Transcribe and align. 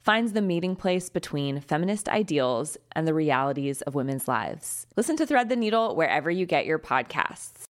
finds 0.00 0.32
the 0.32 0.42
meeting 0.42 0.74
place 0.74 1.10
between 1.10 1.60
feminist 1.60 2.08
ideals 2.08 2.76
and 2.92 3.06
the 3.06 3.14
realities 3.14 3.82
of 3.82 3.94
women's 3.94 4.26
lives. 4.26 4.86
Listen 4.96 5.16
to 5.16 5.26
Thread 5.26 5.48
the 5.48 5.56
Needle 5.56 5.94
wherever 5.94 6.30
you 6.30 6.46
get 6.46 6.66
your 6.66 6.78
podcasts. 6.78 7.64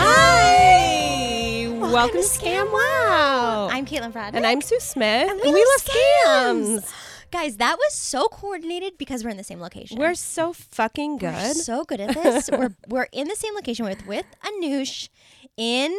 Hi! 0.00 1.66
Welcome, 1.68 2.22
to 2.22 2.26
Scam 2.26 2.70
Wow. 2.72 3.68
I'm 3.72 3.84
Caitlin 3.84 4.12
Bradley. 4.12 4.36
and 4.36 4.46
I'm 4.46 4.60
Sue 4.60 4.78
Smith. 4.80 5.30
And 5.30 5.40
and 5.40 5.40
we 5.42 5.52
we 5.52 5.60
love 5.60 5.66
love 5.66 5.82
scams. 5.82 6.80
scams. 6.82 7.07
Guys, 7.30 7.58
that 7.58 7.76
was 7.76 7.94
so 7.94 8.26
coordinated 8.28 8.96
because 8.96 9.22
we're 9.22 9.30
in 9.30 9.36
the 9.36 9.44
same 9.44 9.60
location. 9.60 9.98
We're 9.98 10.14
so 10.14 10.52
fucking 10.54 11.18
good. 11.18 11.34
We're 11.34 11.54
so 11.54 11.84
good 11.84 12.00
at 12.00 12.14
this. 12.22 12.48
we're 12.50 12.74
we're 12.88 13.08
in 13.12 13.28
the 13.28 13.36
same 13.36 13.54
location 13.54 13.84
with 13.84 14.06
with 14.06 14.24
Anoush 14.44 15.08
in 15.56 15.96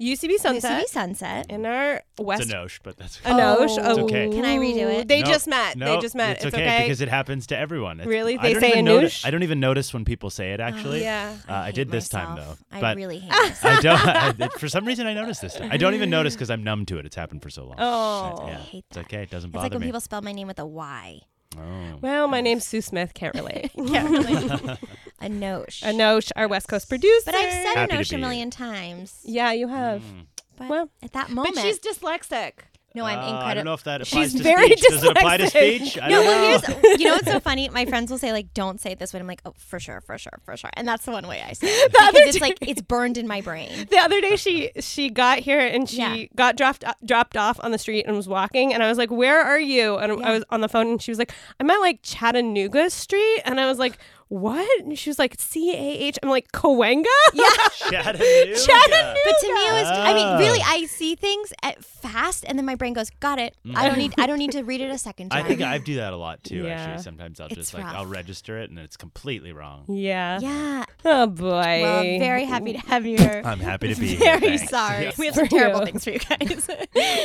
UCB 0.00 0.36
Sunset. 0.36 0.84
UCB 0.84 0.88
Sunset. 0.88 1.46
in 1.50 1.64
our 1.64 2.02
West 2.18 2.42
It's 2.42 2.52
a 2.52 2.68
but 2.82 2.98
that's 2.98 3.18
Anosh. 3.20 3.78
Oh. 3.80 3.90
It's 3.90 3.98
okay. 4.00 4.28
Can 4.28 4.44
I 4.44 4.58
redo 4.58 4.92
it? 4.92 5.08
They 5.08 5.22
No, 5.22 5.26
just 5.26 5.46
met. 5.48 5.76
no, 5.76 5.94
they 5.94 6.00
just 6.02 6.14
met. 6.14 6.36
It's, 6.36 6.44
It's, 6.46 6.54
okay, 6.54 6.82
because 6.82 7.00
it 7.00 7.08
happens 7.08 7.46
to 7.46 7.56
everyone. 7.56 8.00
It's- 8.00 8.06
Really? 8.08 8.36
They 8.36 8.54
say 8.60 8.68
even 8.72 8.84
notice. 8.84 9.24
I 9.24 9.30
don't 9.30 9.42
even 9.42 9.58
notice 9.58 9.94
when 9.94 10.04
people 10.04 10.28
say 10.28 10.52
it. 10.52 10.60
Actually, 10.60 11.00
yeah. 11.00 11.34
Uh, 11.48 11.52
I, 11.54 11.66
hate 11.66 11.74
did 11.76 11.90
this 11.90 12.10
time 12.10 12.34
myself. 12.34 12.58
though. 12.70 12.76
I 12.76 12.80
but 12.82 12.96
really 12.96 13.20
hate 13.20 13.30
myself. 13.30 13.64
I 13.64 13.80
don't. 13.80 14.42
I, 14.42 14.48
for 14.58 14.68
some 14.68 14.84
reason, 14.84 15.06
I 15.06 15.14
noticed 15.14 15.40
this 15.40 15.54
time. 15.54 15.70
I 15.72 15.78
don't 15.78 15.94
even 15.94 16.10
notice 16.10 16.34
because 16.34 16.50
I'm 16.50 16.62
numb 16.62 16.84
to 16.86 16.98
it. 16.98 17.06
It's 17.06 17.16
happened 17.16 17.42
for 17.42 17.48
so 17.48 17.64
long. 17.64 17.76
Oh. 17.78 18.44
yeah, 18.48 18.58
I 18.58 18.60
hate 18.60 18.84
that. 18.90 18.98
it's 19.00 19.06
okay. 19.06 19.22
It 19.22 19.30
doesn't 19.30 19.50
bother 19.50 19.62
me. 19.62 19.62
It's 19.62 19.62
bother 19.62 19.62
like 19.64 19.72
when 19.72 19.80
me. 19.80 19.86
people 19.86 20.00
spell 20.00 20.20
my 20.20 20.32
name 20.32 20.46
with 20.46 20.58
a 20.58 20.66
Y. 20.66 21.20
oh. 21.56 21.60
Well, 22.02 22.28
my 22.28 22.42
name's 22.42 22.66
Sue 22.66 22.82
Smith. 22.82 23.14
Can't 23.14 23.34
relate. 23.34 23.70
Can't 23.88 24.10
really. 24.10 24.76
Anoush. 25.32 25.82
Anosh, 25.82 26.30
our 26.36 26.48
West 26.48 26.68
Coast 26.68 26.88
producer. 26.88 27.22
But 27.26 27.34
I've 27.34 27.52
said 27.52 27.74
Happy 27.74 27.92
to 27.92 27.98
Anoush 27.98 28.10
be 28.10 28.16
a 28.16 28.18
million 28.18 28.50
times. 28.50 29.20
Yeah, 29.24 29.52
you 29.52 29.68
have. 29.68 30.00
Mm. 30.02 30.26
But 30.58 30.68
Well, 30.68 30.90
at 31.02 31.12
that 31.12 31.30
moment, 31.30 31.54
But 31.56 31.62
she's 31.62 31.78
dyslexic. 31.78 32.52
no, 32.94 33.04
I'm 33.04 33.18
Uh, 33.18 33.20
I 33.20 33.24
don't 33.26 33.34
incredible. 33.36 33.64
know 33.66 33.74
if 33.74 33.84
that 33.84 34.06
She's 34.06 34.12
applies 34.14 34.34
to 34.36 34.42
very 34.42 34.66
speech. 34.68 34.80
Does 34.88 35.04
it 35.04 35.10
apply 35.10 35.36
to 35.36 35.44
dyslexic. 35.44 35.48
speech? 35.86 35.98
I 36.02 36.08
No, 36.08 36.16
don't 36.16 36.26
well, 36.26 36.60
know. 36.60 36.74
here's 36.80 36.98
you 37.00 37.04
know 37.08 37.12
what's 37.12 37.30
so 37.30 37.40
funny. 37.50 37.68
My 37.68 37.84
friends 37.84 38.10
will 38.10 38.16
say 38.16 38.32
like, 38.32 38.54
"Don't 38.54 38.80
say 38.80 38.92
it 38.92 38.98
this 38.98 39.12
way." 39.12 39.20
I'm 39.20 39.26
like, 39.26 39.42
"Oh, 39.44 39.52
for 39.58 39.78
sure, 39.78 40.00
for 40.00 40.16
sure, 40.16 40.32
for 40.46 40.56
sure," 40.56 40.70
and 40.72 40.88
that's 40.88 41.04
the 41.04 41.12
one 41.12 41.26
way 41.28 41.44
I 41.46 41.52
say 41.52 41.66
it 41.66 41.92
because 41.92 42.08
other 42.08 42.20
it's 42.20 42.38
day- 42.38 42.40
like 42.40 42.56
it's 42.62 42.80
burned 42.80 43.18
in 43.18 43.28
my 43.28 43.42
brain. 43.42 43.86
The 43.90 43.98
other 43.98 44.22
day, 44.22 44.36
she 44.36 44.70
she 44.80 45.10
got 45.10 45.40
here 45.40 45.60
and 45.60 45.86
she 45.90 45.98
Yeah. 45.98 46.24
got 46.34 46.56
dropped 46.56 46.84
dropped 47.04 47.36
off 47.36 47.60
on 47.62 47.70
the 47.72 47.78
street 47.78 48.06
and 48.06 48.16
was 48.16 48.28
walking, 48.28 48.72
and 48.72 48.82
I 48.82 48.88
was 48.88 48.96
like, 48.96 49.10
"Where 49.10 49.42
are 49.42 49.60
you?" 49.60 49.96
And 49.98 50.18
Yeah. 50.18 50.26
I 50.28 50.32
was 50.32 50.44
on 50.48 50.62
the 50.62 50.68
phone, 50.68 50.86
and 50.92 51.02
she 51.02 51.10
was 51.10 51.18
like, 51.18 51.32
"I'm 51.60 51.68
at 51.70 51.76
like 51.80 51.98
Chattanooga 52.02 52.88
Street," 52.88 53.42
and 53.44 53.60
I 53.60 53.66
was 53.66 53.78
like, 53.78 53.98
"What?" 54.28 54.80
And 54.80 54.98
she 54.98 55.10
was 55.10 55.18
like, 55.18 55.36
"C 55.40 55.72
A 55.72 55.76
H." 56.06 56.18
I'm 56.22 56.28
like, 56.28 56.50
"Cahuenga." 56.52 57.04
Yeah, 57.34 57.48
Chattanooga. 57.78 58.56
Chattanooga. 58.56 59.16
but 59.24 59.34
to 59.40 59.46
me, 59.54 59.60
it 59.68 59.72
was. 59.72 59.86
I 59.88 60.12
mean, 60.14 60.26
Ah. 60.26 60.38
really, 60.38 60.60
I 60.64 60.84
see 60.86 61.14
things 61.14 61.52
at 61.62 61.84
fast, 61.84 62.44
and 62.48 62.58
then 62.58 62.66
my 62.66 62.74
brain 62.74 62.92
goes, 62.92 63.10
"Got 63.20 63.38
it." 63.38 63.54
I 63.74 63.88
don't 63.88 63.98
need. 63.98 64.14
I 64.18 64.26
don't 64.26 64.38
need 64.38 64.52
to 64.52 64.62
read 64.62 64.80
it 64.80 64.90
a 64.90 64.98
second 64.98 65.30
time. 65.30 65.42
I 65.44 65.48
think 65.48 65.62
I 65.62 65.78
do 65.78 65.96
that 65.96 66.12
a 66.12 66.16
lot 66.16 66.42
too. 66.44 66.64
Yeah. 66.64 66.74
Actually, 66.80 67.02
sometimes 67.02 67.40
I'll 67.40 67.46
It's 67.46 67.56
just 67.56 67.74
like. 67.74 67.84
I'll 67.84 68.06
register 68.06 68.58
it 68.58 68.70
and 68.70 68.78
it's 68.78 68.96
completely 68.96 69.52
wrong. 69.52 69.84
Yeah. 69.88 70.38
yeah. 70.40 70.84
Oh 71.04 71.26
boy. 71.26 71.46
Well, 71.82 72.02
very 72.18 72.44
happy 72.44 72.72
to 72.72 72.78
have 72.80 73.06
you 73.06 73.16
here. 73.18 73.42
I'm 73.44 73.60
happy 73.60 73.94
to 73.94 74.00
be 74.00 74.08
here. 74.16 74.38
Very 74.38 74.58
sorry. 74.58 75.04
Yes. 75.04 75.18
We 75.18 75.26
have 75.26 75.34
some 75.36 75.48
terrible 75.48 75.84
things 75.84 76.04
for 76.04 76.10
you 76.10 76.18
guys. 76.18 76.68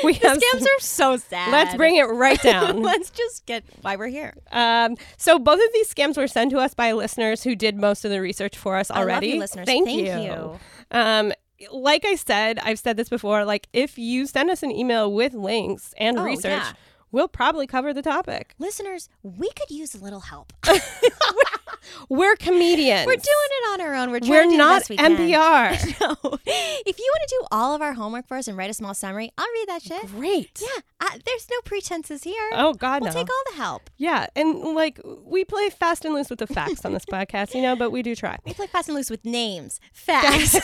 We 0.04 0.14
the 0.14 0.28
have 0.28 0.38
scams 0.38 0.60
some- 0.60 0.62
are 0.64 0.80
so 0.80 1.18
sad. 1.18 1.52
Let's 1.52 1.76
bring 1.76 1.96
it 1.96 2.04
right 2.04 2.42
down. 2.42 2.82
Let's 2.84 3.10
just 3.10 3.46
get 3.46 3.64
why 3.82 3.96
we're 3.96 4.08
here. 4.08 4.34
Um, 4.52 4.98
so 5.18 5.40
both 5.40 5.60
of 5.60 5.74
these 5.74 5.92
scams 5.94 6.18
were 6.18 6.28
sent 6.28 6.52
to 6.52 6.60
us 6.60 6.74
by 6.74 6.91
listeners 6.94 7.44
who 7.44 7.56
did 7.56 7.76
most 7.78 8.06
of 8.06 8.12
the 8.12 8.22
research 8.22 8.58
for 8.58 8.78
us 8.78 8.90
already. 8.92 9.28
you, 9.30 9.40
listeners. 9.40 9.66
Thank, 9.66 9.86
Thank 9.88 10.02
you. 10.08 10.22
you. 10.24 10.60
Um, 10.92 11.34
like 11.72 12.06
I 12.06 12.16
said, 12.16 12.58
I've 12.60 12.80
said 12.80 12.98
this 12.98 13.10
before. 13.10 13.46
Like 13.46 13.68
if 13.74 13.98
you 13.98 14.26
send 14.26 14.50
us 14.50 14.64
an 14.64 14.72
email 14.72 15.12
with 15.12 15.34
links 15.34 15.94
and 15.98 16.18
Oh, 16.18 16.24
research, 16.24 16.64
yeah. 16.64 16.74
we'll 17.12 17.28
probably 17.28 17.68
cover 17.68 17.94
the 17.94 18.02
topic. 18.02 18.56
Listeners, 18.58 19.10
we 19.22 19.50
could 19.52 19.70
use 19.70 19.94
a 19.94 20.00
little 20.04 20.22
help. 20.22 20.54
We're 22.10 22.36
comedians. 22.36 23.06
We're 23.08 23.14
doing 23.16 23.24
it 23.26 23.74
on 23.74 23.82
our 23.82 23.96
own. 23.96 24.12
We're 24.12 24.20
trying 24.20 24.30
We're 24.32 24.44
to 24.44 24.50
do 24.50 24.58
not 24.58 24.90
we. 24.90 24.98
NPR. 24.98 26.00
no. 26.02 26.38
If 26.46 27.00
you 27.00 27.14
want 27.14 27.30
to 27.30 27.36
do 27.40 27.46
all 27.52 27.74
of 27.76 27.82
our 27.82 27.94
homework 27.94 28.28
for 28.28 28.38
us 28.38 28.48
and 28.48 28.58
write 28.58 28.70
a 28.70 28.74
small 28.74 28.94
summary, 28.94 29.32
I'll 29.38 29.48
read 29.54 29.70
that 29.70 29.82
shit. 29.84 30.08
Great. 30.08 30.62
Yeah, 30.62 30.82
I, 31.00 31.20
there's 31.26 31.48
no 31.50 31.58
pretenses 31.66 32.24
here. 32.24 32.50
Oh 32.54 32.74
God, 32.74 33.02
we'll 33.02 33.12
no. 33.14 33.20
take 33.20 33.30
all 33.30 33.44
the 33.52 33.58
help. 33.58 33.90
yeah, 33.98 34.28
and 34.36 34.60
like 34.76 35.00
we 35.26 35.44
play 35.46 35.70
fast 35.70 36.06
and 36.06 36.14
loose 36.14 36.30
with 36.30 36.40
the 36.40 36.48
facts 36.48 36.86
on 36.86 36.94
this 36.94 37.06
podcast, 37.06 37.54
you 37.56 37.62
know, 37.62 37.76
but 37.76 37.92
we 37.92 38.02
do 38.02 38.16
try. 38.16 38.38
We 38.46 38.54
play 38.54 38.68
fast 38.68 38.88
and 38.90 38.96
loose 38.96 39.10
with 39.10 39.26
names, 39.26 39.80
facts, 39.94 40.60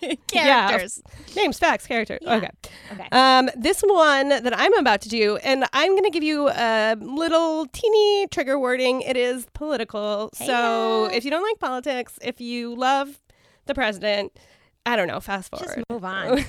Yeah. 0.32 0.68
characters. 0.68 1.02
Names, 1.36 1.58
facts, 1.58 1.86
characters. 1.86 2.18
Yeah. 2.22 2.34
Okay. 2.36 2.50
Okay. 2.92 3.08
Um, 3.12 3.50
this 3.56 3.80
one 3.82 4.28
that 4.30 4.58
I'm 4.58 4.74
about 4.74 5.00
to 5.02 5.08
do, 5.08 5.36
and 5.38 5.64
I'm 5.72 5.92
going 5.92 6.04
to 6.04 6.10
give 6.10 6.22
you 6.22 6.48
a 6.48 6.96
little 7.00 7.66
teeny 7.66 8.26
trigger 8.28 8.58
wording. 8.58 9.00
It 9.02 9.16
is 9.16 9.46
political. 9.54 10.30
So 10.34 10.44
Hey-ya. 10.62 11.16
if 11.16 11.24
you 11.24 11.30
don't 11.30 11.42
like 11.42 11.58
politics, 11.58 12.18
if 12.22 12.40
you 12.40 12.74
love 12.74 13.20
the 13.66 13.74
president, 13.74 14.38
I 14.86 14.96
don't 14.96 15.06
know, 15.06 15.20
fast 15.20 15.50
forward. 15.50 15.66
Just 15.66 15.90
move 15.90 16.04
on. 16.04 16.44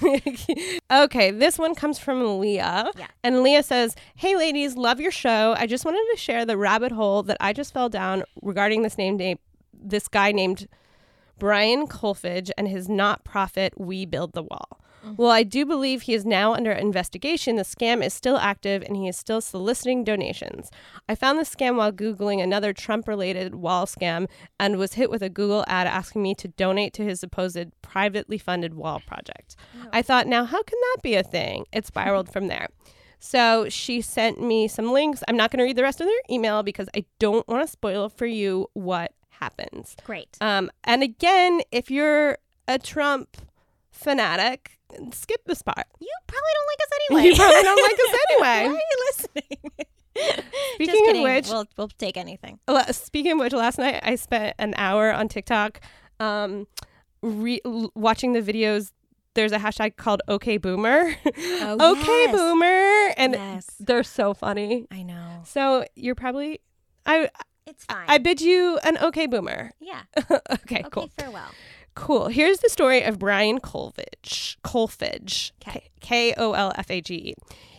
okay, 1.04 1.32
this 1.32 1.58
one 1.58 1.76
comes 1.76 2.00
from 2.00 2.40
Leah. 2.40 2.92
Yeah. 2.98 3.08
And 3.24 3.44
Leah 3.44 3.64
says, 3.64 3.96
Hey 4.16 4.38
ladies, 4.38 4.76
love 4.78 5.00
your 5.00 5.12
show. 5.12 5.56
I 5.58 5.68
just 5.68 5.84
wanted 5.84 6.06
to 6.12 6.18
share 6.18 6.46
the 6.46 6.58
rabbit 6.58 6.94
hole 6.94 7.24
that 7.24 7.38
I 7.40 7.52
just 7.52 7.74
fell 7.74 7.90
down 7.90 8.24
regarding 8.42 8.84
this 8.84 8.98
name 8.98 9.18
name 9.18 9.40
this 9.74 10.08
guy 10.08 10.32
named 10.32 10.68
Brian 11.38 11.88
Kolfage 11.88 12.50
and 12.58 12.68
his 12.68 12.88
not 12.88 13.24
profit 13.24 13.74
We 13.78 14.06
Build 14.06 14.34
the 14.34 14.44
Wall. 14.44 14.80
Well, 15.18 15.32
I 15.32 15.44
do 15.44 15.66
believe 15.66 16.04
he 16.04 16.14
is 16.14 16.26
now 16.26 16.54
under 16.54 16.72
investigation. 16.72 17.56
The 17.56 17.64
scam 17.64 18.04
is 18.04 18.14
still 18.14 18.38
active 18.38 18.84
and 18.84 18.96
he 18.96 19.08
is 19.08 19.18
still 19.18 19.42
soliciting 19.42 20.04
donations. 20.04 20.70
I 21.08 21.16
found 21.16 21.40
the 21.40 21.44
scam 21.44 21.78
while 21.78 21.92
Googling 21.92 22.42
another 22.42 22.74
Trump 22.74 23.08
related 23.08 23.56
wall 23.56 23.86
scam 23.86 24.28
and 24.60 24.78
was 24.78 24.94
hit 24.94 25.10
with 25.10 25.22
a 25.22 25.30
Google 25.30 25.64
ad 25.68 25.88
asking 25.88 26.22
me 26.24 26.36
to 26.36 26.48
donate 26.50 26.94
to 26.94 27.04
his 27.04 27.20
supposed 27.20 27.82
privately 27.82 28.38
funded 28.38 28.74
wall 28.74 29.02
project. 29.06 29.56
I 29.92 30.02
thought, 30.02 30.28
now 30.28 30.46
how 30.46 30.64
can 30.64 30.80
that 30.80 30.98
be 31.02 31.16
a 31.16 31.24
thing? 31.24 31.66
It 31.72 31.86
spiraled 31.86 32.32
from 32.32 32.48
there. 32.48 32.70
So 33.20 33.68
she 33.70 34.02
sent 34.02 34.42
me 34.42 34.68
some 34.68 34.92
links. 34.92 35.24
I'm 35.28 35.36
not 35.36 35.52
going 35.52 35.60
to 35.60 35.66
read 35.66 35.76
the 35.76 35.84
rest 35.84 36.00
of 36.00 36.08
their 36.08 36.22
email 36.30 36.64
because 36.64 36.88
I 36.96 37.06
don't 37.20 37.48
want 37.48 37.66
to 37.66 37.72
spoil 37.72 38.10
for 38.10 38.26
you 38.26 38.68
what 38.74 39.14
happens. 39.30 39.96
Great. 40.04 40.38
Um, 40.42 40.72
and 40.84 41.04
again, 41.04 41.62
if 41.72 41.92
you're 41.92 42.38
a 42.68 42.80
Trump 42.80 43.38
fanatic, 43.92 44.79
skip 45.14 45.42
this 45.46 45.62
part. 45.62 45.86
You 46.00 46.12
probably 46.28 46.50
don't 46.56 46.68
like 46.68 46.82
us 46.82 46.98
anyway. 47.10 47.30
You 47.30 47.36
probably 47.36 47.64
don't 47.64 47.82
like 47.82 48.00
us 48.00 48.20
Why 48.40 48.58
anyway. 48.60 48.76
are 48.76 48.80
you 48.80 49.06
listening? 49.08 49.72
Speaking 50.76 51.06
Just 51.06 51.16
of 51.18 51.24
which- 51.24 51.48
we'll, 51.50 51.66
we'll 51.78 51.88
take 51.98 52.18
anything. 52.18 52.60
Speaking 52.92 53.34
of 53.34 53.40
which, 53.40 53.54
last 53.54 53.78
night 53.78 54.00
I 54.04 54.16
spent 54.16 54.56
an 54.60 54.74
hour 54.78 55.12
on 55.14 55.28
TikTok 55.30 55.80
um, 56.20 56.68
re- 57.22 57.62
watching 57.96 58.34
the 58.34 58.42
videos. 58.42 58.92
There's 59.36 59.52
a 59.52 59.60
hashtag 59.60 59.96
called 59.96 60.22
OK 60.28 60.58
Boomer. 60.58 61.16
Oh, 61.26 61.92
okay 61.94 62.24
yes. 62.26 62.32
Boomer. 62.36 63.14
And 63.16 63.34
yes, 63.34 63.68
they're 63.80 64.04
so 64.04 64.34
funny. 64.34 64.88
I 64.92 65.04
know. 65.04 65.42
So 65.46 65.86
you're 65.96 66.16
probably. 66.16 66.60
I 67.06 67.30
It's 67.68 67.86
fine. 67.86 68.06
I 68.08 68.18
bid 68.18 68.42
you 68.42 68.80
an 68.84 68.98
okay 68.98 69.28
boomer. 69.28 69.72
yeah. 69.80 70.02
okay, 70.30 70.40
Okay, 70.64 70.84
cool. 70.92 71.10
farewell. 71.18 71.52
Cool. 72.00 72.28
Here's 72.30 72.60
the 72.60 72.70
story 72.70 73.04
of 73.04 73.20
Brian 73.20 73.60
Kolfage. 73.60 74.56
Kolfage. 74.64 75.52
K 76.00 76.34
O 76.38 76.54
L 76.54 76.72
F 76.76 76.90
A 76.90 77.02
G 77.02 77.14
E. 77.16 77.34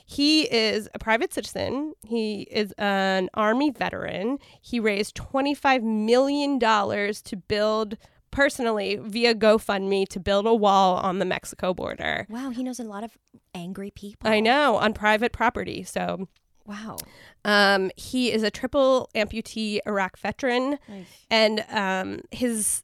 He 0.06 0.42
is 0.52 0.88
a 0.92 0.98
private 0.98 1.32
citizen. 1.32 1.94
He 2.06 2.42
is 2.50 2.72
an 2.78 3.30
army 3.34 3.70
veteran. 3.70 4.38
He 4.60 4.80
raised 4.80 5.14
$25 5.16 5.82
million 5.84 6.58
to 6.58 7.36
build 7.48 7.96
personally 8.32 8.96
via 9.00 9.34
GoFundMe 9.36 10.06
to 10.08 10.18
build 10.20 10.46
a 10.46 10.54
wall 10.54 10.96
on 10.96 11.18
the 11.20 11.24
Mexico 11.24 11.72
border. 11.72 12.26
Wow, 12.28 12.50
he 12.50 12.62
knows 12.64 12.80
a 12.80 12.84
lot 12.84 13.04
of 13.04 13.16
angry 13.54 13.90
people. 13.92 14.28
I 14.28 14.40
know, 14.40 14.76
on 14.76 14.94
private 14.94 15.32
property. 15.32 15.82
So 15.84 16.28
Wow. 16.66 16.96
um, 17.44 17.90
he 17.96 18.32
is 18.32 18.42
a 18.42 18.50
triple 18.50 19.08
amputee 19.14 19.78
Iraq 19.86 20.18
veteran. 20.18 20.78
and 21.30 21.64
um, 21.70 22.20
his 22.32 22.82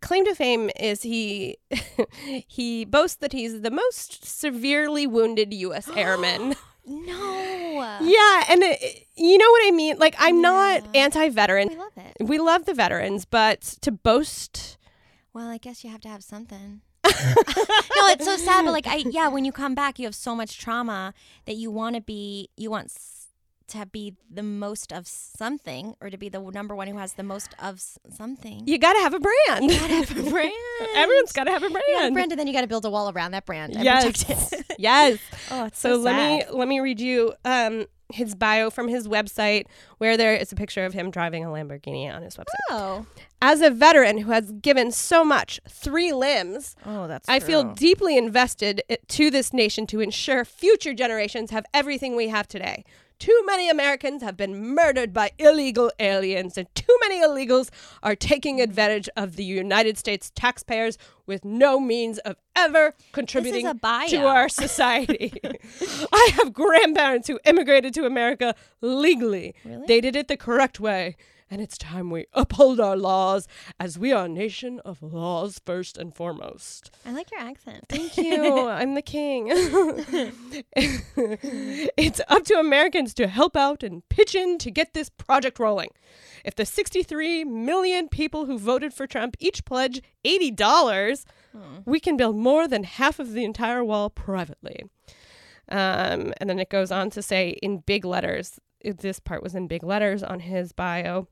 claim 0.00 0.24
to 0.24 0.34
fame 0.34 0.70
is 0.78 1.02
he 1.02 1.58
he 2.46 2.84
boasts 2.84 3.16
that 3.16 3.32
he's 3.32 3.60
the 3.60 3.70
most 3.70 4.24
severely 4.24 5.06
wounded 5.06 5.52
U.S. 5.52 5.88
airman. 5.96 6.54
No. 6.86 7.98
yeah, 8.00 8.44
and 8.48 8.62
it, 8.62 9.06
you 9.14 9.36
know 9.36 9.50
what 9.50 9.66
I 9.66 9.70
mean. 9.72 9.98
Like, 9.98 10.14
I'm 10.18 10.40
not 10.40 10.82
anti-veteran. 10.96 11.68
We 11.68 11.76
love 11.76 11.92
it. 11.96 12.16
We 12.18 12.38
love 12.38 12.64
the 12.64 12.72
veterans, 12.72 13.26
but 13.26 13.60
to 13.82 13.92
boast. 13.92 14.78
Well, 15.34 15.48
I 15.48 15.58
guess 15.58 15.84
you 15.84 15.90
have 15.90 16.00
to 16.02 16.08
have 16.08 16.24
something. 16.24 16.80
no, 17.04 17.10
it's 18.08 18.24
so 18.24 18.36
sad, 18.36 18.64
but 18.64 18.72
like, 18.72 18.86
I 18.86 18.96
yeah, 18.96 19.28
when 19.28 19.44
you 19.44 19.52
come 19.52 19.74
back, 19.74 19.98
you 19.98 20.06
have 20.06 20.14
so 20.14 20.34
much 20.34 20.58
trauma 20.58 21.12
that 21.46 21.56
you 21.56 21.70
want 21.70 21.94
to 21.96 22.00
be, 22.00 22.48
you 22.56 22.70
want 22.70 22.90
to 23.68 23.86
be 23.86 24.14
the 24.30 24.42
most 24.42 24.92
of 24.92 25.06
something, 25.06 25.94
or 26.00 26.10
to 26.10 26.16
be 26.16 26.28
the 26.28 26.40
number 26.40 26.74
one 26.74 26.88
who 26.88 26.98
has 26.98 27.14
the 27.14 27.22
most 27.22 27.54
of 27.58 27.80
something. 28.10 28.62
You 28.66 28.78
got 28.78 28.94
to 28.94 29.00
have 29.00 29.14
a 29.14 29.20
brand. 29.20 29.70
gotta 29.70 29.94
have 29.94 30.16
a 30.16 30.30
brand. 30.30 30.52
Everyone's 30.96 31.32
got 31.32 31.44
to 31.44 31.50
have 31.50 31.62
a 31.62 31.70
brand. 31.70 31.84
You 31.88 31.98
got 31.98 32.08
a 32.08 32.12
brand, 32.12 32.32
and 32.32 32.38
then 32.38 32.46
you 32.46 32.52
got 32.52 32.62
to 32.62 32.66
build 32.66 32.84
a 32.84 32.90
wall 32.90 33.10
around 33.10 33.32
that 33.32 33.46
brand 33.46 33.74
and 33.74 33.84
Yes. 33.84 34.54
yes. 34.78 35.18
oh, 35.50 35.66
it's 35.66 35.78
So, 35.78 35.94
so, 35.94 36.00
let 36.00 36.16
me 36.16 36.44
let 36.50 36.68
me 36.68 36.80
read 36.80 37.00
you 37.00 37.34
um, 37.44 37.86
his 38.10 38.34
bio 38.34 38.70
from 38.70 38.88
his 38.88 39.06
website, 39.06 39.66
where 39.98 40.16
there 40.16 40.34
is 40.34 40.52
a 40.52 40.56
picture 40.56 40.84
of 40.84 40.94
him 40.94 41.10
driving 41.10 41.44
a 41.44 41.48
Lamborghini 41.48 42.12
on 42.12 42.22
his 42.22 42.36
website. 42.36 42.44
Oh, 42.70 43.06
As 43.42 43.60
a 43.60 43.70
veteran 43.70 44.18
who 44.18 44.32
has 44.32 44.52
given 44.52 44.92
so 44.92 45.24
much, 45.24 45.60
three 45.68 46.12
limbs, 46.12 46.76
oh, 46.86 47.06
that's. 47.06 47.28
I 47.28 47.40
feel 47.40 47.64
deeply 47.64 48.16
invested 48.16 48.82
to 49.08 49.30
this 49.30 49.52
nation 49.52 49.86
to 49.88 50.00
ensure 50.00 50.44
future 50.44 50.94
generations 50.94 51.50
have 51.50 51.66
everything 51.74 52.16
we 52.16 52.28
have 52.28 52.48
today. 52.48 52.84
Too 53.18 53.42
many 53.46 53.68
Americans 53.68 54.22
have 54.22 54.36
been 54.36 54.74
murdered 54.74 55.12
by 55.12 55.32
illegal 55.38 55.90
aliens, 55.98 56.56
and 56.56 56.72
too 56.74 56.96
many 57.00 57.20
illegals 57.20 57.68
are 58.00 58.14
taking 58.14 58.60
advantage 58.60 59.08
of 59.16 59.34
the 59.34 59.44
United 59.44 59.98
States 59.98 60.30
taxpayers 60.34 60.96
with 61.26 61.44
no 61.44 61.80
means 61.80 62.18
of 62.18 62.36
ever 62.54 62.94
contributing 63.12 63.66
to 64.10 64.26
our 64.26 64.48
society. 64.48 65.32
I 66.12 66.30
have 66.34 66.52
grandparents 66.52 67.26
who 67.26 67.40
immigrated 67.44 67.92
to 67.94 68.06
America 68.06 68.54
legally. 68.80 69.54
Really? 69.64 69.86
They 69.88 70.00
did 70.00 70.14
it 70.14 70.28
the 70.28 70.36
correct 70.36 70.78
way. 70.78 71.16
And 71.50 71.60
it's 71.62 71.78
time 71.78 72.10
we 72.10 72.26
uphold 72.34 72.78
our 72.78 72.96
laws 72.96 73.48
as 73.80 73.98
we 73.98 74.12
are 74.12 74.26
a 74.26 74.28
nation 74.28 74.80
of 74.84 75.02
laws 75.02 75.60
first 75.64 75.96
and 75.96 76.14
foremost. 76.14 76.90
I 77.06 77.12
like 77.12 77.30
your 77.30 77.40
accent. 77.40 77.86
Thank 77.88 78.18
you. 78.18 78.68
I'm 78.68 78.94
the 78.94 79.02
king. 79.02 79.46
it's 81.96 82.20
up 82.28 82.44
to 82.44 82.54
Americans 82.54 83.14
to 83.14 83.28
help 83.28 83.56
out 83.56 83.82
and 83.82 84.06
pitch 84.08 84.34
in 84.34 84.58
to 84.58 84.70
get 84.70 84.92
this 84.92 85.08
project 85.08 85.58
rolling. 85.58 85.88
If 86.44 86.54
the 86.54 86.66
63 86.66 87.44
million 87.44 88.08
people 88.08 88.44
who 88.46 88.58
voted 88.58 88.92
for 88.92 89.06
Trump 89.06 89.36
each 89.38 89.64
pledge 89.64 90.02
$80, 90.24 91.24
we 91.84 92.00
can 92.00 92.16
build 92.16 92.36
more 92.36 92.68
than 92.68 92.84
half 92.84 93.18
of 93.18 93.32
the 93.32 93.44
entire 93.44 93.84
wall 93.84 94.10
privately. 94.10 94.84
Um, 95.70 96.32
and 96.38 96.48
then 96.48 96.58
it 96.58 96.70
goes 96.70 96.90
on 96.90 97.10
to 97.10 97.22
say 97.22 97.50
in 97.62 97.78
big 97.78 98.04
letters, 98.04 98.58
this 98.82 99.18
part 99.20 99.42
was 99.42 99.54
in 99.54 99.66
big 99.66 99.82
letters 99.82 100.22
on 100.22 100.40
his 100.40 100.72
bio. 100.72 101.28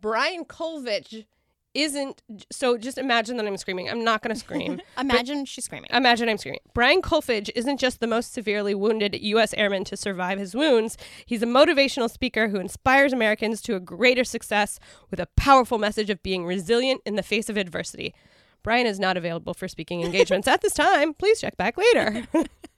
Brian 0.00 0.44
Kolfage 0.44 1.26
isn't, 1.74 2.22
so 2.50 2.78
just 2.78 2.98
imagine 2.98 3.36
that 3.36 3.46
I'm 3.46 3.56
screaming. 3.56 3.88
I'm 3.88 4.02
not 4.02 4.22
going 4.22 4.34
to 4.34 4.40
scream. 4.40 4.80
Imagine 4.98 5.44
she's 5.44 5.64
screaming. 5.64 5.90
Imagine 5.92 6.28
I'm 6.28 6.38
screaming. 6.38 6.60
Brian 6.74 7.02
Kolfage 7.02 7.50
isn't 7.54 7.78
just 7.78 8.00
the 8.00 8.06
most 8.06 8.32
severely 8.32 8.74
wounded 8.74 9.16
U.S. 9.20 9.54
airman 9.54 9.84
to 9.84 9.96
survive 9.96 10.38
his 10.38 10.54
wounds. 10.54 10.96
He's 11.26 11.42
a 11.42 11.46
motivational 11.46 12.10
speaker 12.10 12.48
who 12.48 12.58
inspires 12.58 13.12
Americans 13.12 13.60
to 13.62 13.76
a 13.76 13.80
greater 13.80 14.24
success 14.24 14.80
with 15.10 15.20
a 15.20 15.28
powerful 15.36 15.78
message 15.78 16.10
of 16.10 16.22
being 16.22 16.46
resilient 16.46 17.02
in 17.04 17.16
the 17.16 17.22
face 17.22 17.48
of 17.48 17.56
adversity. 17.56 18.14
Brian 18.62 18.86
is 18.86 18.98
not 18.98 19.16
available 19.16 19.54
for 19.54 19.68
speaking 19.68 20.02
engagements 20.02 20.48
at 20.48 20.62
this 20.62 20.74
time. 20.74 21.14
Please 21.14 21.40
check 21.40 21.56
back 21.56 21.76
later. 21.76 22.26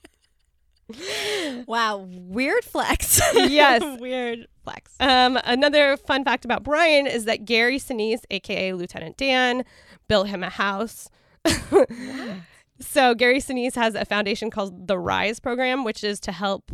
wow, 1.67 2.07
weird 2.09 2.65
flex. 2.65 3.21
Yes. 3.35 4.01
weird 4.01 4.47
flex. 4.65 4.93
Um, 5.01 5.39
another 5.45 5.97
fun 5.97 6.25
fact 6.25 6.45
about 6.45 6.63
Brian 6.63 7.07
is 7.07 7.25
that 7.25 7.45
Gary 7.45 7.79
Sinise, 7.79 8.23
aka 8.31 8.73
Lieutenant 8.73 9.17
Dan, 9.17 9.65
built 10.09 10.29
him 10.29 10.43
a 10.43 10.51
house. 10.51 11.09
so 12.81 13.15
Gary 13.15 13.41
Sinise 13.41 13.75
has 13.75 13.95
a 13.95 14.05
foundation 14.05 14.51
called 14.51 14.87
the 14.87 14.99
Rise 14.99 15.41
program, 15.41 15.85
which 15.85 16.05
is 16.05 16.21
to 16.21 16.33
help 16.33 16.71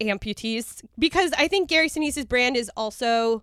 amputees 0.00 0.82
because 0.98 1.32
I 1.38 1.48
think 1.48 1.68
Gary 1.68 1.88
Sinise's 1.88 2.24
brand 2.24 2.56
is 2.56 2.70
also 2.76 3.42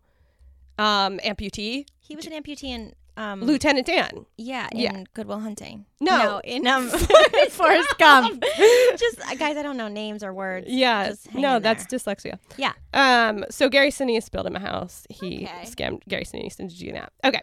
um, 0.77 1.19
amputee. 1.19 1.85
He 1.99 2.15
was 2.15 2.25
an 2.25 2.33
amputee 2.33 2.69
in 2.69 2.93
um 3.19 3.41
Lieutenant 3.41 3.85
Dan. 3.85 4.25
yeah, 4.37 4.67
in 4.71 4.79
Yeah. 4.79 5.03
Goodwill 5.13 5.39
Hunting. 5.41 5.85
No. 5.99 6.39
in 6.43 6.65
um 6.65 6.89
Forrest 7.51 7.95
Gump. 7.99 8.41
Just 8.97 9.19
uh, 9.29 9.35
guys, 9.35 9.57
I 9.57 9.61
don't 9.63 9.77
know 9.77 9.87
names 9.89 10.23
or 10.23 10.33
words. 10.33 10.65
Yeah, 10.69 11.13
no, 11.33 11.59
that's 11.59 11.85
dyslexia. 11.85 12.39
yeah. 12.57 12.71
Um, 12.93 13.45
so 13.51 13.69
Gary 13.69 13.91
Sinise 13.91 14.31
built 14.31 14.45
him 14.47 14.55
a 14.55 14.59
house. 14.59 15.05
He 15.09 15.45
Okay. 15.45 15.65
scammed 15.65 16.01
Gary 16.07 16.23
Sinise 16.23 16.59
into 16.59 16.77
doing 16.77 16.93
that. 16.93 17.11
Okay. 17.23 17.41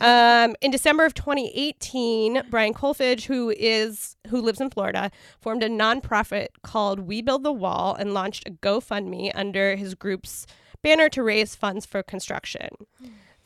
Um, 0.00 0.54
in 0.60 0.70
December 0.70 1.04
of 1.04 1.12
2018, 1.14 2.42
Brian 2.50 2.72
Kolfage, 2.72 3.24
who 3.24 3.50
is 3.50 4.16
who 4.28 4.40
lives 4.40 4.60
in 4.60 4.70
Florida, 4.70 5.10
formed 5.40 5.62
a 5.62 5.68
nonprofit 5.68 6.48
called 6.62 7.00
We 7.00 7.22
Build 7.22 7.42
the 7.42 7.52
Wall 7.52 7.94
and 7.98 8.14
launched 8.14 8.46
a 8.46 8.52
GoFundMe 8.52 9.30
under 9.34 9.74
his 9.76 9.94
group's 9.94 10.46
banner 10.82 11.08
to 11.08 11.22
raise 11.22 11.54
funds 11.56 11.84
for 11.84 12.02
construction. 12.02 12.68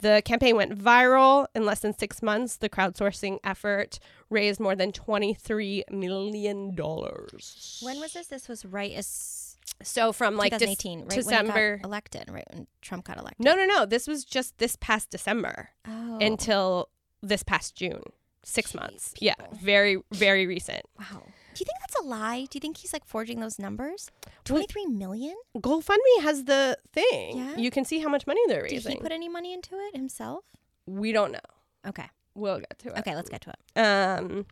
The 0.02 0.20
campaign 0.24 0.56
went 0.56 0.78
viral. 0.78 1.46
In 1.54 1.64
less 1.64 1.80
than 1.80 1.96
six 1.96 2.22
months, 2.22 2.56
the 2.58 2.68
crowdsourcing 2.68 3.38
effort 3.42 3.98
raised 4.30 4.60
more 4.60 4.76
than 4.76 4.92
$23 4.92 5.82
million. 5.90 6.76
When 6.76 8.00
was 8.00 8.12
this? 8.12 8.26
This 8.26 8.48
was 8.48 8.64
right 8.64 8.92
as 8.92 9.56
So 9.82 10.12
from 10.12 10.36
like 10.36 10.52
Dec- 10.52 10.58
2018, 10.58 11.00
right 11.00 11.08
December. 11.10 11.52
when 11.52 11.76
he 11.78 11.82
got 11.82 11.86
elected, 11.86 12.24
right 12.30 12.44
when 12.52 12.66
Trump 12.82 13.04
got 13.04 13.16
elected. 13.18 13.44
No, 13.44 13.54
no, 13.54 13.64
no. 13.64 13.86
This 13.86 14.06
was 14.06 14.24
just 14.24 14.58
this 14.58 14.76
past 14.76 15.10
December 15.10 15.70
Oh. 15.88 16.18
until 16.20 16.88
this 17.22 17.42
past 17.42 17.74
June. 17.76 18.02
Six 18.44 18.72
Jeez, 18.72 18.80
months. 18.80 19.14
Yeah. 19.20 19.34
Very, 19.60 19.98
very 20.12 20.46
recent. 20.48 20.82
wow. 20.98 21.22
Do 21.54 21.60
you 21.60 21.66
think 21.66 21.78
that's 21.80 21.96
a 22.00 22.02
lie? 22.04 22.46
Do 22.50 22.56
you 22.56 22.60
think 22.60 22.78
he's 22.78 22.92
like 22.92 23.04
forging 23.04 23.40
those 23.40 23.58
numbers? 23.58 24.10
23 24.44 24.86
million? 24.86 25.34
GoFundMe 25.56 26.22
has 26.22 26.44
the 26.44 26.76
thing. 26.92 27.38
Yeah? 27.38 27.56
You 27.56 27.70
can 27.70 27.84
see 27.84 27.98
how 28.00 28.08
much 28.08 28.26
money 28.26 28.40
they're 28.48 28.62
raising. 28.62 28.78
Did 28.92 28.98
he 28.98 29.02
put 29.02 29.12
any 29.12 29.28
money 29.28 29.52
into 29.52 29.74
it 29.76 29.96
himself? 29.96 30.44
we 30.86 31.12
don't 31.12 31.30
know. 31.32 31.38
Okay. 31.86 32.06
We'll 32.34 32.58
get 32.58 32.78
to 32.80 32.88
it. 32.88 32.98
Okay, 32.98 33.14
let's 33.14 33.28
get 33.30 33.40
to 33.42 33.50
it. 33.50 33.78
Um, 33.78 34.46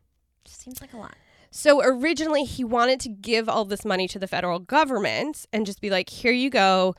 Just 0.45 0.61
seems 0.63 0.81
like 0.81 0.93
a 0.93 0.97
lot. 0.97 1.15
So 1.51 1.83
originally, 1.83 2.45
he 2.45 2.63
wanted 2.63 3.01
to 3.01 3.09
give 3.09 3.49
all 3.49 3.65
this 3.65 3.85
money 3.85 4.07
to 4.09 4.19
the 4.19 4.29
federal 4.29 4.59
government 4.61 5.47
and 5.53 5.67
just 5.67 5.81
be 5.81 5.91
like, 5.91 6.09
"Here 6.09 6.31
you 6.33 6.51
go. 6.51 6.95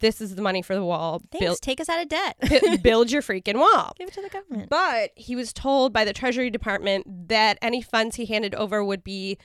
This 0.00 0.20
is 0.20 0.34
the 0.34 0.42
money 0.42 0.62
for 0.62 0.74
the 0.74 0.84
wall. 0.84 1.22
Thanks. 1.30 1.44
Build, 1.44 1.58
Take 1.62 1.80
us 1.80 1.88
out 1.88 2.00
of 2.02 2.08
debt. 2.08 2.36
build 2.82 3.10
your 3.12 3.22
freaking 3.22 3.58
wall." 3.58 3.94
Give 3.98 4.08
it 4.08 4.14
to 4.14 4.22
the 4.22 4.28
government. 4.28 4.68
But 4.70 5.10
he 5.16 5.34
was 5.36 5.52
told 5.52 5.92
by 5.92 6.04
the 6.04 6.12
Treasury 6.12 6.50
Department 6.50 7.28
that 7.28 7.58
any 7.62 7.80
funds 7.82 8.16
he 8.16 8.26
handed 8.26 8.54
over 8.54 8.84
would 8.84 9.02
be 9.04 9.38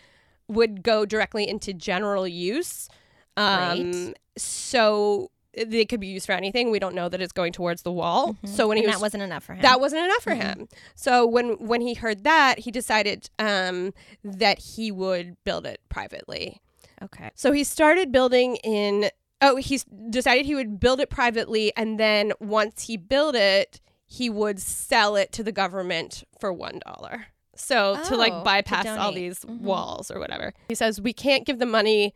would 0.48 0.82
go 0.84 1.06
directly 1.06 1.48
into 1.48 1.74
general 1.74 2.27
use. 2.27 2.89
Um, 3.38 4.13
so 4.38 5.32
they 5.56 5.86
could 5.86 6.00
be 6.00 6.08
used 6.08 6.25
for 6.25 6.32
anything. 6.34 6.72
We 6.72 6.79
don't 6.79 6.96
know 6.96 7.10
that 7.10 7.22
it's 7.22 7.32
going 7.34 7.53
towards 7.53 7.82
the 7.84 7.91
wall. 7.91 8.36
So 8.46 8.68
when 8.68 8.77
he 8.77 8.84
Mm-hmm. 8.84 8.89
and 8.91 8.94
was 8.94 8.94
that 8.96 9.01
wasn't 9.01 9.24
enough 9.24 9.44
for 9.44 9.53
him. 9.53 9.62
that 9.62 9.79
wasn't 9.79 10.06
enough 10.06 10.24
for 10.24 10.36
him. 10.36 10.68
So 10.96 11.25
when 11.25 11.51
when 11.65 11.82
he 11.82 11.94
heard 11.94 12.24
that, 12.24 12.60
he 12.60 12.72
decided 12.72 13.29
um, 13.39 13.94
that 14.24 14.60
he 14.60 14.91
would 14.91 15.38
build 15.44 15.65
it 15.65 15.79
privately. 15.89 16.62
okay. 17.01 17.29
So 17.36 17.51
he 17.51 17.63
started 17.63 18.12
building 18.12 18.56
in. 18.58 19.10
Oh, 19.41 19.55
he 19.55 19.79
decided 20.10 20.46
he 20.46 20.55
would 20.55 20.79
build 20.79 21.00
it 21.00 21.10
privately, 21.10 21.72
and 21.77 22.00
then 22.00 22.34
once 22.39 22.84
he 22.84 22.98
built 22.98 23.36
it, 23.36 23.79
he 24.05 24.29
would 24.29 24.60
sell 24.60 25.15
it 25.15 25.31
to 25.34 25.43
the 25.43 25.51
government 25.51 26.24
for 26.39 26.51
one 26.51 26.79
dollar. 26.86 27.27
So 27.55 27.96
to 28.08 28.13
Oh, 28.15 28.17
like 28.17 28.34
to 28.34 28.41
bypass 28.43 28.86
all 28.86 29.12
donate. 29.12 29.15
these 29.15 29.39
Mhm. 29.41 29.62
walls 29.62 30.10
or 30.12 30.19
whatever. 30.19 30.53
He 30.69 30.75
says 30.75 31.00
we 31.01 31.13
can't 31.13 31.46
give 31.46 31.60
the 31.60 31.65
money. 31.65 32.13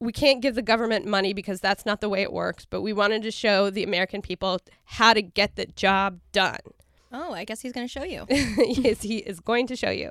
We 0.00 0.12
can't 0.12 0.40
give 0.40 0.54
the 0.54 0.62
government 0.62 1.04
money 1.06 1.32
because 1.34 1.60
that's 1.60 1.84
not 1.84 2.00
the 2.00 2.08
way 2.08 2.22
it 2.22 2.32
works. 2.32 2.64
But 2.64 2.80
we 2.80 2.92
wanted 2.92 3.22
to 3.22 3.30
show 3.30 3.68
the 3.70 3.82
American 3.82 4.22
people 4.22 4.58
how 4.84 5.12
to 5.12 5.20
get 5.22 5.56
the 5.56 5.66
job 5.66 6.20
done. 6.32 6.60
Oh, 7.12 7.32
I 7.34 7.44
guess 7.44 7.60
he's 7.60 7.72
going 7.72 7.86
to 7.86 7.92
show 7.92 8.04
you. 8.04 8.24
yes, 8.30 9.02
he 9.02 9.18
is 9.18 9.40
going 9.40 9.66
to 9.66 9.76
show 9.76 9.90
you. 9.90 10.10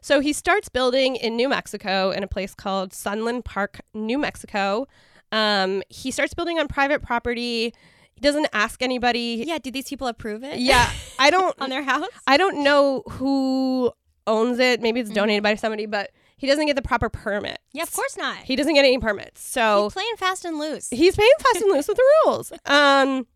So 0.00 0.20
he 0.20 0.32
starts 0.32 0.68
building 0.68 1.16
in 1.16 1.34
New 1.36 1.48
Mexico 1.48 2.10
in 2.12 2.22
a 2.22 2.28
place 2.28 2.54
called 2.54 2.92
Sunland 2.94 3.44
Park, 3.44 3.80
New 3.94 4.16
Mexico. 4.16 4.86
Um, 5.32 5.82
he 5.88 6.10
starts 6.10 6.34
building 6.34 6.58
on 6.58 6.68
private 6.68 7.02
property. 7.02 7.72
He 8.14 8.20
doesn't 8.20 8.48
ask 8.52 8.82
anybody. 8.82 9.44
yeah. 9.46 9.58
Did 9.58 9.74
these 9.74 9.88
people 9.88 10.06
approve 10.06 10.42
it? 10.44 10.58
Yeah, 10.58 10.90
I 11.18 11.30
don't. 11.30 11.54
on 11.60 11.68
their 11.70 11.82
house. 11.82 12.06
I 12.26 12.36
don't 12.36 12.62
know 12.64 13.02
who 13.10 13.92
owns 14.26 14.58
it. 14.58 14.80
Maybe 14.80 15.00
it's 15.00 15.10
donated 15.10 15.42
by 15.42 15.54
somebody, 15.56 15.86
but 15.86 16.10
he 16.38 16.46
doesn't 16.46 16.66
get 16.66 16.76
the 16.76 16.82
proper 16.82 17.08
permit. 17.08 17.58
Yeah, 17.72 17.82
of 17.82 17.92
course 17.92 18.16
not. 18.16 18.36
He 18.38 18.56
doesn't 18.56 18.74
get 18.74 18.84
any 18.84 18.98
permits. 18.98 19.42
So 19.46 19.84
He's 19.84 19.92
playing 19.92 20.16
fast 20.16 20.44
and 20.44 20.58
loose. 20.58 20.88
he's 20.90 21.14
playing 21.14 21.30
fast 21.40 21.62
and 21.62 21.72
loose 21.72 21.88
with 21.88 21.96
the 21.96 22.04
rules. 22.26 22.52
Um, 22.66 23.26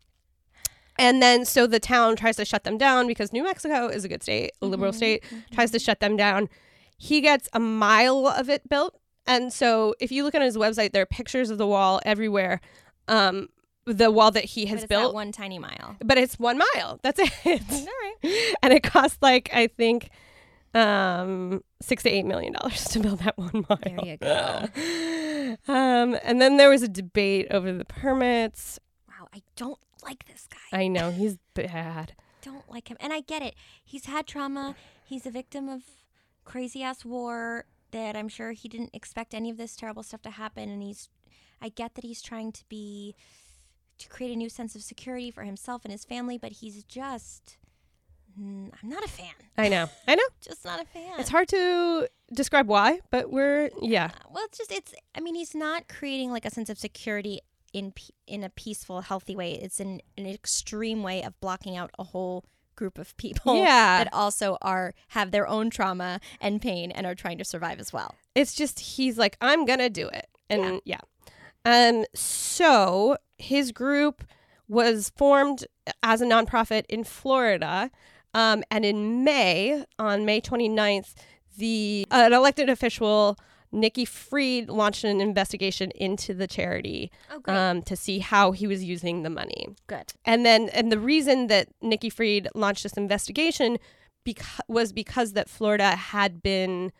and 0.99 1.21
then 1.21 1.45
so 1.45 1.65
the 1.67 1.79
town 1.79 2.15
tries 2.15 2.35
to 2.37 2.45
shut 2.45 2.63
them 2.63 2.77
down 2.77 3.07
because 3.07 3.31
New 3.33 3.43
Mexico 3.43 3.87
is 3.87 4.03
a 4.05 4.07
good 4.07 4.21
state, 4.21 4.51
a 4.61 4.65
liberal 4.65 4.93
state, 4.93 5.23
tries 5.51 5.71
to 5.71 5.79
shut 5.79 5.99
them 5.99 6.15
down. 6.17 6.49
He 6.97 7.21
gets 7.21 7.49
a 7.53 7.59
mile 7.59 8.27
of 8.27 8.49
it 8.49 8.67
built. 8.69 8.99
And 9.27 9.53
so 9.53 9.95
if 9.99 10.11
you 10.11 10.23
look 10.23 10.35
on 10.35 10.41
his 10.41 10.57
website, 10.57 10.91
there 10.91 11.03
are 11.03 11.07
pictures 11.07 11.49
of 11.49 11.57
the 11.57 11.67
wall 11.67 12.01
everywhere. 12.05 12.59
Um, 13.07 13.49
the 13.85 14.11
wall 14.11 14.31
that 14.31 14.45
he 14.45 14.65
has 14.67 14.83
it's 14.83 14.87
built, 14.87 15.13
one 15.13 15.31
tiny 15.31 15.59
mile. 15.59 15.97
but 16.03 16.17
it's 16.17 16.37
one 16.39 16.59
mile. 16.75 16.99
That's 17.01 17.19
it. 17.19 17.31
All 17.71 17.85
right. 17.85 18.53
and 18.63 18.73
it 18.73 18.83
costs 18.83 19.17
like 19.21 19.49
I 19.53 19.67
think 19.67 20.09
um 20.73 21.61
six 21.81 22.03
to 22.03 22.09
eight 22.09 22.25
million 22.25 22.53
dollars 22.53 22.85
to 22.85 22.99
build 22.99 23.19
that 23.19 23.37
one 23.37 23.65
mile. 23.67 23.79
There 23.83 24.05
you 24.05 24.17
go. 24.17 24.67
um, 25.73 26.17
and 26.23 26.41
then 26.41 26.57
there 26.57 26.69
was 26.69 26.83
a 26.83 26.87
debate 26.87 27.47
over 27.51 27.73
the 27.73 27.85
permits. 27.85 28.79
Wow, 29.07 29.27
I 29.33 29.41
don't 29.55 29.79
like 30.03 30.25
this 30.25 30.47
guy. 30.49 30.79
I 30.79 30.87
know 30.87 31.11
he's 31.11 31.37
bad. 31.53 32.13
don't 32.41 32.69
like 32.69 32.87
him. 32.87 32.97
And 32.99 33.11
I 33.11 33.21
get 33.21 33.41
it. 33.41 33.55
He's 33.83 34.05
had 34.05 34.27
trauma. 34.27 34.75
He's 35.03 35.25
a 35.25 35.31
victim 35.31 35.67
of 35.67 35.81
crazy 36.45 36.83
ass 36.83 37.03
war 37.03 37.65
that 37.91 38.15
I'm 38.15 38.29
sure 38.29 38.51
he 38.51 38.67
didn't 38.67 38.91
expect 38.93 39.33
any 39.33 39.49
of 39.49 39.57
this 39.57 39.75
terrible 39.75 40.03
stuff 40.03 40.21
to 40.23 40.31
happen 40.31 40.69
and 40.69 40.81
he's 40.81 41.09
I 41.61 41.69
get 41.69 41.95
that 41.95 42.03
he's 42.03 42.21
trying 42.21 42.51
to 42.53 42.63
be 42.69 43.15
to 43.99 44.09
create 44.09 44.33
a 44.33 44.35
new 44.35 44.49
sense 44.49 44.75
of 44.75 44.81
security 44.81 45.29
for 45.29 45.43
himself 45.43 45.85
and 45.85 45.91
his 45.91 46.03
family, 46.03 46.37
but 46.37 46.53
he's 46.53 46.83
just 46.83 47.57
mm, 48.39 48.71
I'm 48.81 48.89
not 48.89 49.03
a 49.03 49.07
fan. 49.07 49.33
I 49.57 49.69
know. 49.69 49.87
I 50.07 50.15
know. 50.15 50.23
Just 50.41 50.65
not 50.65 50.81
a 50.81 50.85
fan. 50.85 51.19
It's 51.19 51.29
hard 51.29 51.47
to 51.49 52.07
describe 52.33 52.67
why, 52.67 52.99
but 53.11 53.31
we're 53.31 53.69
yeah. 53.81 54.05
Uh, 54.05 54.29
well, 54.31 54.43
it's 54.45 54.57
just 54.57 54.71
it's. 54.71 54.93
I 55.15 55.19
mean, 55.19 55.35
he's 55.35 55.55
not 55.55 55.87
creating 55.87 56.31
like 56.31 56.45
a 56.45 56.49
sense 56.49 56.69
of 56.69 56.79
security 56.79 57.41
in 57.73 57.93
in 58.27 58.43
a 58.43 58.49
peaceful, 58.49 59.01
healthy 59.01 59.35
way. 59.35 59.53
It's 59.53 59.79
in 59.79 60.01
an 60.17 60.25
extreme 60.25 61.03
way 61.03 61.23
of 61.23 61.39
blocking 61.39 61.77
out 61.77 61.91
a 61.99 62.03
whole 62.03 62.45
group 62.75 62.97
of 62.97 63.15
people 63.17 63.55
Yeah. 63.57 64.03
that 64.03 64.13
also 64.13 64.57
are 64.61 64.93
have 65.09 65.31
their 65.31 65.47
own 65.47 65.69
trauma 65.69 66.19
and 66.39 66.61
pain 66.61 66.91
and 66.91 67.05
are 67.05 67.15
trying 67.15 67.37
to 67.37 67.45
survive 67.45 67.79
as 67.79 67.91
well. 67.93 68.15
It's 68.35 68.53
just 68.53 68.79
he's 68.79 69.17
like 69.17 69.37
I'm 69.41 69.65
gonna 69.65 69.89
do 69.89 70.07
it, 70.07 70.27
and 70.49 70.81
yeah. 70.85 70.99
Um. 71.65 72.05
So 72.15 73.17
his 73.37 73.71
group 73.71 74.23
was 74.67 75.11
formed 75.15 75.65
as 76.01 76.21
a 76.21 76.25
nonprofit 76.25 76.85
in 76.89 77.03
Florida, 77.03 77.91
um, 78.33 78.63
and 78.71 78.85
in 78.85 79.23
May, 79.23 79.83
on 79.99 80.25
May 80.25 80.39
29th, 80.41 81.13
the 81.57 82.05
uh, 82.11 82.23
an 82.27 82.33
elected 82.33 82.69
official. 82.69 83.37
Nikki 83.71 84.05
Fried 84.05 84.69
launched 84.69 85.03
an 85.03 85.21
investigation 85.21 85.91
into 85.91 86.33
the 86.33 86.47
charity 86.47 87.11
Oh, 87.31 87.53
um, 87.53 87.81
to 87.83 87.95
see 87.95 88.19
how 88.19 88.51
he 88.51 88.67
was 88.67 88.83
using 88.83 89.23
the 89.23 89.29
money. 89.29 89.75
Good. 89.87 90.13
And 90.25 90.45
then, 90.45 90.69
and 90.69 90.91
the 90.91 90.99
reason 90.99 91.47
that 91.47 91.69
Nikki 91.81 92.09
Fried 92.09 92.47
launched 92.53 92.83
this 92.83 92.93
investigation 92.93 93.77
beca- 94.25 94.59
was 94.67 94.91
because 94.91 95.33
that 95.33 95.49
Florida 95.49 95.95
had 95.95 96.41
been 96.43 96.91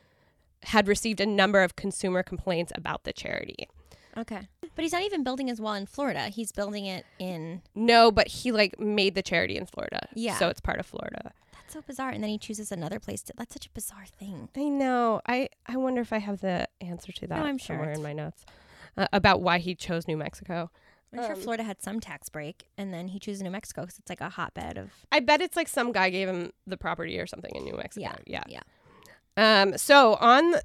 had 0.63 0.87
received 0.87 1.19
a 1.19 1.25
number 1.25 1.63
of 1.63 1.75
consumer 1.75 2.21
complaints 2.21 2.71
about 2.75 3.03
the 3.03 3.11
charity. 3.11 3.67
Okay. 4.15 4.47
But 4.75 4.83
he's 4.83 4.91
not 4.91 5.01
even 5.03 5.23
building 5.23 5.47
his 5.47 5.59
wall 5.59 5.73
in 5.73 5.85
Florida. 5.87 6.27
He's 6.27 6.51
building 6.51 6.85
it 6.85 7.05
in. 7.17 7.61
No, 7.73 8.11
but 8.11 8.27
he 8.27 8.51
like 8.51 8.79
made 8.79 9.15
the 9.15 9.21
charity 9.23 9.57
in 9.57 9.65
Florida. 9.65 10.07
Yeah. 10.13 10.37
So 10.37 10.49
it's 10.49 10.61
part 10.61 10.79
of 10.79 10.85
Florida. 10.85 11.31
That's 11.71 11.85
so 11.85 11.87
bizarre. 11.87 12.09
And 12.09 12.23
then 12.23 12.29
he 12.29 12.37
chooses 12.37 12.71
another 12.71 12.99
place 12.99 13.21
to. 13.23 13.33
That's 13.37 13.53
such 13.53 13.67
a 13.67 13.69
bizarre 13.69 14.05
thing. 14.05 14.49
I 14.55 14.63
know. 14.63 15.21
I 15.25 15.49
I 15.65 15.77
wonder 15.77 16.01
if 16.01 16.11
I 16.11 16.17
have 16.19 16.41
the 16.41 16.67
answer 16.79 17.11
to 17.11 17.27
that 17.27 17.39
no, 17.39 17.45
I'm 17.45 17.57
sure 17.57 17.75
somewhere 17.75 17.91
in 17.91 18.01
my 18.01 18.13
notes 18.13 18.45
uh, 18.97 19.07
about 19.13 19.41
why 19.41 19.59
he 19.59 19.75
chose 19.75 20.07
New 20.07 20.17
Mexico. 20.17 20.69
I'm 21.13 21.25
sure 21.25 21.35
Florida 21.35 21.63
had 21.63 21.81
some 21.81 21.99
tax 21.99 22.29
break, 22.29 22.69
and 22.77 22.93
then 22.93 23.09
he 23.09 23.19
chooses 23.19 23.41
New 23.41 23.51
Mexico 23.51 23.81
because 23.81 23.99
it's 23.99 24.09
like 24.09 24.21
a 24.21 24.29
hotbed 24.29 24.77
of. 24.77 24.91
I 25.11 25.19
bet 25.19 25.41
it's 25.41 25.57
like 25.57 25.67
some 25.67 25.91
guy 25.91 26.09
gave 26.09 26.29
him 26.29 26.51
the 26.65 26.77
property 26.77 27.19
or 27.19 27.27
something 27.27 27.53
in 27.53 27.65
New 27.65 27.75
Mexico. 27.75 28.15
Yeah. 28.25 28.43
Yeah. 28.47 28.61
Yeah. 29.37 29.61
Um, 29.61 29.77
so 29.77 30.15
on 30.15 30.55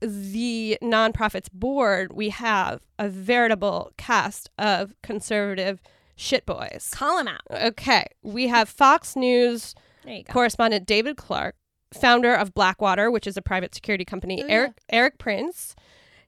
the 0.00 0.76
nonprofit's 0.82 1.48
board, 1.50 2.12
we 2.12 2.30
have 2.30 2.82
a 2.98 3.08
veritable 3.08 3.92
cast 3.96 4.50
of 4.58 4.92
conservative 5.02 5.80
shitboys. 6.18 6.90
Call 6.90 7.18
them 7.18 7.28
out. 7.28 7.40
Okay, 7.50 8.06
we 8.22 8.48
have 8.48 8.68
Fox 8.68 9.14
News 9.14 9.76
There 10.04 10.14
you 10.14 10.24
go. 10.24 10.32
correspondent 10.32 10.86
David 10.86 11.16
Clarke, 11.16 11.56
founder 11.92 12.34
of 12.34 12.54
Blackwater, 12.54 13.10
which 13.10 13.26
is 13.26 13.36
a 13.36 13.42
private 13.42 13.74
security 13.74 14.04
company. 14.04 14.42
Oh, 14.42 14.46
yeah. 14.46 14.52
Erik 14.52 14.72
Erik 14.90 15.18
Prince, 15.18 15.74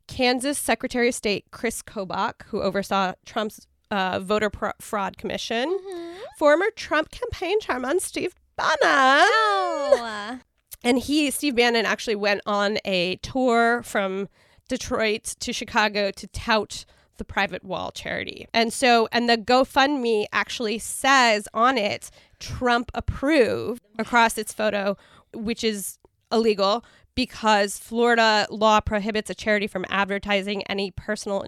Kansas 0.06 0.58
Secretary 0.58 1.08
of 1.08 1.14
State 1.14 1.46
Chris 1.50 1.82
Kobach, 1.82 2.44
who 2.46 2.62
oversaw 2.62 3.14
Trump's 3.24 3.66
uh, 3.90 4.20
voter 4.20 4.50
pro- 4.50 4.72
fraud 4.80 5.16
commission. 5.16 5.68
Mm-hmm. 5.68 6.14
Former 6.38 6.66
Trump 6.76 7.10
campaign 7.10 7.60
chairman 7.60 8.00
Steve 8.00 8.34
Bannon. 8.56 8.78
Oh. 8.82 10.40
And 10.82 10.98
he, 10.98 11.30
Steve 11.30 11.56
Bannon, 11.56 11.86
actually 11.86 12.16
went 12.16 12.42
on 12.44 12.78
a 12.84 13.16
tour 13.16 13.82
from 13.82 14.28
Detroit 14.68 15.24
to 15.40 15.52
Chicago 15.52 16.10
to 16.10 16.26
tout 16.26 16.84
the 17.16 17.24
Private 17.24 17.64
Wall 17.64 17.90
charity. 17.90 18.46
And 18.52 18.72
so, 18.72 19.08
and 19.12 19.28
the 19.28 19.38
GoFundMe 19.38 20.26
actually 20.32 20.78
says 20.78 21.48
on 21.54 21.78
it, 21.78 22.10
Trump 22.40 22.90
approved 22.94 23.82
across 23.98 24.38
its 24.38 24.52
photo, 24.52 24.96
which 25.32 25.64
is 25.64 25.98
illegal 26.32 26.84
because 27.14 27.78
Florida 27.78 28.46
law 28.50 28.80
prohibits 28.80 29.30
a 29.30 29.34
charity 29.34 29.66
from 29.66 29.84
advertising 29.88 30.62
any 30.64 30.90
personal 30.90 31.44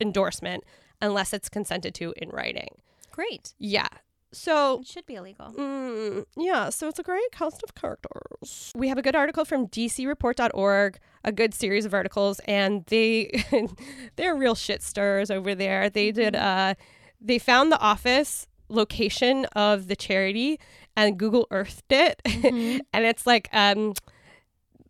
endorsement 0.00 0.64
unless 1.00 1.32
it's 1.32 1.48
consented 1.48 1.94
to 1.94 2.12
in 2.16 2.28
writing. 2.30 2.68
Great. 3.10 3.54
Yeah. 3.58 3.88
So 4.30 4.80
It 4.80 4.86
should 4.86 5.06
be 5.06 5.14
illegal. 5.14 5.54
Mm, 5.56 6.26
yeah, 6.36 6.68
so 6.68 6.88
it's 6.88 6.98
a 6.98 7.02
great 7.02 7.32
cast 7.32 7.62
of 7.62 7.74
characters. 7.74 8.72
We 8.76 8.88
have 8.88 8.98
a 8.98 9.02
good 9.02 9.16
article 9.16 9.46
from 9.46 9.68
dcreport.org, 9.68 10.98
a 11.24 11.32
good 11.32 11.54
series 11.54 11.86
of 11.86 11.94
articles, 11.94 12.38
and 12.40 12.84
they 12.86 13.42
they're 14.16 14.36
real 14.36 14.54
shit 14.54 14.82
stirrers 14.82 15.30
over 15.30 15.54
there. 15.54 15.88
They 15.88 16.12
did 16.12 16.36
uh 16.36 16.74
they 17.20 17.38
found 17.38 17.72
the 17.72 17.80
office 17.80 18.46
location 18.68 19.44
of 19.56 19.88
the 19.88 19.96
charity 19.96 20.58
and 20.96 21.18
Google 21.18 21.46
Earthed 21.50 21.90
it. 21.90 22.20
and 22.24 23.04
it's 23.04 23.26
like 23.26 23.48
um 23.52 23.94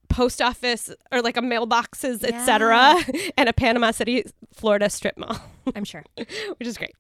post 0.09 0.41
office 0.43 0.91
or 1.13 1.23
like 1.23 1.37
a 1.37 1.41
mailboxes, 1.41 2.25
etc. 2.25 2.97
and 3.37 3.49
a 3.49 3.53
Panama 3.53 3.91
City, 3.91 4.25
Florida 4.53 4.91
strip 4.91 5.17
mall 5.17 5.39
I'm 5.77 5.85
sure. 5.85 6.05
which 6.17 6.67
is 6.67 6.79
great. 6.79 6.95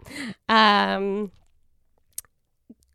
Um, 0.48 1.32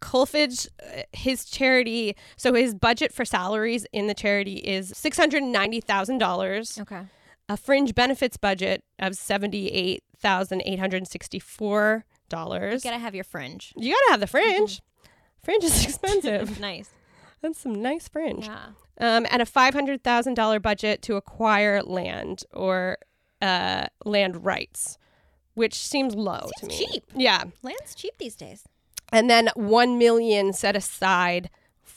Kolfage, 0.02 0.68
uh, 0.82 1.04
his 1.14 1.46
charity, 1.46 2.16
so 2.36 2.54
his 2.54 2.76
budget 2.76 3.14
for 3.14 3.24
salaries 3.26 3.86
in 3.94 4.08
the 4.08 4.14
charity 4.14 4.56
is 4.58 4.94
six 4.96 5.18
hundred 5.18 5.44
ninety 5.44 5.80
thousand 5.80 6.18
dollars. 6.18 6.78
Okay. 6.80 7.02
A 7.50 7.58
fringe 7.58 7.96
benefits 7.96 8.38
budget 8.38 8.84
of 9.00 9.16
seventy 9.16 9.70
eight 9.70 10.04
thousand 10.18 10.62
eight 10.66 10.80
hundred 10.80 11.08
sixty 11.08 11.40
four 11.40 12.06
You 12.32 12.80
gotta 12.92 12.98
have 13.00 13.16
your 13.16 13.24
fringe. 13.24 13.74
You 13.78 13.94
gotta 13.94 14.12
have 14.12 14.20
the 14.20 14.28
fringe. 14.28 14.82
Fringe 15.44 15.64
is 15.64 15.84
expensive. 15.88 16.60
nice. 16.72 16.90
That's 17.42 17.60
some 17.60 17.82
nice 17.82 18.08
fringe. 18.08 18.46
Yeah. 18.46 18.68
Um, 19.00 19.26
and 19.30 19.42
a 19.42 19.46
five 19.46 19.74
hundred 19.74 20.04
thousand 20.04 20.36
dollar 20.36 20.60
budget 20.60 21.02
to 21.04 21.16
acquire 21.16 21.82
land 21.82 22.44
or 22.54 22.98
uh, 23.42 23.88
land 24.06 24.46
rights, 24.46 24.98
which 25.56 25.74
seems 25.76 26.16
low 26.16 26.50
to 26.60 26.66
me. 26.68 26.78
cheap. 26.78 27.04
Yeah, 27.16 27.44
Land's 27.62 27.96
cheap 27.96 28.14
these 28.18 28.36
days. 28.36 28.64
and 29.12 29.30
then 29.30 29.50
one 29.56 29.98
million 29.98 30.54
set 30.54 30.76
aside 30.76 31.50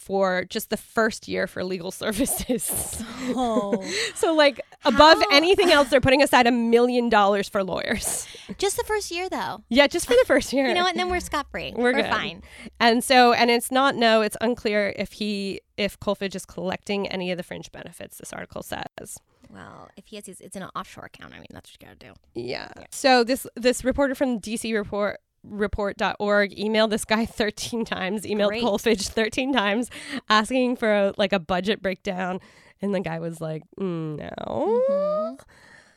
for 0.06 0.44
just 0.44 0.70
the 0.70 0.76
first 0.76 1.26
year 1.26 1.48
for 1.48 1.64
legal 1.64 1.90
services. 1.90 3.02
Oh. 3.28 3.82
so 4.14 4.34
like 4.34 4.60
above 4.84 5.20
anything 5.32 5.70
else, 5.70 5.88
they're 5.88 6.00
putting 6.00 6.22
aside 6.22 6.46
a 6.46 6.52
million 6.52 7.08
dollars 7.08 7.48
for 7.48 7.64
lawyers. 7.64 8.28
Just 8.56 8.76
the 8.76 8.84
first 8.84 9.10
year, 9.10 9.28
though. 9.28 9.64
Yeah, 9.68 9.88
just 9.88 10.06
for 10.06 10.12
the 10.12 10.24
first 10.26 10.52
year. 10.52 10.68
You 10.68 10.74
know 10.74 10.82
what? 10.82 10.90
And 10.90 11.00
then 11.00 11.10
we're 11.10 11.20
scot 11.20 11.50
free. 11.50 11.72
We're 11.74 11.92
We're, 11.92 12.04
fine. 12.04 12.42
And 12.78 13.02
so, 13.02 13.32
and 13.32 13.50
it's 13.50 13.72
not 13.72 13.96
no, 13.96 14.22
it's 14.22 14.36
unclear 14.40 14.94
if 14.96 15.12
he, 15.12 15.60
if 15.76 15.98
Kolfage 15.98 16.36
is 16.36 16.46
collecting 16.46 17.08
any 17.08 17.32
of 17.32 17.36
the 17.36 17.42
fringe 17.42 17.72
benefits. 17.72 18.18
This 18.18 18.32
article 18.32 18.62
says. 18.62 19.18
Well, 19.52 19.90
if 19.96 20.06
he 20.06 20.16
has 20.16 20.28
it's 20.28 20.56
in 20.56 20.62
an 20.62 20.70
offshore 20.76 21.06
account. 21.06 21.32
I 21.34 21.38
mean, 21.38 21.46
that's 21.50 21.70
what 21.70 21.80
you 21.80 21.86
gotta 21.86 21.98
do. 21.98 22.14
Yeah. 22.34 22.68
So 22.90 23.24
this 23.24 23.46
this 23.56 23.84
reporter 23.84 24.14
from 24.14 24.38
the 24.38 24.40
DC 24.40 24.72
report 24.74 25.20
report.org 25.48 26.56
emailed 26.56 26.90
this 26.90 27.04
guy 27.04 27.26
13 27.26 27.84
times, 27.84 28.22
emailed 28.22 28.48
Great. 28.48 28.62
Kolfage 28.62 29.08
13 29.08 29.52
times 29.52 29.90
asking 30.28 30.76
for 30.76 30.92
a, 30.92 31.12
like 31.16 31.32
a 31.32 31.38
budget 31.38 31.82
breakdown 31.82 32.40
and 32.82 32.94
the 32.94 33.00
guy 33.00 33.18
was 33.18 33.40
like, 33.40 33.62
mm, 33.80 34.18
"No." 34.18 34.82
Mhm. 34.90 35.40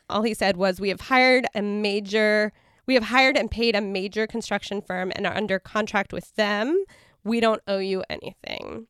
All 0.09 0.23
he 0.23 0.33
said 0.33 0.57
was, 0.57 0.79
"We 0.79 0.89
have 0.89 1.01
hired 1.01 1.45
a 1.53 1.61
major 1.61 2.51
we 2.85 2.95
have 2.95 3.03
hired 3.03 3.37
and 3.37 3.51
paid 3.51 3.75
a 3.75 3.81
major 3.81 4.25
construction 4.25 4.81
firm 4.81 5.11
and 5.15 5.27
are 5.27 5.35
under 5.35 5.59
contract 5.59 6.11
with 6.11 6.33
them. 6.35 6.83
We 7.23 7.39
don't 7.39 7.61
owe 7.67 7.77
you 7.79 8.03
anything." 8.09 8.87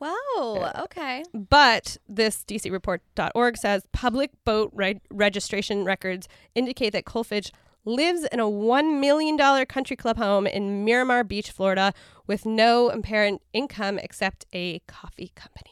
Whoa. 0.00 0.70
Okay. 0.80 1.22
But 1.32 1.96
this 2.08 2.44
DCReport.org 2.44 3.56
says 3.56 3.84
public 3.92 4.32
boat 4.44 4.72
reg- 4.74 5.00
registration 5.10 5.84
records 5.84 6.28
indicate 6.56 6.90
that 6.90 7.04
Kolfage 7.04 7.52
lives 7.84 8.24
in 8.24 8.40
a 8.40 8.44
$1 8.44 9.00
million 9.00 9.66
country 9.66 9.96
club 9.96 10.16
home 10.16 10.46
in 10.46 10.84
Miramar 10.84 11.24
Beach, 11.24 11.50
Florida, 11.50 11.92
with 12.26 12.44
no 12.44 12.90
apparent 12.90 13.42
income 13.52 13.98
except 13.98 14.46
a 14.52 14.80
coffee 14.80 15.32
company. 15.34 15.70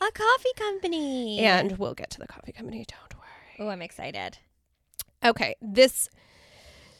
A 0.00 0.10
coffee 0.12 0.52
company. 0.56 1.38
And 1.40 1.78
we'll 1.78 1.94
get 1.94 2.10
to 2.10 2.18
the 2.18 2.26
coffee 2.26 2.52
company, 2.52 2.86
don't 2.88 3.14
worry. 3.20 3.68
oh, 3.68 3.68
I'm 3.70 3.82
excited. 3.82 4.38
Okay, 5.24 5.54
this. 5.60 6.08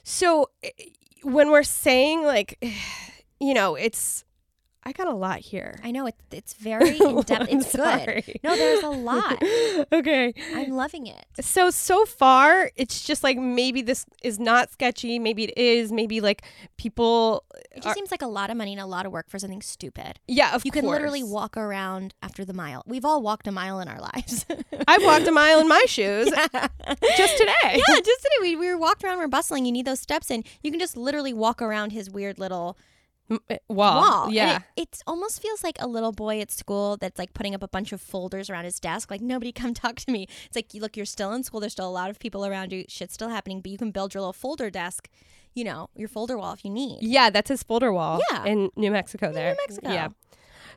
So 0.02 0.50
eh, 0.62 0.70
when 1.22 1.50
we're 1.50 1.62
saying, 1.62 2.24
like, 2.24 2.58
you 3.40 3.54
know, 3.54 3.74
it's. 3.74 4.24
I 4.82 4.92
got 4.92 5.06
a 5.08 5.12
lot 5.14 5.40
here. 5.40 5.78
I 5.84 5.90
know 5.90 6.06
it, 6.06 6.14
it's 6.30 6.54
very 6.54 6.96
in 7.00 7.20
depth. 7.22 7.48
It's 7.52 7.70
sorry. 7.70 8.22
good. 8.24 8.40
No, 8.42 8.56
there's 8.56 8.82
a 8.82 8.88
lot. 8.88 9.42
okay. 9.92 10.32
I'm 10.54 10.70
loving 10.70 11.06
it. 11.06 11.26
So 11.40 11.68
so 11.70 12.06
far, 12.06 12.70
it's 12.76 13.02
just 13.02 13.22
like 13.22 13.36
maybe 13.36 13.82
this 13.82 14.06
is 14.22 14.38
not 14.38 14.72
sketchy. 14.72 15.18
Maybe 15.18 15.44
it 15.44 15.56
is. 15.58 15.92
Maybe 15.92 16.20
like 16.22 16.42
people. 16.78 17.44
It 17.72 17.82
just 17.82 17.94
seems 17.94 18.10
like 18.10 18.22
a 18.22 18.26
lot 18.26 18.50
of 18.50 18.56
money 18.56 18.72
and 18.72 18.80
a 18.80 18.86
lot 18.86 19.04
of 19.04 19.12
work 19.12 19.28
for 19.28 19.38
something 19.38 19.60
stupid. 19.62 20.18
Yeah, 20.26 20.54
of 20.54 20.64
You 20.64 20.70
course. 20.72 20.82
You 20.82 20.82
can 20.82 20.90
literally 20.90 21.22
walk 21.22 21.56
around 21.58 22.14
after 22.22 22.44
the 22.44 22.54
mile. 22.54 22.82
We've 22.86 23.04
all 23.04 23.20
walked 23.22 23.46
a 23.46 23.52
mile 23.52 23.80
in 23.80 23.88
our 23.88 24.00
lives. 24.00 24.46
I've 24.88 25.04
walked 25.04 25.26
a 25.28 25.32
mile 25.32 25.60
in 25.60 25.68
my 25.68 25.84
shoes 25.86 26.30
just 27.16 27.36
today. 27.36 27.52
yeah, 27.64 28.00
just 28.02 28.22
today 28.22 28.36
we, 28.40 28.56
we 28.56 28.66
were 28.68 28.78
walked 28.78 29.04
around, 29.04 29.18
we're 29.18 29.28
bustling. 29.28 29.66
You 29.66 29.72
need 29.72 29.84
those 29.86 30.00
steps, 30.00 30.30
and 30.30 30.44
you 30.62 30.70
can 30.70 30.80
just 30.80 30.96
literally 30.96 31.32
walk 31.32 31.60
around 31.62 31.90
his 31.92 32.10
weird 32.10 32.38
little 32.38 32.76
Eh, 33.48 33.58
wall. 33.68 34.00
wall. 34.00 34.30
Yeah. 34.32 34.60
it, 34.76 34.88
it 34.88 35.02
almost 35.06 35.40
feels 35.40 35.62
like 35.62 35.76
a 35.80 35.86
little 35.86 36.12
boy 36.12 36.40
at 36.40 36.50
school 36.50 36.96
that's 36.96 37.18
like 37.18 37.32
putting 37.32 37.54
up 37.54 37.62
a 37.62 37.68
bunch 37.68 37.92
of 37.92 38.00
folders 38.00 38.50
around 38.50 38.64
his 38.64 38.80
desk. 38.80 39.10
Like 39.10 39.20
nobody 39.20 39.52
come 39.52 39.72
talk 39.84 39.96
to 39.96 40.10
me. 40.10 40.26
It's 40.46 40.56
like 40.56 40.74
you 40.74 40.80
look, 40.80 40.96
you're 40.96 41.06
still 41.06 41.32
in 41.32 41.42
school. 41.44 41.60
There's 41.60 41.72
still 41.72 41.88
a 41.88 41.90
lot 41.90 42.10
of 42.10 42.18
people 42.18 42.44
around 42.44 42.72
you. 42.72 42.84
Shit's 42.88 43.14
still 43.14 43.28
happening, 43.28 43.60
but 43.60 43.70
you 43.70 43.78
can 43.78 43.90
build 43.90 44.14
your 44.14 44.22
little 44.22 44.32
folder 44.32 44.70
desk. 44.70 45.08
You 45.54 45.64
know, 45.64 45.90
your 45.96 46.08
folder 46.08 46.38
wall 46.38 46.52
if 46.52 46.64
you 46.64 46.70
need. 46.70 46.98
Yeah, 47.02 47.30
that's 47.30 47.48
his 47.50 47.62
folder 47.62 47.92
wall. 47.92 48.20
Yeah. 48.30 48.44
in 48.44 48.70
New 48.76 48.90
Mexico. 48.90 49.32
There, 49.32 49.50
New 49.52 49.56
Mexico. 49.68 49.92
Yeah. 49.92 50.08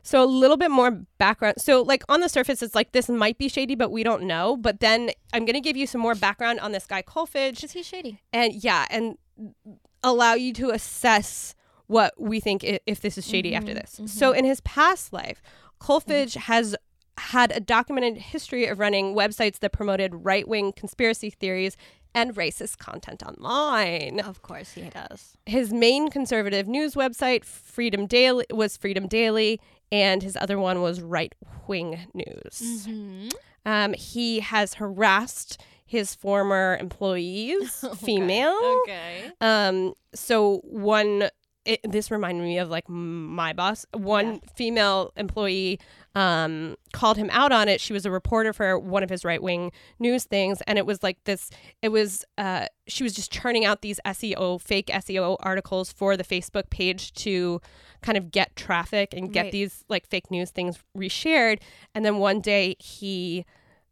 So 0.02 0.22
a 0.22 0.26
little 0.26 0.56
bit 0.56 0.70
more 0.70 0.90
background. 1.18 1.56
So 1.58 1.80
like 1.82 2.02
on 2.08 2.20
the 2.20 2.28
surface, 2.28 2.62
it's 2.62 2.74
like 2.74 2.92
this 2.92 3.08
might 3.08 3.38
be 3.38 3.48
shady, 3.48 3.74
but 3.74 3.90
we 3.90 4.02
don't 4.02 4.24
know. 4.24 4.56
But 4.56 4.80
then 4.80 5.10
I'm 5.32 5.44
gonna 5.44 5.60
give 5.60 5.76
you 5.76 5.86
some 5.86 6.00
more 6.00 6.14
background 6.14 6.60
on 6.60 6.72
this 6.72 6.86
guy 6.86 7.02
Kolfage, 7.02 7.56
Because 7.56 7.72
he's 7.72 7.86
shady. 7.86 8.20
and 8.32 8.52
yeah, 8.52 8.86
and 8.90 9.16
mm, 9.40 9.54
allow 10.02 10.34
you 10.34 10.52
to 10.54 10.70
assess 10.70 11.54
what 11.86 12.14
we 12.20 12.40
think 12.40 12.64
i- 12.64 12.80
if 12.86 13.00
this 13.00 13.18
is 13.18 13.26
shady 13.26 13.54
after 13.54 13.74
this. 13.74 14.00
So 14.06 14.32
in 14.32 14.44
his 14.44 14.60
past 14.62 15.12
life, 15.12 15.42
Kolfage 15.80 16.36
has 16.36 16.74
had 17.18 17.52
a 17.52 17.60
documented 17.60 18.16
history 18.16 18.66
of 18.66 18.78
running 18.78 19.14
websites 19.14 19.58
that 19.60 19.72
promoted 19.72 20.24
right-wing 20.24 20.72
conspiracy 20.72 21.30
theories 21.30 21.76
and 22.14 22.34
racist 22.34 22.78
content 22.78 23.22
online. 23.22 24.20
Of 24.20 24.42
course 24.42 24.72
he 24.72 24.82
does. 24.90 25.36
His 25.46 25.72
main 25.72 26.10
conservative 26.10 26.66
news 26.66 26.94
website, 26.94 27.44
Freedom 27.44 28.06
Daily, 28.06 28.46
was 28.50 28.76
Freedom 28.76 29.06
Daily, 29.06 29.60
and 29.92 30.22
his 30.22 30.36
other 30.40 30.58
one 30.58 30.80
was 30.80 31.00
Right 31.00 31.34
Wing 31.66 31.98
News. 32.14 32.86
Mm-hmm. 32.88 33.28
Um, 33.66 33.92
he 33.94 34.40
has 34.40 34.74
harassed 34.74 35.60
his 35.86 36.14
former 36.14 36.76
employees, 36.80 37.84
female. 37.98 38.58
Okay. 38.84 39.30
Um, 39.40 39.94
so 40.14 40.58
one, 40.64 41.28
it, 41.64 41.80
this 41.84 42.10
reminded 42.10 42.42
me 42.42 42.58
of 42.58 42.68
like 42.68 42.88
my 42.88 43.52
boss. 43.52 43.86
One 43.94 44.40
female 44.54 45.12
employee 45.16 45.80
um, 46.14 46.76
called 46.92 47.16
him 47.16 47.30
out 47.32 47.52
on 47.52 47.68
it. 47.68 47.80
She 47.80 47.92
was 47.92 48.04
a 48.04 48.10
reporter 48.10 48.52
for 48.52 48.78
one 48.78 49.02
of 49.02 49.10
his 49.10 49.24
right 49.24 49.42
wing 49.42 49.72
news 49.98 50.24
things, 50.24 50.60
and 50.66 50.78
it 50.78 50.86
was 50.86 51.02
like 51.02 51.22
this. 51.24 51.50
It 51.82 51.88
was 51.88 52.24
uh, 52.38 52.66
she 52.86 53.02
was 53.02 53.14
just 53.14 53.32
churning 53.32 53.64
out 53.64 53.80
these 53.82 53.98
SEO 54.04 54.60
fake 54.60 54.88
SEO 54.88 55.36
articles 55.40 55.90
for 55.92 56.16
the 56.16 56.24
Facebook 56.24 56.68
page 56.70 57.12
to 57.14 57.60
kind 58.02 58.18
of 58.18 58.30
get 58.30 58.54
traffic 58.56 59.14
and 59.14 59.32
get 59.32 59.44
Right. 59.44 59.52
these 59.52 59.84
like 59.88 60.06
fake 60.06 60.30
news 60.30 60.50
things 60.50 60.78
reshared. 60.96 61.60
And 61.94 62.04
then 62.04 62.18
one 62.18 62.40
day 62.40 62.76
he 62.78 63.44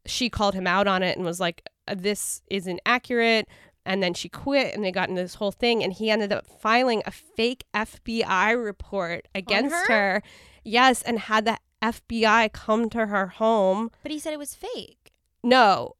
she 0.05 0.29
called 0.29 0.55
him 0.55 0.67
out 0.67 0.87
on 0.87 1.03
it 1.03 1.17
and 1.17 1.25
was 1.25 1.41
like, 1.41 1.63
"This 1.93 2.43
isn't 2.49 2.81
accurate." 2.85 3.49
And 3.85 4.03
then 4.03 4.15
she 4.15 4.29
quit, 4.29 4.75
and 4.75 4.85
they 4.85 4.93
got 4.93 5.09
into 5.09 5.23
this 5.23 5.35
whole 5.35 5.51
thing. 5.53 5.83
And 5.83 5.93
he 5.93 6.09
ended 6.11 6.33
up 6.33 6.47
filing 6.47 7.03
a 7.05 7.11
fake 7.11 7.65
FBI 7.75 8.53
report 8.65 9.27
against 9.35 9.75
her? 9.75 9.87
her. 9.89 10.23
Yes, 10.63 11.03
and 11.03 11.19
had 11.19 11.45
the 11.45 11.59
FBI 11.83 12.53
come 12.53 12.89
to 12.91 13.07
her 13.07 13.27
home. 13.27 13.91
But 14.05 14.13
he 14.13 14.19
said 14.21 14.33
it 14.33 14.39
was 14.39 14.55
fake. 14.55 15.13
No, 15.43 15.97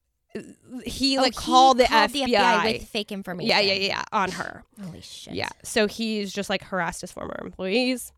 he 0.87 1.19
Oh, 1.19 1.23
like 1.23 1.35
he 1.35 1.39
called, 1.41 1.79
the, 1.79 1.87
called 1.87 2.11
FBI. 2.13 2.73
with 2.75 2.89
fake 2.89 3.11
information. 3.11 3.49
yeah, 3.51 3.59
yeah, 3.59 3.73
yeah, 3.75 4.03
on 4.13 4.31
her. 4.31 4.63
Holy 4.81 5.01
shit. 5.01 5.35
Yeah. 5.35 5.49
So 5.65 5.89
he's 5.89 6.33
just 6.33 6.49
like 6.49 6.63
harassed 6.63 7.01
his 7.01 7.11
former 7.11 7.37
employees. 7.43 8.13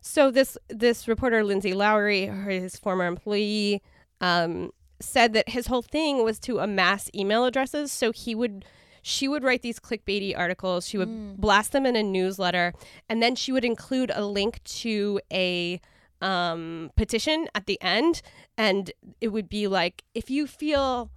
So 0.00 0.30
this 0.30 0.56
this 0.68 1.06
reporter 1.06 1.44
Lindsay 1.44 1.74
Lowry, 1.74 2.26
her- 2.26 2.50
his 2.50 2.76
former 2.76 3.06
employee, 3.06 3.82
um, 4.20 4.70
said 5.04 5.32
that 5.34 5.50
his 5.50 5.66
whole 5.66 5.82
thing 5.82 6.24
was 6.24 6.38
to 6.40 6.58
amass 6.58 7.10
email 7.14 7.44
addresses. 7.44 7.92
So 7.92 8.12
he 8.12 8.34
would 8.34 8.64
she 9.02 9.26
would 9.26 9.42
write 9.42 9.62
these 9.62 9.80
clickbaity 9.80 10.36
articles. 10.36 10.88
She 10.88 10.96
would 10.96 11.40
blast 11.40 11.72
them 11.72 11.84
in 11.84 11.96
a 11.96 12.04
newsletter, 12.04 12.72
and 13.08 13.20
then 13.20 13.34
she 13.34 13.50
would 13.50 13.64
include 13.64 14.12
a 14.14 14.24
link 14.24 14.62
to 14.64 15.20
a 15.32 15.80
um, 16.20 16.92
petition 16.96 17.48
at 17.54 17.66
the 17.66 17.82
end, 17.82 18.22
and 18.56 18.92
it 19.20 19.28
would 19.28 19.48
be 19.48 19.66
like, 19.66 20.04
if 20.14 20.30
you 20.30 20.46
feel 20.46 21.10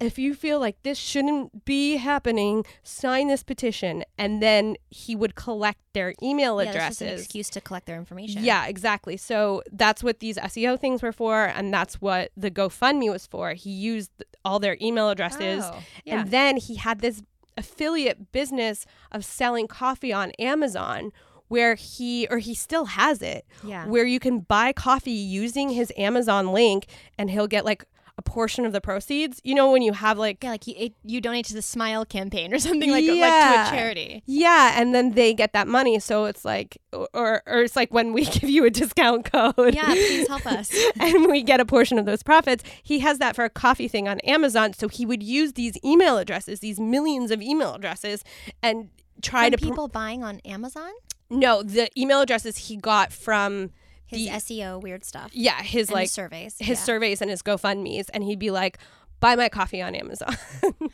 if 0.00 0.18
you 0.18 0.34
feel 0.34 0.58
like 0.58 0.82
this 0.82 0.96
shouldn't 0.98 1.64
be 1.64 1.96
happening, 1.96 2.64
sign 2.82 3.28
this 3.28 3.42
petition. 3.42 4.02
And 4.18 4.42
then 4.42 4.76
he 4.88 5.14
would 5.14 5.34
collect 5.34 5.80
their 5.92 6.14
email 6.22 6.58
Yeah, 6.62 6.72
that's 6.72 6.88
just 6.88 7.00
an 7.02 7.06
addresses. 7.08 7.24
excuse 7.26 7.50
to 7.50 7.60
collect 7.60 7.86
their 7.86 7.96
information. 7.98 8.42
Yeah, 8.42 8.66
exactly. 8.66 9.16
So 9.16 9.62
that's 9.70 10.02
what 10.02 10.20
these 10.20 10.36
SEO 10.38 10.80
things 10.80 11.02
were 11.02 11.12
for, 11.12 11.44
and 11.44 11.72
that's 11.72 12.00
what 12.00 12.30
the 12.36 12.50
GoFundMe 12.50 13.10
was 13.10 13.26
for. 13.26 13.52
He 13.52 13.70
used 13.70 14.10
all 14.44 14.58
their 14.58 14.76
email 14.80 15.10
addresses, 15.10 15.64
Oh, 15.66 15.78
yeah. 16.04 16.20
and 16.20 16.30
then 16.30 16.56
he 16.56 16.76
had 16.76 17.00
this 17.00 17.22
affiliate 17.58 18.32
business 18.32 18.86
of 19.12 19.24
selling 19.24 19.66
coffee 19.68 20.12
on 20.12 20.30
Amazon. 20.38 21.12
Where 21.48 21.74
he 21.74 22.28
or 22.30 22.38
he 22.38 22.54
still 22.54 22.84
has 22.84 23.22
it, 23.22 23.44
Yeah. 23.64 23.84
where 23.86 24.04
you 24.04 24.20
can 24.20 24.38
buy 24.38 24.72
coffee 24.72 25.10
using 25.10 25.70
his 25.70 25.92
Amazon 25.96 26.52
link, 26.52 26.86
and 27.18 27.28
he'll 27.28 27.48
get 27.48 27.64
like 27.64 27.84
a 28.20 28.22
portion 28.30 28.66
of 28.66 28.72
the 28.72 28.80
proceeds. 28.80 29.40
You 29.44 29.54
know 29.54 29.70
when 29.72 29.80
you 29.82 29.92
have 29.94 30.18
like 30.18 30.44
Yeah, 30.44 30.50
like 30.50 30.66
you, 30.66 30.90
you 31.04 31.20
donate 31.20 31.46
to 31.46 31.54
the 31.54 31.62
Smile 31.62 32.04
campaign 32.04 32.52
or 32.54 32.58
something 32.58 32.90
like 32.90 33.06
like 33.06 33.16
Yeah. 33.16 33.64
to 33.68 33.74
a 33.74 33.78
charity. 33.78 34.22
yeah, 34.26 34.78
and 34.80 34.94
then 34.94 35.12
they 35.12 35.32
get 35.32 35.52
that 35.54 35.66
money. 35.66 35.98
So 36.00 36.26
it's 36.26 36.44
like 36.44 36.78
or 36.92 37.42
or 37.46 37.62
it's 37.62 37.76
like 37.76 37.92
when 37.92 38.12
we 38.12 38.24
give 38.36 38.50
you 38.50 38.64
a 38.66 38.70
discount 38.70 39.30
code. 39.32 39.74
Yeah, 39.74 39.86
please 39.86 40.28
help 40.28 40.46
us. 40.58 40.70
and 41.00 41.26
we 41.30 41.42
get 41.42 41.60
a 41.60 41.64
portion 41.64 41.98
of 41.98 42.04
those 42.04 42.22
profits. 42.22 42.62
He 42.82 42.98
has 43.00 43.18
that 43.18 43.34
for 43.34 43.44
a 43.44 43.50
coffee 43.50 43.88
thing 43.88 44.06
on 44.06 44.20
Amazon. 44.20 44.72
So 44.74 44.88
he 44.88 45.06
would 45.06 45.22
use 45.22 45.54
these 45.54 45.74
email 45.84 46.18
addresses, 46.18 46.60
these 46.60 46.78
millions 46.78 47.30
of 47.30 47.40
email 47.40 47.74
addresses, 47.74 48.22
and 48.62 48.90
try 49.22 49.44
From 49.44 49.52
to 49.52 49.58
pr- 49.58 49.64
people 49.64 49.88
buying 49.88 50.22
on 50.24 50.40
Amazon, 50.44 50.90
no 51.30 51.62
the 51.62 51.88
email 51.98 52.20
addresses 52.20 52.56
he 52.68 52.76
got 52.76 53.12
from 53.12 53.70
his 54.10 54.24
The- 54.46 54.54
SEO 54.54 54.80
weird 54.82 55.04
stuff. 55.04 55.30
yeah 55.32 55.62
his 55.62 55.88
and 55.88 55.94
like 55.94 56.02
his 56.04 56.12
surveys. 56.12 56.56
his 56.58 56.68
yeah. 56.68 56.74
surveys 56.84 57.20
and 57.22 57.30
his 57.30 57.42
GoFundmes, 57.42 58.10
and 58.12 58.22
he'd 58.24 58.38
be 58.38 58.50
like, 58.50 58.78
"Buy 59.20 59.36
my 59.36 59.48
coffee 59.48 59.80
on 59.82 59.94
Amazon." 59.94 60.36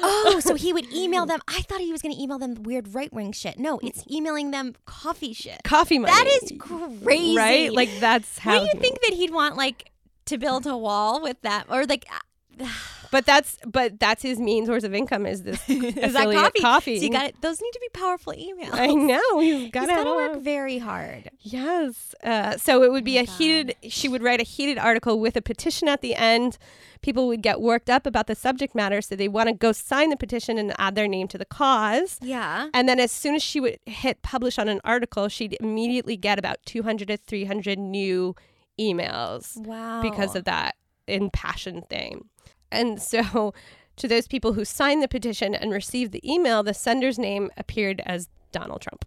Oh, 0.00 0.40
so 0.40 0.54
he 0.54 0.72
would 0.72 0.90
email 0.92 1.26
them. 1.32 1.40
I 1.48 1.62
thought 1.62 1.80
he 1.80 1.90
was 1.92 2.02
going 2.02 2.14
to 2.14 2.22
email 2.22 2.38
them 2.38 2.54
weird 2.62 2.94
right 2.94 3.12
wing 3.12 3.32
shit. 3.32 3.58
No, 3.58 3.78
it's 3.82 4.04
emailing 4.10 4.52
them 4.52 4.74
coffee 4.86 5.32
shit. 5.32 5.60
coffee 5.64 5.98
money. 5.98 6.12
That 6.12 6.26
is 6.42 6.52
crazy, 6.58 7.36
right. 7.36 7.72
Like 7.72 7.90
that's 8.00 8.38
how. 8.38 8.52
Wouldn't 8.52 8.74
you 8.74 8.80
think 8.80 9.00
that 9.02 9.12
he'd 9.14 9.32
want 9.32 9.56
like 9.56 9.90
to 10.26 10.38
build 10.38 10.66
a 10.66 10.76
wall 10.76 11.20
with 11.20 11.40
that, 11.42 11.66
or 11.68 11.84
like 11.84 12.06
uh, 12.60 12.64
But 13.10 13.24
that's 13.26 13.56
but 13.66 13.98
that's 13.98 14.22
his 14.22 14.38
main 14.38 14.66
source 14.66 14.84
of 14.84 14.94
income 14.94 15.24
is 15.26 15.42
this 15.42 15.60
is 15.68 16.12
that 16.12 16.32
coffee? 16.32 16.60
coffee. 16.60 16.98
So 16.98 17.04
you 17.04 17.10
got 17.10 17.26
it. 17.26 17.40
Those 17.40 17.60
need 17.60 17.70
to 17.72 17.80
be 17.80 17.88
powerful 17.92 18.32
emails. 18.34 18.70
I 18.72 18.88
know 18.88 19.38
he's 19.40 19.70
got 19.70 19.86
to 19.86 20.04
work 20.04 20.40
very 20.42 20.78
hard. 20.78 21.30
Yes. 21.40 22.14
Uh, 22.22 22.56
so 22.56 22.82
it 22.82 22.92
would 22.92 23.04
be 23.04 23.18
Oh 23.18 23.22
a 23.22 23.26
my 23.26 23.32
heated, 23.32 23.76
she 23.88 24.08
would 24.08 24.22
write 24.22 24.40
a 24.40 24.44
heated 24.44 24.78
article 24.78 25.18
with 25.20 25.36
a 25.36 25.42
petition 25.42 25.88
at 25.88 26.00
the 26.02 26.14
end. 26.14 26.58
People 27.00 27.28
would 27.28 27.42
get 27.42 27.60
worked 27.60 27.88
up 27.88 28.06
about 28.06 28.26
the 28.26 28.34
subject 28.34 28.74
matter. 28.74 29.00
So 29.00 29.14
they 29.16 29.28
want 29.28 29.48
to 29.48 29.54
go 29.54 29.72
sign 29.72 30.10
the 30.10 30.16
petition 30.16 30.58
and 30.58 30.74
add 30.78 30.94
their 30.94 31.06
name 31.08 31.28
to 31.28 31.38
the 31.38 31.44
cause. 31.44 32.18
Yeah. 32.20 32.68
And 32.74 32.88
then 32.88 32.98
as 33.00 33.12
soon 33.12 33.34
as 33.36 33.42
she 33.42 33.60
would 33.60 33.78
hit 33.86 34.20
publish 34.22 34.58
on 34.58 34.68
an 34.68 34.80
article, 34.84 35.28
she'd 35.28 35.56
immediately 35.60 36.16
get 36.16 36.38
about 36.38 36.58
200 36.66 37.08
to 37.08 37.16
300 37.16 37.78
new 37.78 38.34
emails 38.78 39.56
Wow. 39.56 40.02
because 40.02 40.34
of 40.36 40.44
that 40.44 40.74
impassioned 41.06 41.88
thing. 41.88 42.28
And 42.70 43.00
so 43.12 43.54
to 43.96 44.08
those 44.08 44.26
people 44.28 44.52
who 44.52 44.64
signed 44.64 45.02
the 45.02 45.08
petition 45.08 45.54
and 45.54 45.72
received 45.72 46.12
the 46.12 46.22
email, 46.32 46.62
the 46.62 46.74
sender's 46.74 47.18
name 47.18 47.50
appeared 47.56 48.00
as 48.06 48.28
Donald 48.52 48.80
Trump. 48.80 49.04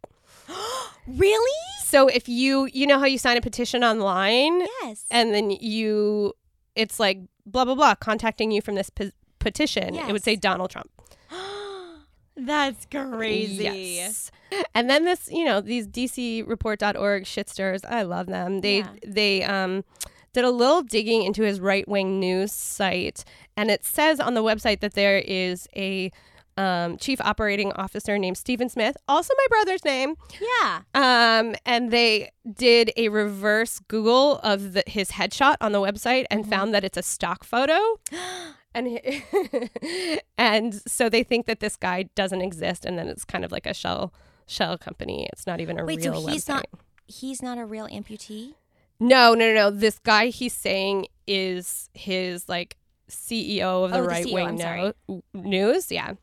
really? 1.08 1.60
So 1.86 2.08
if 2.08 2.28
you 2.30 2.68
you 2.74 2.86
know 2.88 3.00
how 3.00 3.06
you 3.06 3.18
sign 3.18 3.38
a 3.38 3.42
petition 3.42 3.84
online 3.84 4.62
Yes. 4.84 5.06
and 5.12 5.34
then 5.34 5.50
you 5.52 6.34
it's 6.76 7.00
like 7.00 7.20
blah 7.46 7.66
blah 7.66 7.76
blah 7.76 7.96
contacting 7.96 8.52
you 8.52 8.62
from 8.62 8.76
this 8.76 8.90
pe- 8.90 9.12
petition, 9.40 9.96
it 9.96 10.12
would 10.12 10.24
say 10.24 10.36
Donald 10.36 10.70
Trump. 10.72 10.90
That's 12.36 12.86
crazy. 12.86 13.64
Yes. 13.64 14.32
And 14.74 14.90
then 14.90 15.06
this, 15.06 15.30
you 15.32 15.44
know, 15.46 15.60
these 15.62 15.88
dcreport.org 15.88 17.24
shitsters, 17.24 17.82
I 17.88 18.04
love 18.04 18.28
them. 18.28 18.62
They 18.62 18.80
Yeah. 18.80 18.88
they 19.06 19.44
um 19.44 19.84
did 20.34 20.44
a 20.46 20.52
little 20.52 20.82
digging 20.82 21.24
into 21.24 21.44
his 21.44 21.60
right-wing 21.60 22.20
news 22.20 22.52
site 22.52 23.24
and 23.58 23.70
it 23.72 23.84
says 23.86 24.20
on 24.20 24.34
the 24.34 24.44
website 24.44 24.80
that 24.80 24.94
there 24.94 25.18
is 25.20 25.68
a 25.76 26.12
um, 26.58 26.98
chief 26.98 27.20
operating 27.22 27.72
officer 27.74 28.18
named 28.20 28.38
Stephen 28.38 28.68
Smith, 28.70 28.98
also 29.08 29.34
my 29.38 29.46
brother's 29.50 29.86
name, 29.86 30.16
Yeah. 30.40 30.82
um, 30.94 31.56
and 31.66 31.92
they 31.92 32.30
did 32.54 32.92
a 32.98 33.08
reverse 33.08 33.80
Google 33.88 34.38
of 34.40 34.74
the, 34.74 34.84
his 34.86 35.12
headshot 35.12 35.56
on 35.62 35.72
the 35.72 35.80
website 35.80 36.26
and 36.30 36.48
found 36.48 36.74
that 36.74 36.84
it's 36.84 36.98
a 36.98 37.04
stock 37.04 37.44
photo. 37.44 37.80
And 38.74 38.88
and 40.38 40.82
so 40.88 41.10
they 41.10 41.24
think 41.24 41.46
that 41.48 41.60
this 41.60 41.76
guy 41.76 42.04
doesn't 42.16 42.42
exist, 42.42 42.86
and 42.86 42.98
then 42.98 43.08
it's 43.10 43.26
kind 43.26 43.44
of 43.44 43.52
like 43.52 43.66
a 43.66 43.74
shell 43.74 44.14
shell 44.48 44.78
company. 44.78 45.28
It's 45.34 45.46
not 45.46 45.60
even 45.60 45.78
a 45.78 45.84
real. 45.84 45.96
Wait, 45.98 46.04
so 46.04 46.14
he's 46.28 46.46
website. 46.46 46.48
not 46.48 46.66
he's 47.06 47.42
not 47.42 47.58
a 47.58 47.66
real 47.66 47.88
amputee? 47.90 48.54
No, 49.02 49.34
no, 49.34 49.48
no, 49.48 49.54
no. 49.54 49.70
This 49.72 50.00
guy 50.00 50.28
he's 50.28 50.54
saying 50.54 51.08
is 51.28 51.90
his 51.94 52.48
like 52.48 52.78
CEO 53.10 53.86
of 53.86 53.92
the 53.92 53.98
Oh, 53.98 54.06
right 54.06 54.26
CEO, 54.26 54.34
wing 54.34 54.62
I'm 54.64 55.22
news. 55.34 55.92
Yeah. 55.92 56.14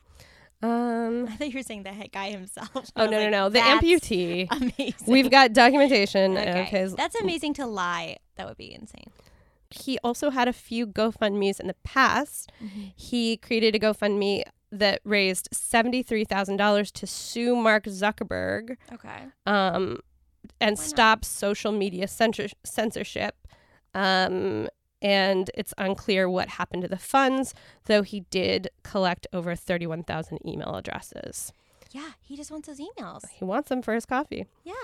Um. 0.63 1.27
I 1.29 1.37
thought 1.37 1.49
you 1.51 1.59
were 1.59 1.63
saying 1.63 1.83
the 1.85 1.93
head 1.93 2.11
guy 2.13 2.31
himself. 2.31 2.91
Oh 2.97 3.07
no, 3.07 3.19
no, 3.21 3.29
no. 3.31 3.49
The 3.49 3.61
amputee. 3.61 4.47
Amazing. 4.51 4.95
We've 5.07 5.31
got 5.31 5.53
documentation 5.53 6.37
okay. 6.37 6.61
of 6.63 6.67
his 6.67 6.95
That's 6.95 7.21
amazing 7.21 7.55
to 7.55 7.67
lie. 7.67 8.17
That 8.37 8.47
would 8.49 8.57
be 8.57 8.73
insane. 8.73 9.11
he 9.71 9.99
also 10.03 10.31
had 10.31 10.49
a 10.49 10.53
few 10.53 10.87
GoFundMe's 10.87 11.61
in 11.61 11.67
the 11.69 11.77
past. 11.85 12.51
Mm-hmm. 12.63 12.83
He 12.97 13.37
created 13.37 13.75
a 13.75 13.79
GoFundMe 13.79 14.43
that 14.73 15.01
raised 15.05 15.49
$73,000 15.55 16.93
to 16.93 17.07
sue 17.07 17.55
Mark 17.57 17.85
Zuckerberg 17.85 18.77
Okay. 18.93 19.25
um, 19.47 20.01
and 20.61 20.79
stop 20.79 21.25
social 21.25 21.73
media 21.73 22.09
censor- 22.09 22.49
censorship. 22.65 23.37
Um, 23.95 24.69
and 25.01 25.51
it's 25.55 25.73
unclear 25.79 26.29
what 26.29 26.49
happened 26.49 26.83
to 26.83 26.89
the 26.89 26.99
funds, 26.99 27.55
though 27.85 28.03
he 28.03 28.21
did 28.31 28.69
collect 28.83 29.27
over 29.33 29.55
31,000 29.55 30.41
email 30.47 30.75
addresses. 30.75 31.53
Yeah, 31.93 32.11
he 32.21 32.37
just 32.37 32.51
wants 32.51 32.69
his 32.69 32.81
emails. 32.81 33.23
He 33.31 33.45
wants 33.45 33.69
them 33.69 33.81
for 33.83 33.95
his 33.95 34.05
coffee. 34.05 34.47
Yeah. 34.65 34.75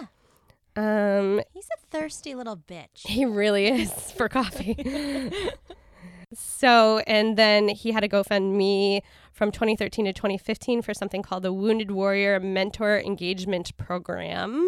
Um, 0.77 1.41
He's 1.53 1.69
a 1.77 1.87
thirsty 1.91 2.35
little 2.35 2.57
bitch. 2.57 3.07
He 3.07 3.25
really 3.25 3.67
is 3.83 3.91
for 4.13 4.29
coffee. 4.29 4.77
so, 6.35 6.99
and 7.07 7.37
then 7.37 7.69
he 7.69 7.93
had 7.93 8.05
a 8.05 8.09
GoFundMe 8.09 9.03
from 9.33 9.51
2013 9.51 10.07
to 10.07 10.13
2015 10.13 10.83
for 10.83 10.95
something 10.95 11.23
called 11.23 11.43
the 11.43 11.53
Wounded 11.53 11.91
Warrior 11.91 12.41
Mentor 12.41 12.99
Engagement 13.01 13.77
Program. 13.77 14.67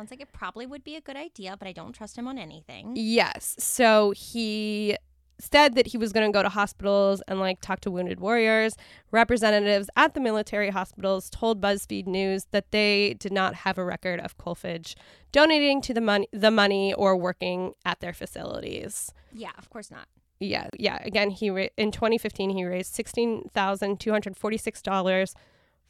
Sounds 0.00 0.10
like 0.10 0.22
it 0.22 0.32
probably 0.32 0.64
would 0.64 0.82
be 0.82 0.96
a 0.96 1.00
good 1.02 1.16
idea, 1.18 1.56
but 1.58 1.68
I 1.68 1.72
don't 1.72 1.92
trust 1.92 2.16
him 2.16 2.26
on 2.26 2.38
anything. 2.38 2.94
Yes. 2.96 3.54
So 3.58 4.12
he 4.12 4.96
said 5.38 5.74
that 5.74 5.88
he 5.88 5.98
was 5.98 6.10
going 6.10 6.26
to 6.26 6.34
go 6.34 6.42
to 6.42 6.48
hospitals 6.48 7.20
and 7.28 7.38
like 7.38 7.60
talk 7.60 7.80
to 7.80 7.90
wounded 7.90 8.18
warriors. 8.18 8.76
Representatives 9.10 9.90
at 9.96 10.14
the 10.14 10.20
military 10.20 10.70
hospitals 10.70 11.28
told 11.28 11.60
BuzzFeed 11.60 12.06
News 12.06 12.46
that 12.50 12.70
they 12.70 13.12
did 13.18 13.30
not 13.30 13.54
have 13.56 13.76
a 13.76 13.84
record 13.84 14.20
of 14.20 14.38
Kolfage 14.38 14.94
donating 15.32 15.82
to 15.82 15.92
the 15.92 16.00
money, 16.00 16.28
the 16.32 16.50
money 16.50 16.94
or 16.94 17.14
working 17.14 17.74
at 17.84 18.00
their 18.00 18.14
facilities. 18.14 19.12
Yeah, 19.34 19.52
of 19.58 19.68
course 19.68 19.90
not. 19.90 20.06
yeah, 20.38 20.68
yeah. 20.78 21.02
Again, 21.04 21.28
he 21.28 21.50
ra- 21.50 21.66
in 21.76 21.92
2015 21.92 22.48
he 22.48 22.64
raised 22.64 22.94
sixteen 22.94 23.50
thousand 23.52 24.00
two 24.00 24.12
hundred 24.12 24.38
forty 24.38 24.56
six 24.56 24.80
dollars 24.80 25.34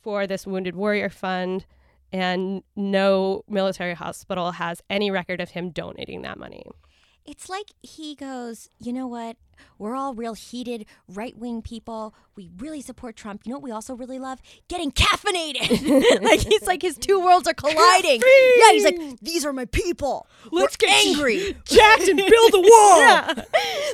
for 0.03 0.27
this 0.27 0.49
Wounded 0.49 0.75
Warrior 0.75 1.11
Fund, 1.11 1.65
and 2.13 2.63
no 2.77 3.45
military 3.49 3.95
hospital 3.95 4.53
has 4.53 4.83
any 4.91 5.11
record 5.11 5.41
of 5.41 5.51
him 5.51 5.71
donating 5.71 6.23
that 6.23 6.39
money. 6.39 6.65
It's 7.27 7.49
like 7.49 7.67
he 7.83 8.15
goes, 8.15 8.69
you 8.79 8.93
know 8.93 9.07
what? 9.07 9.37
We're 9.79 9.95
all 9.95 10.15
real 10.15 10.35
heated 10.35 10.87
right 11.07 11.37
wing 11.37 11.63
people. 11.63 12.15
We 12.35 12.51
really 12.57 12.81
support 12.81 13.15
Trump. 13.15 13.43
You 13.45 13.53
know 13.53 13.59
what 13.59 13.65
we 13.65 13.71
also 13.71 13.95
really 13.95 14.19
love? 14.19 14.41
Getting 14.69 14.91
caffeinated. 14.91 16.23
like 16.23 16.41
he's 16.41 16.67
like 16.67 16.83
his 16.83 16.97
two 16.97 17.21
worlds 17.21 17.47
are 17.47 17.55
colliding. 17.55 18.23
Yeah, 18.23 18.73
he's 18.73 18.85
like, 18.85 19.21
these 19.21 19.45
are 19.45 19.53
my 19.53 19.67
people. 19.67 20.27
Let's 20.51 20.77
We're 20.81 20.89
get 20.89 21.07
angry. 21.07 21.57
Jacked 21.65 22.09
and 22.09 22.17
build 22.17 22.55
a 22.55 22.61
wall. 22.61 23.01
Yeah. 23.01 23.45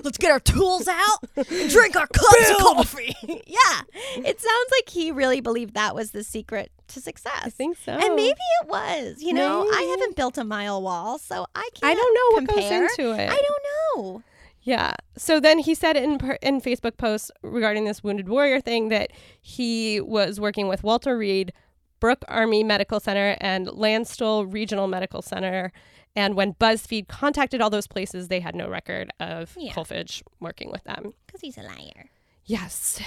Let's 0.04 0.18
get 0.18 0.30
our 0.30 0.40
tools 0.40 0.88
out 0.88 1.18
and 1.36 1.70
drink 1.70 1.96
our 1.96 2.06
cups 2.06 2.50
of 2.50 2.56
coffee. 2.58 3.14
yeah. 3.22 3.80
It 4.16 4.40
sounds 4.40 4.70
like 4.70 4.88
he 4.88 5.10
really 5.10 5.40
believed 5.40 5.74
that 5.74 5.94
was 5.94 6.12
the 6.12 6.22
secret 6.22 6.70
to 6.88 7.00
success. 7.00 7.40
I 7.42 7.50
think 7.50 7.76
so. 7.78 7.92
And 7.92 8.14
maybe 8.14 8.40
it 8.62 8.68
was. 8.68 9.22
You 9.22 9.32
know, 9.32 9.68
I 9.70 9.82
haven't 9.82 10.16
built 10.16 10.38
a 10.38 10.44
mile 10.44 10.80
wall, 10.82 11.18
so 11.18 11.46
I 11.54 11.68
can't 11.74 11.84
I 11.84 11.94
don't 11.94 12.14
know 12.14 12.40
what 12.40 12.54
goes 12.54 12.70
into 12.70 13.12
it. 13.12 13.30
I 13.30 13.36
don't 13.42 13.62
know. 14.04 14.22
Yeah. 14.62 14.94
So 15.16 15.38
then 15.38 15.58
he 15.60 15.74
said 15.74 15.96
in 15.96 16.18
in 16.42 16.60
Facebook 16.60 16.96
posts 16.96 17.30
regarding 17.42 17.84
this 17.84 18.02
wounded 18.02 18.28
warrior 18.28 18.60
thing 18.60 18.88
that 18.88 19.12
he 19.40 20.00
was 20.00 20.40
working 20.40 20.66
with 20.68 20.82
Walter 20.82 21.16
Reed, 21.16 21.52
Brooke 22.00 22.24
Army 22.28 22.64
Medical 22.64 22.98
Center, 22.98 23.36
and 23.40 23.68
Landstuhl 23.68 24.52
Regional 24.52 24.88
Medical 24.88 25.22
Center. 25.22 25.72
And 26.16 26.34
when 26.34 26.54
BuzzFeed 26.54 27.08
contacted 27.08 27.60
all 27.60 27.68
those 27.70 27.86
places, 27.86 28.28
they 28.28 28.40
had 28.40 28.54
no 28.54 28.68
record 28.68 29.10
of 29.20 29.54
Yeah. 29.56 29.72
Kolfage 29.72 30.22
working 30.40 30.70
with 30.72 30.82
them. 30.84 31.12
Because 31.26 31.42
he's 31.42 31.58
a 31.58 31.62
liar. 31.62 32.10
Yes. 32.46 33.00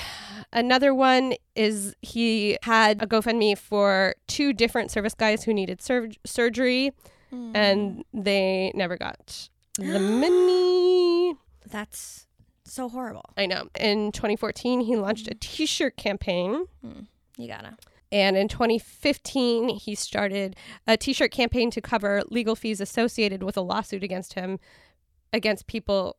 Another 0.52 0.94
one 0.94 1.34
is 1.56 1.96
he 2.02 2.58
had 2.64 3.02
a 3.02 3.08
GoFundMe 3.08 3.58
for 3.58 4.16
two 4.28 4.52
different 4.54 4.92
service 4.92 5.14
guys 5.14 5.44
who 5.44 5.54
needed 5.54 5.82
sur- 5.82 6.10
surgery, 6.26 6.92
Hmm. 7.30 7.52
and 7.56 8.04
they 8.14 8.72
never 8.76 8.98
got 8.98 9.50
the 9.78 10.00
money. 10.00 11.36
That's 11.70 12.26
so 12.66 12.90
horrible. 12.90 13.26
I 13.38 13.46
know. 13.46 13.68
In 13.80 14.12
2014, 14.12 14.82
he 14.82 14.96
launched 14.96 15.28
a 15.28 15.36
t 15.36 15.66
shirt 15.66 15.96
campaign. 15.96 16.66
You 17.38 17.48
gotta. 17.48 17.78
And 18.12 18.36
in 18.36 18.48
2015, 18.48 19.70
he 19.70 19.94
started 19.94 20.56
a 20.88 20.98
t 20.98 21.14
shirt 21.14 21.32
campaign 21.32 21.70
to 21.72 21.82
cover 21.82 22.24
legal 22.30 22.56
fees 22.56 22.82
associated 22.82 23.44
with 23.44 23.56
a 23.56 23.62
lawsuit 23.62 24.04
against 24.04 24.34
him, 24.34 24.60
against 25.32 25.68
people. 25.68 26.18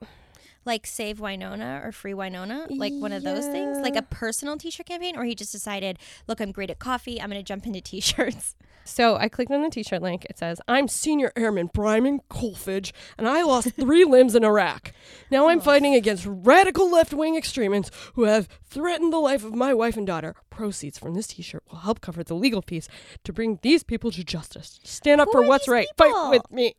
Like 0.65 0.87
Save 0.87 1.21
Winona 1.21 1.81
or 1.83 1.93
Free 1.93 2.15
Winona, 2.15 2.67
like 2.69 2.93
one 2.93 3.13
of 3.13 3.23
those 3.23 3.47
things, 3.47 3.79
like 3.79 3.97
a 3.97 4.03
personal 4.03 4.57
T-shirt 4.57 4.87
campaign, 4.87 5.17
or 5.17 5.25
he 5.25 5.35
just 5.35 5.53
decided, 5.53 5.99
look, 6.27 6.41
I'm 6.41 6.53
great 6.53 6.71
at 6.71 6.79
coffee. 6.79 7.21
I'm 7.21 7.31
going 7.31 7.41
to 7.41 7.47
jump 7.47 7.67
into 7.67 7.81
T-shirts. 7.81 8.57
So 8.85 9.17
I 9.17 9.29
clicked 9.29 9.53
on 9.53 9.63
the 9.63 9.71
t-shirt 9.71 10.03
link. 10.03 10.25
It 10.25 10.39
says, 10.39 10.61
I'm 10.67 10.89
Senior 10.89 11.33
Airman 11.37 11.71
Brian 11.73 12.21
Kolfage, 12.31 12.93
and 13.19 13.29
I 13.29 13.43
lost 13.43 13.73
three 13.77 14.05
limbs 14.05 14.35
in 14.35 14.45
Iraq. 14.45 14.93
Now 15.31 15.49
I'm 15.49 15.59
oh. 15.59 15.63
fighting 15.63 15.95
against 15.95 16.27
radical 16.27 16.91
left-wing 16.91 17.37
extremists 17.37 17.91
who 18.15 18.25
have 18.25 18.49
threatened 18.65 19.13
the 19.13 19.19
life 19.19 19.45
of 19.45 19.55
my 19.55 19.73
wife 19.75 19.97
and 19.97 20.07
daughter. 20.07 20.35
Proceeds 20.51 20.99
from 20.99 21.15
this 21.15 21.29
t-shirt 21.29 21.63
will 21.71 21.79
help 21.79 22.01
cover 22.01 22.25
the 22.25 22.35
legal 22.35 22.63
fees 22.63 22.89
to 23.25 23.33
bring 23.33 23.59
these 23.63 23.83
people 23.83 24.11
to 24.11 24.25
justice. 24.25 24.81
Stand 24.83 25.21
up 25.21 25.29
Who 25.29 25.33
for 25.33 25.45
are 25.45 25.49
what's 25.49 25.67
these 25.67 25.73
right. 25.73 25.87
people? 25.97 26.13
Fight 26.13 26.31
with 26.31 26.51
me. 26.51 26.75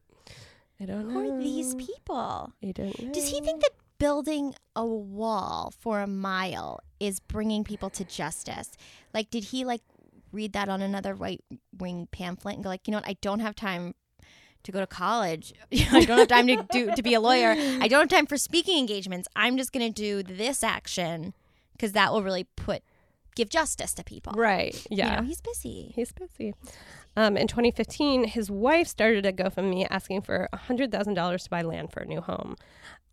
I 0.81 0.85
don't 0.85 1.07
know. 1.07 1.13
Who 1.13 1.35
are 1.35 1.39
these 1.39 1.75
people? 1.75 2.53
I 2.63 2.71
don't 2.71 2.99
know. 3.01 3.11
Does 3.11 3.29
he 3.29 3.39
think 3.39 3.61
that 3.61 3.71
building 3.99 4.55
a 4.75 4.85
wall 4.85 5.71
for 5.79 5.99
a 6.01 6.07
mile 6.07 6.79
is 6.99 7.19
bringing 7.19 7.63
people 7.63 7.89
to 7.91 8.03
justice? 8.03 8.71
Like, 9.13 9.29
did 9.29 9.45
he 9.45 9.63
like 9.63 9.81
read 10.31 10.53
that 10.53 10.69
on 10.69 10.81
another 10.81 11.13
right 11.13 11.43
wing 11.77 12.07
pamphlet 12.11 12.55
and 12.55 12.63
go 12.63 12.69
like, 12.69 12.87
you 12.87 12.91
know 12.91 12.97
what? 12.97 13.07
I 13.07 13.17
don't 13.21 13.41
have 13.41 13.55
time 13.55 13.93
to 14.63 14.71
go 14.71 14.79
to 14.79 14.87
college. 14.87 15.53
I 15.91 16.05
don't 16.05 16.17
have 16.17 16.27
time 16.27 16.47
to 16.47 16.65
do 16.71 16.91
to 16.95 17.03
be 17.03 17.13
a 17.13 17.19
lawyer. 17.19 17.51
I 17.51 17.87
don't 17.87 18.01
have 18.01 18.09
time 18.09 18.25
for 18.25 18.37
speaking 18.37 18.79
engagements. 18.79 19.27
I'm 19.35 19.57
just 19.57 19.71
gonna 19.71 19.91
do 19.91 20.23
this 20.23 20.63
action 20.63 21.33
because 21.73 21.91
that 21.91 22.11
will 22.11 22.23
really 22.23 22.45
put 22.55 22.83
give 23.35 23.49
justice 23.49 23.93
to 23.95 24.03
people. 24.03 24.33
Right. 24.35 24.85
Yeah. 24.89 25.11
You 25.15 25.21
know, 25.21 25.27
he's 25.27 25.41
busy. 25.41 25.91
He's 25.95 26.11
busy. 26.11 26.53
Um, 27.17 27.35
in 27.37 27.47
2015, 27.47 28.25
his 28.25 28.49
wife 28.49 28.87
started 28.87 29.25
a 29.25 29.33
GoFundMe 29.33 29.85
asking 29.89 30.21
for 30.21 30.47
$100,000 30.53 31.43
to 31.43 31.49
buy 31.49 31.61
land 31.61 31.91
for 31.91 32.01
a 32.01 32.05
new 32.05 32.21
home. 32.21 32.55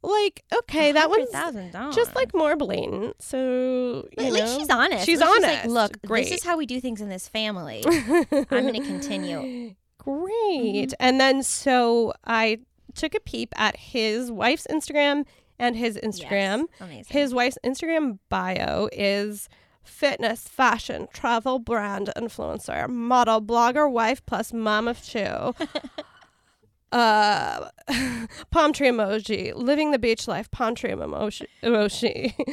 Like, 0.03 0.45
okay, 0.55 0.93
that 0.93 1.11
one's 1.11 1.31
$100,000. 1.33 1.93
just 1.95 2.15
like 2.15 2.33
more 2.33 2.55
blatant. 2.55 3.21
So, 3.21 4.09
But 4.15 4.23
you 4.23 4.29
at 4.29 4.33
least 4.35 4.47
know, 4.47 4.59
she's 4.59 4.71
honest. 4.71 5.07
She's 5.07 5.21
least 5.21 5.31
honest. 5.45 5.65
like, 5.65 5.67
look, 5.67 6.03
Great. 6.07 6.25
this 6.29 6.39
is 6.39 6.45
how 6.45 6.57
we 6.57 6.67
do 6.67 6.81
things 6.81 7.01
in 7.01 7.09
this 7.09 7.27
family. 7.29 7.83
I'm 7.87 8.45
going 8.49 8.75
to 8.75 8.81
continue. 8.81 9.75
Great. 9.99 10.95
And 11.01 11.21
then 11.21 11.43
so 11.43 12.13
I 12.25 12.61
took 12.95 13.15
a 13.15 13.21
peep 13.21 13.53
at 13.57 13.77
his 13.77 14.31
wife's 14.31 14.67
Instagram 14.71 15.25
and 15.59 15.77
his 15.77 15.97
Instagram. 15.99 16.59
Yes. 16.71 16.81
Amazing. 16.81 17.05
His 17.09 17.35
wife's 17.35 17.59
Instagram 17.65 18.19
bio 18.29 18.89
is 18.93 19.49
fitness, 19.89 20.47
fashion, 20.47 21.09
travel 21.13 21.59
brand 21.59 22.11
influencer, 22.17 22.89
model, 22.89 23.41
blogger, 23.43 23.91
wife, 23.91 24.25
plus 24.27 24.53
mom 24.53 24.89
of 24.89 25.05
two. 25.05 25.55
uh, 26.93 27.69
palm 28.51 28.73
tree 28.73 28.89
emoji, 28.89 29.55
living 29.55 29.91
the 29.91 29.99
beach 29.99 30.29
life, 30.29 30.51
palm 30.51 30.75
tree 30.75 30.91
emoji, 30.91 31.47
emoji. 31.63 32.35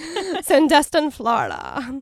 Sandestin, 0.43 1.11
Florida. 1.11 2.01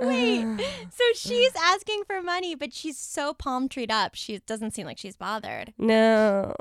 Wait, 0.00 0.44
so 0.90 1.04
she's 1.14 1.52
asking 1.56 2.04
for 2.06 2.22
money, 2.22 2.54
but 2.54 2.72
she's 2.72 2.96
so 2.96 3.34
palm 3.34 3.68
treed 3.68 3.90
up. 3.90 4.14
She 4.14 4.38
doesn't 4.38 4.72
seem 4.72 4.86
like 4.86 4.96
she's 4.96 5.16
bothered. 5.16 5.74
No. 5.76 6.54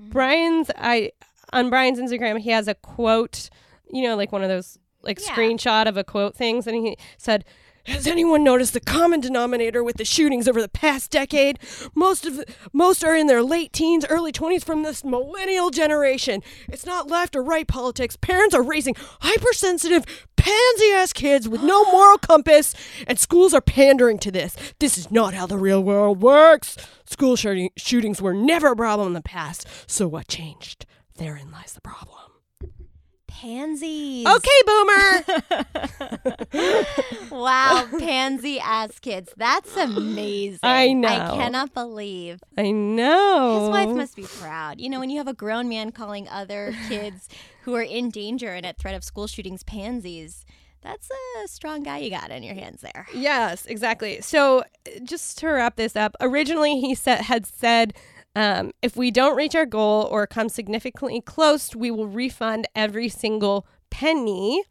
Brian's 0.00 0.68
I 0.76 1.12
on 1.52 1.70
Brian's 1.70 2.00
Instagram 2.00 2.40
he 2.40 2.50
has 2.50 2.66
a 2.66 2.74
quote, 2.74 3.50
you 3.92 4.02
know, 4.02 4.16
like 4.16 4.32
one 4.32 4.42
of 4.42 4.48
those 4.48 4.78
like 5.02 5.20
Yeah. 5.20 5.34
screenshot 5.34 5.86
of 5.86 5.96
a 5.96 6.04
quote 6.04 6.34
things 6.36 6.66
and 6.66 6.76
he 6.76 6.96
said 7.18 7.44
has 7.86 8.06
anyone 8.06 8.44
noticed 8.44 8.74
the 8.74 8.80
common 8.80 9.20
denominator 9.20 9.82
with 9.82 9.96
the 9.96 10.04
shootings 10.04 10.46
over 10.46 10.60
the 10.60 10.68
past 10.68 11.10
decade? 11.10 11.58
Most 11.94 12.26
of 12.26 12.44
most 12.74 13.02
are 13.02 13.16
in 13.16 13.26
their 13.26 13.42
late 13.42 13.72
teens, 13.72 14.04
early 14.08 14.32
20s 14.32 14.62
from 14.62 14.82
this 14.82 15.02
millennial 15.02 15.70
generation. 15.70 16.42
It's 16.68 16.84
not 16.84 17.08
left 17.10 17.34
or 17.34 17.42
right 17.42 17.66
politics. 17.66 18.16
Parents 18.16 18.54
are 18.54 18.62
raising 18.62 18.94
hypersensitive, 19.22 20.04
pansy-ass 20.36 21.14
kids 21.14 21.48
with 21.48 21.62
no 21.62 21.84
moral 21.90 22.18
compass, 22.22 22.74
and 23.06 23.18
schools 23.18 23.54
are 23.54 23.62
pandering 23.62 24.18
to 24.18 24.30
this. 24.30 24.54
This 24.78 24.98
is 24.98 25.10
not 25.10 25.32
how 25.32 25.46
the 25.46 25.58
real 25.58 25.82
world 25.82 26.20
works. 26.20 26.76
School 27.06 27.34
shooting, 27.34 27.70
shootings 27.76 28.20
were 28.20 28.34
never 28.34 28.68
a 28.68 28.76
problem 28.76 29.08
in 29.08 29.14
the 29.14 29.22
past. 29.22 29.66
So 29.86 30.06
what 30.06 30.28
changed? 30.28 30.84
Therein 31.16 31.50
lies 31.50 31.72
the 31.72 31.80
problem. 31.80 32.29
Pansies. 33.40 34.26
Okay, 34.26 34.60
boomer. 34.66 35.24
Wow, 37.30 37.86
pansy 37.98 38.58
ass 38.60 38.98
kids. 38.98 39.32
That's 39.36 39.74
amazing. 39.76 40.58
I 40.62 40.92
know. 40.92 41.08
I 41.08 41.36
cannot 41.36 41.72
believe. 41.72 42.40
I 42.58 42.70
know. 42.70 43.60
His 43.60 43.68
wife 43.70 43.96
must 43.96 44.16
be 44.16 44.24
proud. 44.24 44.80
You 44.80 44.90
know, 44.90 45.00
when 45.00 45.10
you 45.10 45.18
have 45.18 45.28
a 45.28 45.32
grown 45.32 45.68
man 45.68 45.92
calling 45.92 46.28
other 46.28 46.74
kids 46.88 47.28
who 47.62 47.74
are 47.76 47.82
in 47.82 48.10
danger 48.10 48.52
and 48.52 48.66
at 48.66 48.78
threat 48.78 48.94
of 48.94 49.04
school 49.04 49.26
shootings 49.26 49.62
pansies, 49.62 50.44
that's 50.82 51.08
a 51.44 51.48
strong 51.48 51.82
guy 51.82 51.98
you 51.98 52.10
got 52.10 52.30
in 52.30 52.42
your 52.42 52.54
hands 52.56 52.82
there. 52.82 53.06
Yes, 53.14 53.64
exactly. 53.66 54.20
So, 54.20 54.64
just 55.04 55.38
to 55.38 55.48
wrap 55.48 55.76
this 55.76 55.94
up, 55.96 56.16
originally 56.20 56.80
he 56.80 56.94
said 56.94 57.22
had 57.22 57.46
said, 57.46 57.94
um, 58.36 58.72
if 58.82 58.96
we 58.96 59.10
don't 59.10 59.36
reach 59.36 59.54
our 59.54 59.66
goal 59.66 60.08
or 60.10 60.26
come 60.26 60.48
significantly 60.48 61.20
close, 61.20 61.74
we 61.74 61.90
will 61.90 62.06
refund 62.06 62.66
every 62.74 63.08
single 63.08 63.66
penny. 63.90 64.62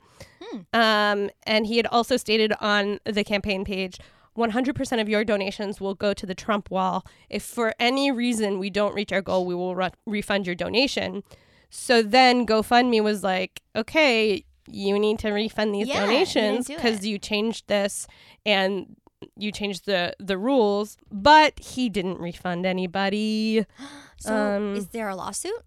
Um, 0.74 1.30
and 1.44 1.68
he 1.68 1.78
had 1.78 1.86
also 1.88 2.18
stated 2.18 2.54
on 2.60 3.00
the 3.06 3.24
campaign 3.24 3.66
page. 3.66 3.98
100% 4.38 5.02
of 5.02 5.10
your 5.10 5.24
donations 5.26 5.82
will 5.82 5.94
go 5.96 6.14
to 6.14 6.26
the 6.26 6.34
Trump 6.34 6.72
wall. 6.72 7.06
If 7.30 7.44
for 7.44 7.74
any 7.80 8.10
reason 8.12 8.58
we 8.58 8.70
don't 8.70 8.96
reach 8.96 9.12
our 9.12 9.22
goal, 9.22 9.46
we 9.46 9.54
will 9.54 9.76
re- 9.76 9.92
refund 10.06 10.46
your 10.46 10.56
donation. 10.56 11.24
So 11.70 12.02
then 12.02 12.48
GoFundMe 12.48 13.04
was 13.04 13.24
like, 13.24 13.62
okay, 13.76 14.44
you 14.68 14.98
need 14.98 15.20
to 15.20 15.32
refund 15.32 15.76
these 15.76 15.88
Yeah, 15.88 16.06
donations 16.06 16.68
because 16.68 17.06
you 17.06 17.18
changed 17.20 17.68
this 17.68 18.08
and 18.46 18.96
you 19.42 19.52
changed 19.52 19.86
the 19.86 20.14
the 20.20 20.38
rules. 20.38 20.98
But 21.12 21.60
he 21.60 21.90
didn't 21.90 22.20
refund 22.20 22.66
anybody. 22.66 23.66
So, 24.22 24.36
Um, 24.36 24.76
is 24.76 24.88
there 24.90 25.08
a 25.08 25.16
lawsuit? 25.16 25.64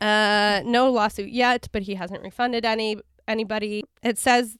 Uh, 0.00 0.60
no 0.64 0.90
lawsuit 0.90 1.30
yet, 1.30 1.68
but 1.70 1.82
he 1.82 1.94
hasn't 1.94 2.20
refunded 2.22 2.64
any 2.64 2.96
anybody. 3.28 3.84
It 4.02 4.18
says 4.18 4.56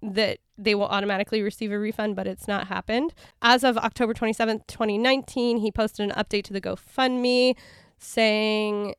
that 0.00 0.38
they 0.56 0.76
will 0.76 0.86
automatically 0.86 1.42
receive 1.42 1.72
a 1.72 1.78
refund, 1.78 2.14
but 2.14 2.28
it's 2.28 2.46
not 2.46 2.68
happened. 2.68 3.12
As 3.42 3.64
of 3.64 3.76
October 3.76 4.14
27th, 4.14 4.64
2019, 4.68 5.56
he 5.58 5.72
posted 5.72 6.08
an 6.08 6.14
update 6.14 6.44
to 6.44 6.52
the 6.52 6.60
GoFundMe 6.60 7.56
saying, 7.98 8.94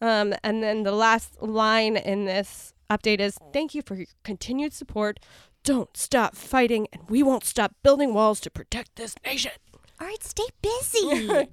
Um, 0.00 0.32
and 0.44 0.62
then 0.62 0.84
the 0.84 0.92
last 0.92 1.42
line 1.42 1.96
in 1.96 2.24
this 2.24 2.72
update 2.90 3.20
is 3.20 3.38
Thank 3.52 3.74
you 3.74 3.82
for 3.82 3.94
your 3.94 4.06
continued 4.24 4.72
support. 4.72 5.20
Don't 5.64 5.96
stop 5.96 6.34
fighting, 6.34 6.86
and 6.92 7.02
we 7.08 7.22
won't 7.22 7.44
stop 7.44 7.74
building 7.82 8.14
walls 8.14 8.40
to 8.40 8.50
protect 8.50 8.96
this 8.96 9.14
nation. 9.24 9.52
All 10.00 10.06
right, 10.06 10.22
stay 10.22 10.44
busy. 10.62 11.00
Good. 11.26 11.48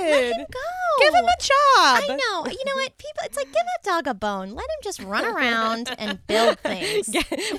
Let 0.00 0.32
him 0.36 0.46
go. 0.52 1.00
Give 1.00 1.14
him 1.14 1.24
a 1.24 1.40
job. 1.40 1.56
I 1.78 2.06
know. 2.08 2.46
You 2.50 2.62
know 2.66 2.74
what? 2.76 2.96
People, 2.98 3.22
it's 3.24 3.36
like 3.36 3.46
give 3.46 3.54
that 3.54 3.82
dog 3.84 4.06
a 4.06 4.12
bone. 4.12 4.50
Let 4.50 4.64
him 4.64 4.80
just 4.84 5.02
run 5.02 5.24
around 5.24 5.94
and 5.98 6.18
build 6.26 6.58
things. 6.60 7.08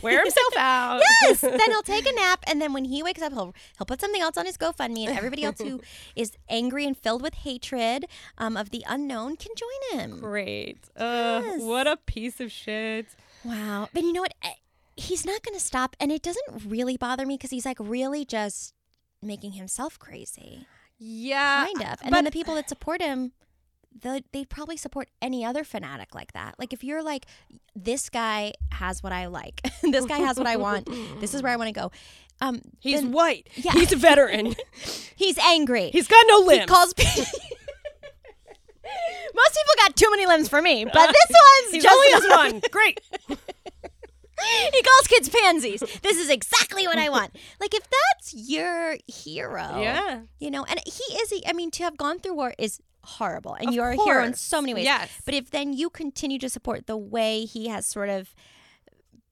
Wear 0.03 0.21
himself 0.23 0.53
out. 0.57 1.01
Yes. 1.23 1.41
Then 1.41 1.59
he'll 1.59 1.81
take 1.81 2.07
a 2.07 2.13
nap, 2.13 2.43
and 2.45 2.61
then 2.61 2.71
when 2.73 2.85
he 2.85 3.01
wakes 3.01 3.21
up, 3.21 3.33
he'll 3.33 3.55
he'll 3.77 3.85
put 3.85 3.99
something 3.99 4.21
else 4.21 4.37
on 4.37 4.45
his 4.45 4.57
GoFundMe, 4.57 5.07
and 5.07 5.17
everybody 5.17 5.43
else 5.43 5.59
who 5.59 5.81
is 6.15 6.33
angry 6.49 6.85
and 6.85 6.95
filled 6.95 7.23
with 7.23 7.33
hatred 7.33 8.05
um, 8.37 8.55
of 8.57 8.69
the 8.69 8.83
unknown 8.87 9.37
can 9.37 9.53
join 9.55 9.99
him. 9.99 10.19
Great. 10.19 10.77
Uh, 10.95 11.41
Yes. 11.43 11.61
What 11.61 11.87
a 11.87 11.97
piece 11.97 12.39
of 12.39 12.51
shit. 12.51 13.07
Wow. 13.43 13.89
But 13.93 14.03
you 14.03 14.13
know 14.13 14.21
what? 14.21 14.33
He's 14.95 15.25
not 15.25 15.43
going 15.43 15.53
to 15.57 15.63
stop. 15.63 15.95
And 15.99 16.11
it 16.11 16.23
doesn't 16.23 16.65
really 16.67 16.97
bother 16.97 17.25
me 17.25 17.35
because 17.35 17.51
he's 17.51 17.65
like 17.65 17.77
really 17.79 18.25
just 18.25 18.73
making 19.21 19.53
himself 19.53 19.97
crazy, 19.99 20.65
Yeah. 20.97 21.65
kind 21.65 21.81
of. 21.93 21.99
And 22.01 22.11
but 22.11 22.17
then 22.17 22.23
the 22.25 22.31
people 22.31 22.55
that 22.55 22.69
support 22.69 23.01
him, 23.01 23.31
the, 23.99 24.23
they'd 24.31 24.49
probably 24.49 24.77
support 24.77 25.09
any 25.21 25.43
other 25.43 25.63
fanatic 25.63 26.13
like 26.13 26.33
that. 26.33 26.55
Like 26.59 26.71
if 26.73 26.83
you're 26.83 27.01
like, 27.03 27.25
this 27.75 28.09
guy 28.09 28.53
has 28.73 29.01
what 29.01 29.11
I 29.11 29.25
like, 29.27 29.61
this 29.81 30.05
guy 30.05 30.19
has 30.19 30.37
what 30.37 30.47
I 30.47 30.55
want, 30.57 30.87
this 31.19 31.33
is 31.33 31.41
where 31.41 31.51
I 31.51 31.55
want 31.55 31.67
to 31.69 31.73
go. 31.79 31.91
Um, 32.39 32.61
he's 32.79 33.01
then 33.01 33.11
white. 33.11 33.49
Yeah. 33.55 33.71
He's 33.73 33.91
a 33.91 33.95
veteran. 33.95 34.53
he's 35.15 35.37
angry. 35.39 35.89
He's 35.91 36.07
got 36.07 36.23
no 36.27 36.41
he 36.43 36.47
limbs. 36.49 36.65
calls. 36.67 36.93
Most 39.35 39.53
people 39.55 39.73
got 39.79 39.95
too 39.95 40.07
many 40.11 40.25
limbs 40.25 40.47
for 40.47 40.61
me, 40.61 40.85
but 40.85 40.93
this 40.93 41.37
one's 41.71 41.83
just 41.83 42.27
only 42.31 42.53
one. 42.53 42.61
Great. 42.71 43.01
he 44.73 44.81
calls 44.81 45.07
kids 45.07 45.29
pansies. 45.29 45.79
This 46.01 46.17
is 46.17 46.29
exactly 46.29 46.87
what 46.87 46.97
I 46.97 47.09
want. 47.09 47.35
Like 47.59 47.73
if 47.73 47.83
that's 47.89 48.33
your 48.33 48.97
hero, 49.07 49.79
Yeah. 49.81 50.21
you 50.39 50.51
know, 50.51 50.63
and 50.65 50.79
he 50.85 51.13
is. 51.15 51.33
I 51.47 51.53
mean, 51.53 51.71
to 51.71 51.83
have 51.83 51.97
gone 51.97 52.19
through 52.19 52.35
war 52.35 52.53
is 52.57 52.79
horrible, 53.03 53.53
and 53.55 53.69
Of 53.69 53.73
you 53.73 53.81
are 53.81 53.91
a 53.91 53.95
hero 53.95 54.23
in 54.23 54.33
so 54.35 54.61
many 54.61 54.73
ways. 54.73 54.83
Yes. 54.85 55.09
But 55.25 55.33
if 55.33 55.49
then 55.51 55.73
you 55.73 55.89
continue 55.89 56.39
to 56.39 56.49
support 56.49 56.87
the 56.87 56.97
way 56.97 57.45
he 57.45 57.67
has 57.69 57.87
sort 57.87 58.09
of 58.09 58.33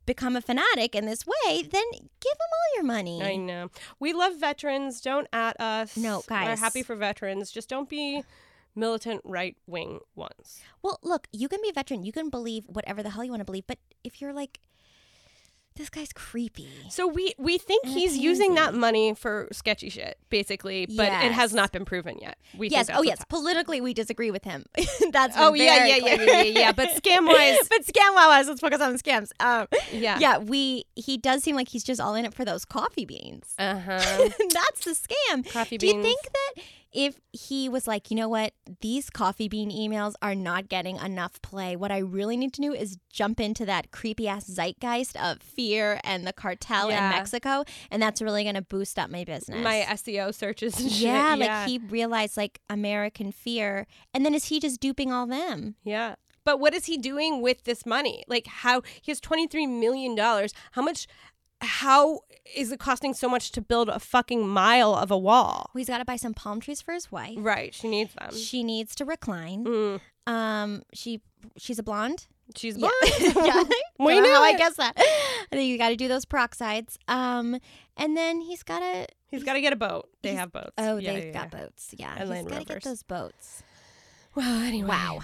become 0.05 0.35
a 0.35 0.41
fanatic 0.41 0.95
in 0.95 1.05
this 1.05 1.25
way, 1.25 1.61
then 1.63 1.83
give 1.91 2.33
him 2.33 2.51
all 2.53 2.75
your 2.75 2.83
money. 2.83 3.23
I 3.23 3.35
know. 3.35 3.69
We 3.99 4.13
love 4.13 4.35
veterans. 4.39 5.01
Don't 5.01 5.27
at 5.33 5.59
us. 5.59 5.97
No, 5.97 6.23
guys. 6.27 6.47
We're 6.47 6.63
happy 6.63 6.83
for 6.83 6.95
veterans. 6.95 7.51
Just 7.51 7.69
don't 7.69 7.89
be 7.89 8.23
militant 8.75 9.21
right 9.23 9.55
wing 9.67 9.99
ones. 10.15 10.61
Well, 10.81 10.99
look, 11.03 11.27
you 11.31 11.47
can 11.47 11.59
be 11.61 11.69
a 11.69 11.73
veteran. 11.73 12.03
You 12.03 12.11
can 12.11 12.29
believe 12.29 12.65
whatever 12.67 13.01
the 13.01 13.09
hell 13.11 13.23
you 13.23 13.31
want 13.31 13.41
to 13.41 13.45
believe. 13.45 13.65
But 13.67 13.79
if 14.03 14.21
you're 14.21 14.33
like, 14.33 14.59
this 15.75 15.89
guy's 15.89 16.13
creepy. 16.13 16.69
So 16.89 17.07
we 17.07 17.33
we 17.37 17.57
think 17.57 17.83
And 17.85 17.93
he's 17.93 18.17
using 18.17 18.55
that 18.55 18.73
money 18.73 19.13
for 19.13 19.47
sketchy 19.51 19.89
shit, 19.89 20.17
basically, 20.29 20.85
but 20.85 21.07
it 21.07 21.31
has 21.31 21.53
not 21.53 21.71
been 21.71 21.85
proven 21.85 22.17
yet. 22.19 22.37
We 22.57 22.69
yes. 22.69 22.87
Think 22.87 22.99
Oh, 22.99 23.01
yes. 23.01 23.23
Politically, 23.27 23.81
we 23.81 23.93
disagree 23.93 24.31
with 24.31 24.43
him. 24.43 24.65
That's 25.11 25.35
Oh 25.37 25.53
yeah, 25.53 25.85
yeah, 25.85 25.97
yeah, 25.97 26.21
yeah, 26.21 26.41
yeah. 26.41 26.71
But 26.71 26.89
scam 26.89 27.27
wise, 27.27 27.67
but 27.69 27.85
scam 27.85 28.13
wise, 28.15 28.47
let's 28.47 28.61
focus 28.61 28.81
on 28.81 28.97
scams. 28.97 29.31
Um, 29.39 29.67
yeah, 29.91 30.17
yeah, 30.19 30.37
we 30.37 30.85
he 30.95 31.17
does 31.17 31.43
seem 31.43 31.55
like 31.55 31.69
he's 31.69 31.83
just 31.83 31.99
all 31.99 32.15
in 32.15 32.25
it 32.25 32.33
for 32.33 32.45
those 32.45 32.63
coffee 32.65 33.05
beans. 33.05 33.53
Uh 33.59 33.79
huh. 33.79 33.99
That's 34.53 34.85
the 34.85 34.91
scam. 34.91 35.51
Coffee 35.51 35.77
beans. 35.77 35.91
Do 35.91 35.97
you 35.97 36.03
think 36.03 36.21
that 36.23 36.63
if 36.95 37.19
he 37.33 37.67
was 37.67 37.87
like, 37.87 38.09
you 38.09 38.15
know 38.15 38.29
what, 38.29 38.53
these 38.81 39.09
coffee 39.09 39.49
bean 39.49 39.69
emails 39.69 40.13
are 40.21 40.33
not 40.33 40.69
getting 40.69 40.95
enough 40.97 41.41
play. 41.41 41.75
What 41.75 41.91
I 41.91 41.97
really 41.97 42.37
need 42.37 42.53
to 42.53 42.61
do 42.61 42.73
is 42.73 42.97
jump 43.11 43.39
into 43.39 43.65
that 43.65 43.91
creepy 43.91 44.27
ass 44.27 44.45
zeitgeist 44.49 45.15
of 45.17 45.41
fear 45.41 45.99
and 46.03 46.25
the 46.25 46.33
cartel 46.33 46.89
Yeah. 46.89 47.05
in 47.11 47.17
Mexico, 47.17 47.63
and 47.91 48.01
that's 48.01 48.21
really 48.21 48.43
going 48.43 48.55
to 48.55 48.61
boost 48.61 48.97
up 48.97 49.09
my 49.09 49.23
business. 49.25 49.63
My 49.63 49.85
SEO 49.89 50.33
searches 50.33 50.79
and 50.79 50.89
shit. 50.91 51.01
yeah, 51.01 51.35
Yeah, 51.35 51.45
like 51.63 51.67
he 51.69 51.77
realized 51.79 52.37
like 52.37 52.59
American 52.69 53.31
fear, 53.31 53.87
and 54.13 54.25
then 54.25 54.33
is 54.33 54.45
he 54.45 54.59
just 54.59 54.79
duping 54.79 55.11
all 55.11 55.27
them? 55.27 55.75
Yeah. 55.83 56.15
But 56.45 56.59
what 56.59 56.75
is 56.75 56.85
he 56.85 56.97
doing 56.99 57.41
with 57.41 57.63
this 57.63 57.87
money? 57.87 58.23
Like 58.27 58.45
how 58.45 58.83
he 59.01 59.11
has 59.11 59.19
23 59.19 59.65
million 59.65 60.13
dollars. 60.13 60.53
How 60.73 60.83
much 60.83 61.07
how 61.61 62.21
is 62.55 62.71
it 62.71 62.79
costing 62.79 63.13
so 63.13 63.27
much 63.29 63.51
to 63.53 63.61
build 63.61 63.89
a 63.89 63.99
fucking 63.99 64.47
mile 64.47 64.93
of 64.93 65.11
a 65.11 65.17
wall? 65.17 65.71
Well, 65.73 65.79
he's 65.79 65.87
got 65.87 65.97
to 65.99 66.05
buy 66.05 66.15
some 66.15 66.33
palm 66.33 66.59
trees 66.59 66.81
for 66.81 66.93
his 66.93 67.11
wife. 67.11 67.35
Right, 67.37 67.73
she 67.73 67.87
needs 67.87 68.13
them. 68.13 68.35
She 68.35 68.63
needs 68.63 68.95
to 68.95 69.05
recline. 69.05 69.65
Mm, 69.65 70.01
Um, 70.27 70.83
she 70.93 71.21
she's 71.57 71.79
a 71.79 71.83
blonde. 71.83 72.27
she's 72.55 72.77
Yeah, 72.77 72.89
yeah. 73.35 73.63
We 73.99 74.19
know 74.19 74.41
I 74.41 74.55
guess 74.57 74.75
that. 74.75 74.93
I 74.97 75.55
think 75.55 75.69
you 75.69 75.77
got 75.77 75.89
to 75.89 75.95
do 75.95 76.07
those 76.07 76.25
peroxides. 76.25 76.97
Um, 77.07 77.59
and 77.97 78.15
then 78.17 78.41
he's 78.41 78.61
got 78.63 78.79
to. 78.79 79.07
He's 79.27 79.43
got 79.43 79.53
to 79.53 79.61
get 79.61 79.73
a 79.73 79.77
boat. 79.77 80.09
They 80.21 80.33
have 80.35 80.51
boats. 80.51 80.71
Oh, 80.77 80.97
Yeah, 80.97 81.13
they've 81.13 81.25
yeah, 81.25 81.31
got 81.31 81.51
boats. 81.51 81.93
Yeah, 81.97 82.13
And 82.17 82.31
he's 82.33 82.45
got 82.45 82.59
to 82.59 82.65
get 82.65 82.83
those 82.83 83.03
boats. 83.03 83.63
Well, 84.35 84.61
anyway. 84.61 84.89
Wow. 84.89 85.21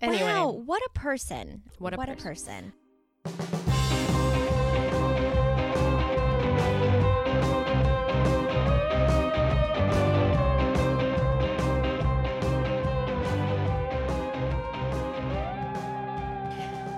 Anyway. 0.00 0.22
Wow, 0.22 0.50
what 0.50 0.82
a 0.86 0.90
person! 0.98 1.62
What 1.78 1.94
a 1.94 1.96
what 1.96 2.08
person. 2.08 2.72
a 3.24 3.28
person! 3.28 3.61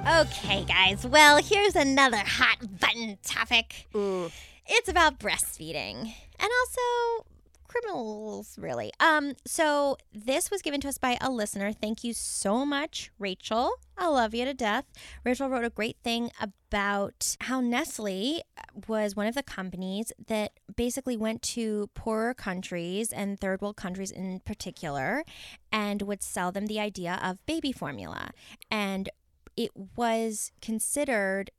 Okay, 0.07 0.65
guys. 0.65 1.07
Well, 1.07 1.39
here's 1.43 1.75
another 1.75 2.19
hot 2.19 2.59
button 2.79 3.17
topic. 3.25 3.87
Mm. 3.95 4.31
It's 4.67 4.89
about 4.89 5.19
breastfeeding 5.19 6.15
and 6.39 6.51
also 6.61 7.27
criminals, 7.67 8.59
really. 8.59 8.93
Um, 9.01 9.33
so 9.47 9.97
this 10.13 10.51
was 10.51 10.61
given 10.61 10.83
to 10.83 10.89
us 10.89 10.99
by 10.99 11.17
a 11.23 11.31
listener. 11.31 11.73
Thank 11.73 12.05
you 12.05 12.13
so 12.13 12.67
much, 12.67 13.13
Rachel. 13.19 13.73
I 13.97 14.09
love 14.09 14.35
you 14.35 14.45
to 14.45 14.53
death. 14.53 14.85
Rachel 15.25 15.49
wrote 15.49 15.65
a 15.65 15.71
great 15.71 15.97
thing 16.05 16.31
about 16.39 17.37
how 17.41 17.61
Nestle 17.61 18.43
was 18.87 19.17
one 19.17 19.27
of 19.27 19.35
the 19.35 19.43
companies 19.43 20.13
that 20.27 20.53
basically 20.77 21.17
went 21.17 21.41
to 21.43 21.89
poorer 21.95 22.35
countries 22.35 23.11
and 23.11 23.41
third 23.41 23.63
world 23.63 23.77
countries 23.77 24.11
in 24.11 24.41
particular 24.41 25.25
and 25.73 26.03
would 26.03 26.23
sell 26.23 26.53
them 26.53 26.67
the 26.67 26.79
idea 26.79 27.19
of 27.23 27.45
baby 27.47 27.73
formula. 27.73 28.33
And 28.71 29.09
it 29.57 29.71
was 29.97 30.53
considered 30.61 31.51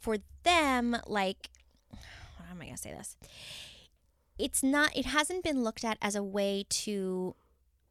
for 0.00 0.18
them 0.42 0.96
like 1.06 1.50
how 1.92 2.50
am 2.50 2.60
I 2.60 2.64
going 2.64 2.76
to 2.76 2.80
say 2.82 2.92
this? 2.92 3.16
It's 4.38 4.62
not 4.62 4.96
it 4.96 5.06
hasn't 5.06 5.42
been 5.44 5.62
looked 5.62 5.84
at 5.84 5.96
as 6.02 6.14
a 6.14 6.22
way 6.22 6.64
to 6.68 7.34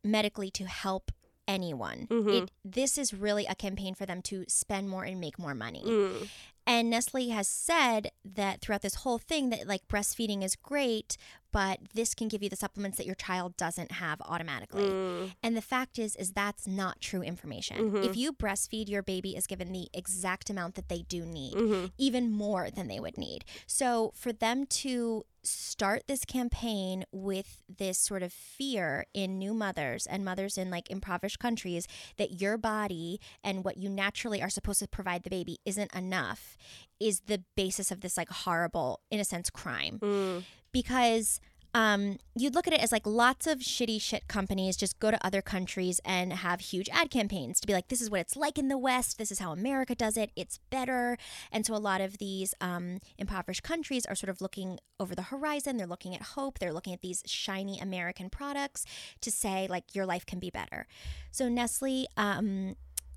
medically 0.04 0.52
to 0.52 0.66
help 0.66 1.12
anyone. 1.48 2.08
Mhm. 2.10 2.44
It 2.44 2.52
this 2.64 2.98
is 2.98 3.14
really 3.14 3.46
a 3.46 3.56
campaign 3.56 3.96
for 3.96 4.06
them 4.06 4.22
to 4.24 4.46
spend 4.48 4.90
more 4.90 5.04
and 5.04 5.20
make 5.20 5.40
more 5.40 5.56
money. 5.56 5.84
Mm. 5.86 6.30
And 6.66 6.90
Nestle 6.90 7.30
has 7.30 7.48
said 7.48 8.12
that 8.24 8.62
throughout 8.62 8.82
this 8.82 8.96
whole 8.96 9.18
thing 9.18 9.50
that 9.50 9.68
like 9.68 9.88
breastfeeding 9.88 10.44
is 10.44 10.56
great, 10.56 11.18
but 11.52 11.80
this 11.94 12.16
can 12.16 12.28
give 12.30 12.42
you 12.42 12.50
the 12.50 12.56
supplements 12.56 12.98
that 12.98 13.06
your 13.06 13.16
child 13.16 13.58
doesn't 13.58 13.92
have 13.94 14.22
automatically. 14.22 14.86
Mm. 14.86 15.34
And 15.44 15.58
the 15.58 15.62
fact 15.62 16.00
is 16.00 16.16
is 16.16 16.32
that's 16.32 16.66
not 16.68 17.02
true 17.02 17.22
information. 17.22 17.92
Mhm. 17.92 18.06
If 18.06 18.16
you 18.16 18.32
breastfeed, 18.34 18.88
your 18.88 19.04
baby 19.04 19.36
is 19.36 19.46
given 19.46 19.72
the 19.72 19.90
exact 19.94 20.50
amount 20.50 20.76
that 20.76 20.88
they 20.90 21.02
do 21.02 21.26
need, 21.26 21.56
Mhm. 21.56 21.92
even 21.98 22.32
more 22.32 22.72
than 22.72 22.88
they 22.88 23.00
would 23.00 23.18
need. 23.18 23.46
So 23.68 24.14
for 24.16 24.32
them 24.32 24.66
to 24.68 25.26
start 25.44 26.04
this 26.08 26.24
campaign 26.26 27.04
with 27.12 27.62
this 27.68 27.98
sort 27.98 28.24
of 28.24 28.32
fear 28.32 29.06
in 29.14 29.38
new 29.38 29.54
mothers 29.54 30.06
and 30.06 30.24
mothers 30.24 30.58
in 30.58 30.70
like 30.70 30.90
impoverished 30.90 31.40
countries 31.40 31.88
that 32.18 32.40
your 32.42 32.58
body 32.58 33.20
and 33.44 33.64
what 33.66 33.78
you 33.78 33.90
naturally 33.90 34.42
are 34.42 34.50
supposed 34.50 34.80
to 34.80 34.88
provide 34.88 35.24
the 35.24 35.30
baby 35.30 35.58
isn't 35.66 35.94
enough 35.94 36.58
is 37.00 37.22
the 37.28 37.44
basis 37.56 37.92
of 37.92 38.02
this 38.02 38.16
like 38.18 38.30
horrible 38.30 39.02
in 39.12 39.20
a 39.20 39.26
sense 39.26 39.50
crime 39.50 40.00
Mm. 40.02 40.44
because 40.72 41.40
um, 41.74 42.18
you'd 42.36 42.54
look 42.56 42.68
at 42.68 42.74
it 42.74 42.82
as 42.82 42.92
like 42.92 43.06
lots 43.06 43.48
of 43.48 43.60
shitty 43.60 44.02
shit 44.02 44.28
companies 44.28 44.78
just 44.78 45.00
go 45.00 45.10
to 45.12 45.26
other 45.26 45.42
countries 45.42 46.00
and 46.06 46.32
have 46.34 46.60
huge 46.60 46.90
ad 46.92 47.10
campaigns 47.10 47.60
to 47.60 47.68
be 47.68 47.74
like, 47.74 47.88
this 47.88 48.02
is 48.02 48.10
what 48.10 48.20
it's 48.20 48.36
like 48.36 48.58
in 48.58 48.68
the 48.68 48.78
West. 48.78 49.18
This 49.18 49.32
is 49.32 49.40
how 49.40 49.52
America 49.52 49.96
does 49.96 50.18
it. 50.18 50.32
It's 50.36 50.60
better. 50.70 51.18
And 51.52 51.66
so 51.66 51.76
a 51.76 51.78
lot 51.78 52.02
of 52.02 52.20
these 52.20 52.54
um, 52.62 53.00
impoverished 53.18 53.64
countries 53.64 54.06
are 54.06 54.16
sort 54.16 54.30
of 54.30 54.42
looking 54.42 54.80
over 55.00 55.16
the 55.16 55.24
horizon. 55.24 55.78
They're 55.78 55.88
looking 55.88 56.16
at 56.16 56.22
hope. 56.22 56.60
They're 56.60 56.74
looking 56.74 56.94
at 56.94 57.02
these 57.02 57.24
shiny 57.26 57.80
American 57.80 58.30
products 58.30 58.86
to 59.22 59.32
say, 59.32 59.68
like, 59.70 59.96
your 59.96 60.06
life 60.06 60.26
can 60.26 60.40
be 60.40 60.50
better. 60.50 60.88
So 61.32 61.50
Nestle, 61.50 62.08
um, 62.18 62.76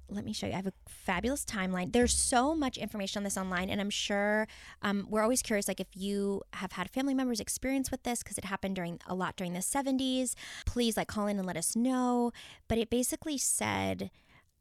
let 0.08 0.24
me 0.24 0.32
show 0.32 0.46
you. 0.46 0.52
I 0.52 0.56
have 0.56 0.66
a 0.66 0.72
fabulous 0.88 1.44
timeline. 1.44 1.92
There's 1.92 2.14
so 2.14 2.54
much 2.54 2.78
information 2.78 3.20
on 3.20 3.24
this 3.24 3.36
online, 3.36 3.70
and 3.70 3.80
I'm 3.80 3.90
sure 3.90 4.46
um, 4.82 5.06
we're 5.08 5.22
always 5.22 5.42
curious. 5.42 5.68
Like 5.68 5.80
if 5.80 5.88
you 5.94 6.42
have 6.54 6.72
had 6.72 6.90
family 6.90 7.14
members 7.14 7.40
experience 7.40 7.90
with 7.90 8.02
this, 8.02 8.22
because 8.22 8.38
it 8.38 8.44
happened 8.44 8.76
during 8.76 9.00
a 9.06 9.14
lot 9.14 9.36
during 9.36 9.52
the 9.52 9.60
70s, 9.60 10.34
please 10.64 10.96
like 10.96 11.08
call 11.08 11.26
in 11.26 11.38
and 11.38 11.46
let 11.46 11.56
us 11.56 11.76
know. 11.76 12.32
But 12.68 12.78
it 12.78 12.90
basically 12.90 13.38
said. 13.38 14.10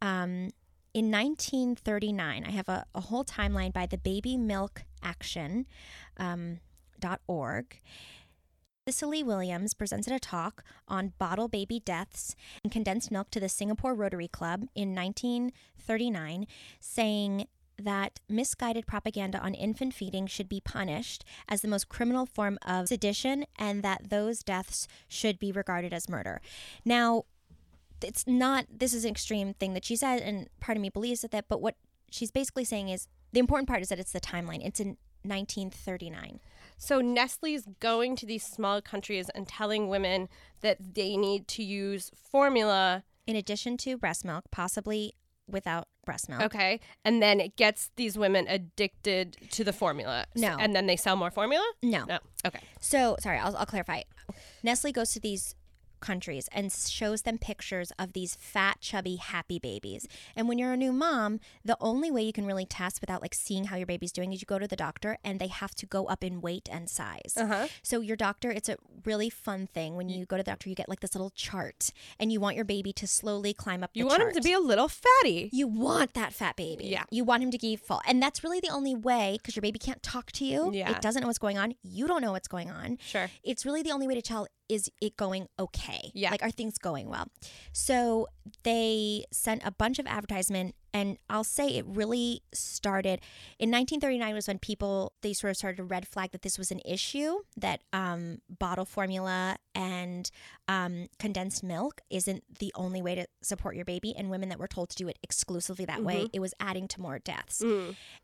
Um, 0.02 0.50
in 0.94 1.12
1939, 1.12 2.46
I 2.46 2.52
have 2.52 2.70
a, 2.70 2.86
a 2.96 3.02
whole 3.02 3.26
timeline 3.26 3.74
by 3.74 3.86
the 3.86 3.98
Baby 3.98 4.38
Milk 4.38 4.84
Action 5.04 5.66
um, 6.16 6.62
org. 7.28 7.82
Cicely 8.88 9.24
Williams 9.24 9.74
presented 9.74 10.14
a 10.14 10.20
talk 10.20 10.64
on 10.88 11.14
bottle 11.18 11.48
baby 11.48 11.80
deaths 11.80 12.36
and 12.62 12.72
condensed 12.72 13.10
milk 13.10 13.32
to 13.32 13.40
the 13.40 13.50
Singapore 13.50 13.96
Rotary 13.96 14.28
Club 14.28 14.68
in 14.76 14.94
1939, 14.94 16.46
saying 16.80 17.48
that 17.80 18.20
misguided 18.30 18.86
propaganda 18.86 19.40
on 19.40 19.56
infant 19.56 19.96
feeding 19.96 20.28
should 20.28 20.48
be 20.48 20.62
punished 20.62 21.26
as 21.50 21.64
the 21.64 21.68
most 21.68 21.90
criminal 21.90 22.28
form 22.28 22.60
of 22.64 22.88
sedition 22.88 23.46
and 23.58 23.82
that 23.82 24.12
those 24.12 24.44
deaths 24.44 24.88
should 25.08 25.40
be 25.40 25.52
regarded 25.52 25.92
as 25.92 26.08
murder. 26.08 26.40
Now, 26.86 27.24
it's 28.04 28.28
not, 28.28 28.68
this 28.70 28.94
is 28.94 29.04
an 29.04 29.10
extreme 29.10 29.56
thing 29.56 29.74
that 29.74 29.84
she 29.84 29.96
said, 29.96 30.22
and 30.22 30.48
part 30.60 30.78
of 30.78 30.82
me 30.84 30.90
believes 30.90 31.22
that, 31.22 31.46
but 31.50 31.60
what 31.60 31.76
she's 32.12 32.30
basically 32.30 32.64
saying 32.64 32.90
is 32.90 33.08
the 33.34 33.40
important 33.40 33.68
part 33.68 33.82
is 33.82 33.90
that 33.90 34.00
it's 34.00 34.12
the 34.12 34.22
timeline. 34.22 34.64
It's 34.64 34.80
in 34.80 34.98
1939. 35.24 36.40
So 36.78 37.02
Nestle's 37.02 37.66
going 37.80 38.16
to 38.18 38.26
these 38.26 38.44
small 38.44 38.82
countries 38.82 39.30
and 39.34 39.48
telling 39.48 39.90
women 39.90 40.30
that 40.62 40.78
they 40.96 41.18
need 41.18 41.48
to 41.50 41.64
use 41.64 42.12
formula. 42.16 43.04
In 43.28 43.36
addition 43.36 43.76
to 43.78 43.98
breast 43.98 44.24
milk, 44.24 44.46
possibly 44.52 45.16
without 45.48 45.88
breast 46.06 46.30
milk. 46.30 46.42
Okay. 46.44 46.80
And 47.04 47.22
then 47.22 47.40
it 47.40 47.56
gets 47.56 47.90
these 47.96 48.18
women 48.18 48.48
addicted 48.48 49.38
to 49.52 49.64
the 49.64 49.74
formula. 49.74 50.26
No. 50.36 50.56
And 50.60 50.76
then 50.76 50.86
they 50.86 50.96
sell 50.96 51.16
more 51.16 51.32
formula? 51.32 51.66
No. 51.82 52.06
No. 52.06 52.20
Okay. 52.46 52.60
So, 52.80 53.16
sorry, 53.20 53.40
I'll, 53.40 53.56
I'll 53.58 53.66
clarify. 53.66 54.02
Nestle 54.64 54.92
goes 54.92 55.12
to 55.14 55.20
these 55.20 55.56
countries 56.06 56.48
and 56.52 56.72
shows 56.72 57.24
them 57.24 57.38
pictures 57.38 57.92
of 57.98 58.14
these 58.14 58.36
fat, 58.36 58.78
chubby, 58.80 59.16
happy 59.16 59.58
babies. 59.60 60.08
And 60.36 60.48
when 60.48 60.58
you're 60.60 60.74
a 60.74 60.78
new 60.78 60.94
mom, 60.94 61.40
the 61.64 61.78
only 61.82 62.12
way 62.12 62.22
you 62.24 62.34
can 62.34 62.46
really 62.46 62.66
test 62.66 63.02
without 63.02 63.22
like 63.22 63.34
seeing 63.34 63.66
how 63.66 63.76
your 63.76 63.88
baby's 63.88 64.12
doing 64.12 64.32
is 64.32 64.42
you 64.42 64.46
go 64.46 64.60
to 64.60 64.68
the 64.68 64.76
doctor 64.76 65.18
and 65.24 65.40
they 65.40 65.48
have 65.48 65.74
to 65.76 65.86
go 65.86 66.06
up 66.06 66.24
in 66.24 66.42
weight 66.42 66.70
and 66.72 66.90
size. 66.90 67.34
Uh-huh. 67.36 67.68
So 67.82 68.02
your 68.02 68.16
doctor, 68.16 68.52
it's 68.52 68.70
a 68.70 68.78
really 69.04 69.30
fun 69.30 69.68
thing. 69.68 69.96
When 69.96 70.10
you 70.10 70.26
go 70.26 70.38
to 70.38 70.44
the 70.44 70.52
doctor, 70.52 70.70
you 70.70 70.76
get 70.76 70.90
like 70.90 71.00
this 71.00 71.16
little 71.16 71.32
chart 71.32 71.92
and 72.20 72.32
you 72.32 72.40
want 72.40 72.56
your 72.56 72.66
baby 72.66 72.94
to 72.94 73.08
slowly 73.08 73.54
climb 73.54 73.84
up 73.84 73.92
the 73.94 74.00
You 74.00 74.06
want 74.06 74.20
chart. 74.20 74.34
them 74.34 74.42
to 74.44 74.48
be 74.48 74.54
a 74.54 74.60
little 74.60 74.88
fatty. 74.90 75.50
You 75.52 75.68
want 75.68 76.14
that 76.14 76.34
fat 76.34 76.56
baby. 76.56 76.86
Yeah. 76.86 77.04
You 77.10 77.24
want 77.24 77.44
him 77.44 77.52
to 77.52 77.58
give 77.58 77.82
full. 77.82 78.02
And 78.08 78.22
that's 78.22 78.44
really 78.44 78.60
the 78.60 78.70
only 78.70 78.96
way 78.96 79.38
because 79.40 79.56
your 79.56 79.62
baby 79.62 79.80
can't 79.80 80.04
talk 80.04 80.32
to 80.34 80.46
you. 80.46 80.72
Yeah. 80.74 80.92
It 80.92 81.02
doesn't 81.02 81.22
know 81.22 81.28
what's 81.28 81.40
going 81.40 81.58
on. 81.58 81.74
You 81.84 82.08
don't 82.08 82.22
know 82.22 82.32
what's 82.32 82.48
going 82.48 82.70
on. 82.70 82.98
Sure. 83.02 83.30
It's 83.44 83.66
really 83.66 83.82
the 83.82 83.92
only 83.92 84.08
way 84.08 84.16
to 84.16 84.22
tell 84.22 84.48
is 84.68 84.90
it 85.00 85.16
going 85.16 85.48
okay? 85.60 85.95
Yeah. 86.14 86.32
Like, 86.32 86.44
are 86.44 86.52
things 86.52 86.78
going 86.78 87.10
well? 87.10 87.28
So 87.74 88.28
they 88.64 89.26
sent 89.32 89.62
a 89.66 89.72
bunch 89.72 90.00
of 90.00 90.08
advertisement, 90.08 90.76
and 90.94 91.18
I'll 91.30 91.44
say 91.44 91.68
it 91.68 91.86
really 91.86 92.42
started 92.54 93.20
in 93.60 93.70
1939 93.70 94.34
was 94.34 94.48
when 94.48 94.60
people 94.60 95.14
they 95.22 95.34
sort 95.34 95.52
of 95.52 95.58
started 95.58 95.78
to 95.78 95.84
red 95.84 96.08
flag 96.08 96.32
that 96.32 96.42
this 96.42 96.58
was 96.58 96.72
an 96.72 96.80
issue 96.86 97.40
that 97.58 97.82
um, 97.92 98.38
bottle 98.48 98.86
formula 98.86 99.58
and 99.74 100.32
um, 100.70 101.08
condensed 101.20 101.64
milk 101.64 102.00
isn't 102.10 102.44
the 102.60 102.72
only 102.76 103.02
way 103.02 103.14
to 103.16 103.26
support 103.42 103.76
your 103.76 103.84
baby, 103.86 104.16
and 104.16 104.30
women 104.30 104.50
that 104.50 104.60
were 104.60 104.68
told 104.68 104.90
to 104.90 104.96
do 104.96 105.08
it 105.08 105.18
exclusively 105.22 105.86
that 105.86 106.02
way, 106.04 106.28
it 106.34 106.40
was 106.40 106.54
adding 106.60 106.88
to 106.90 107.02
more 107.02 107.20
deaths. 107.20 107.62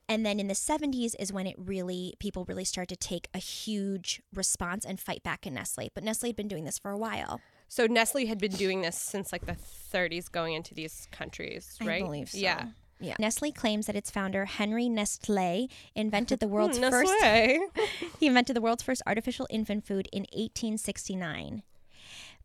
And 0.08 0.26
then 0.26 0.40
in 0.40 0.48
the 0.48 0.54
70s 0.54 1.14
is 1.20 1.32
when 1.34 1.48
it 1.48 1.56
really, 1.58 2.14
people 2.20 2.46
really 2.46 2.66
started 2.66 3.00
to 3.00 3.08
take 3.08 3.28
a 3.34 3.38
huge 3.38 4.22
response 4.34 4.86
and 4.86 5.00
fight 5.00 5.24
back 5.24 5.46
in 5.48 5.54
Nestle. 5.54 5.90
But 5.94 6.04
Nestle 6.04 6.30
had 6.30 6.36
been 6.36 6.48
doing 6.48 6.66
this 6.66 6.78
for 6.80 6.92
a 6.92 6.98
while. 6.98 7.40
So 7.72 7.88
Nestle 7.88 8.26
had 8.26 8.38
been 8.38 8.52
doing 8.52 8.82
this 8.82 8.98
since 8.98 9.32
like 9.32 9.46
the 9.46 9.56
30s 9.94 10.30
going 10.30 10.56
into 10.56 10.74
these 10.74 11.08
countries, 11.14 11.78
right? 11.80 12.02
I 12.02 12.06
believe 12.06 12.30
so. 12.30 12.38
Yeah. 12.38 12.66
Yeah. 13.00 13.16
Nestle 13.18 13.54
claims 13.54 13.86
that 13.88 13.96
its 13.96 14.12
founder, 14.12 14.44
Henry 14.44 14.90
Nestle, 14.90 15.70
invented 15.96 16.42
the 16.42 16.48
world's 16.50 16.78
first 16.78 17.14
he 18.20 18.28
invented 18.28 18.58
the 18.58 18.62
world's 18.62 18.84
first 18.84 19.02
artificial 19.08 19.48
infant 19.50 19.86
food 19.86 20.10
in 20.12 20.24
1869. 20.34 21.64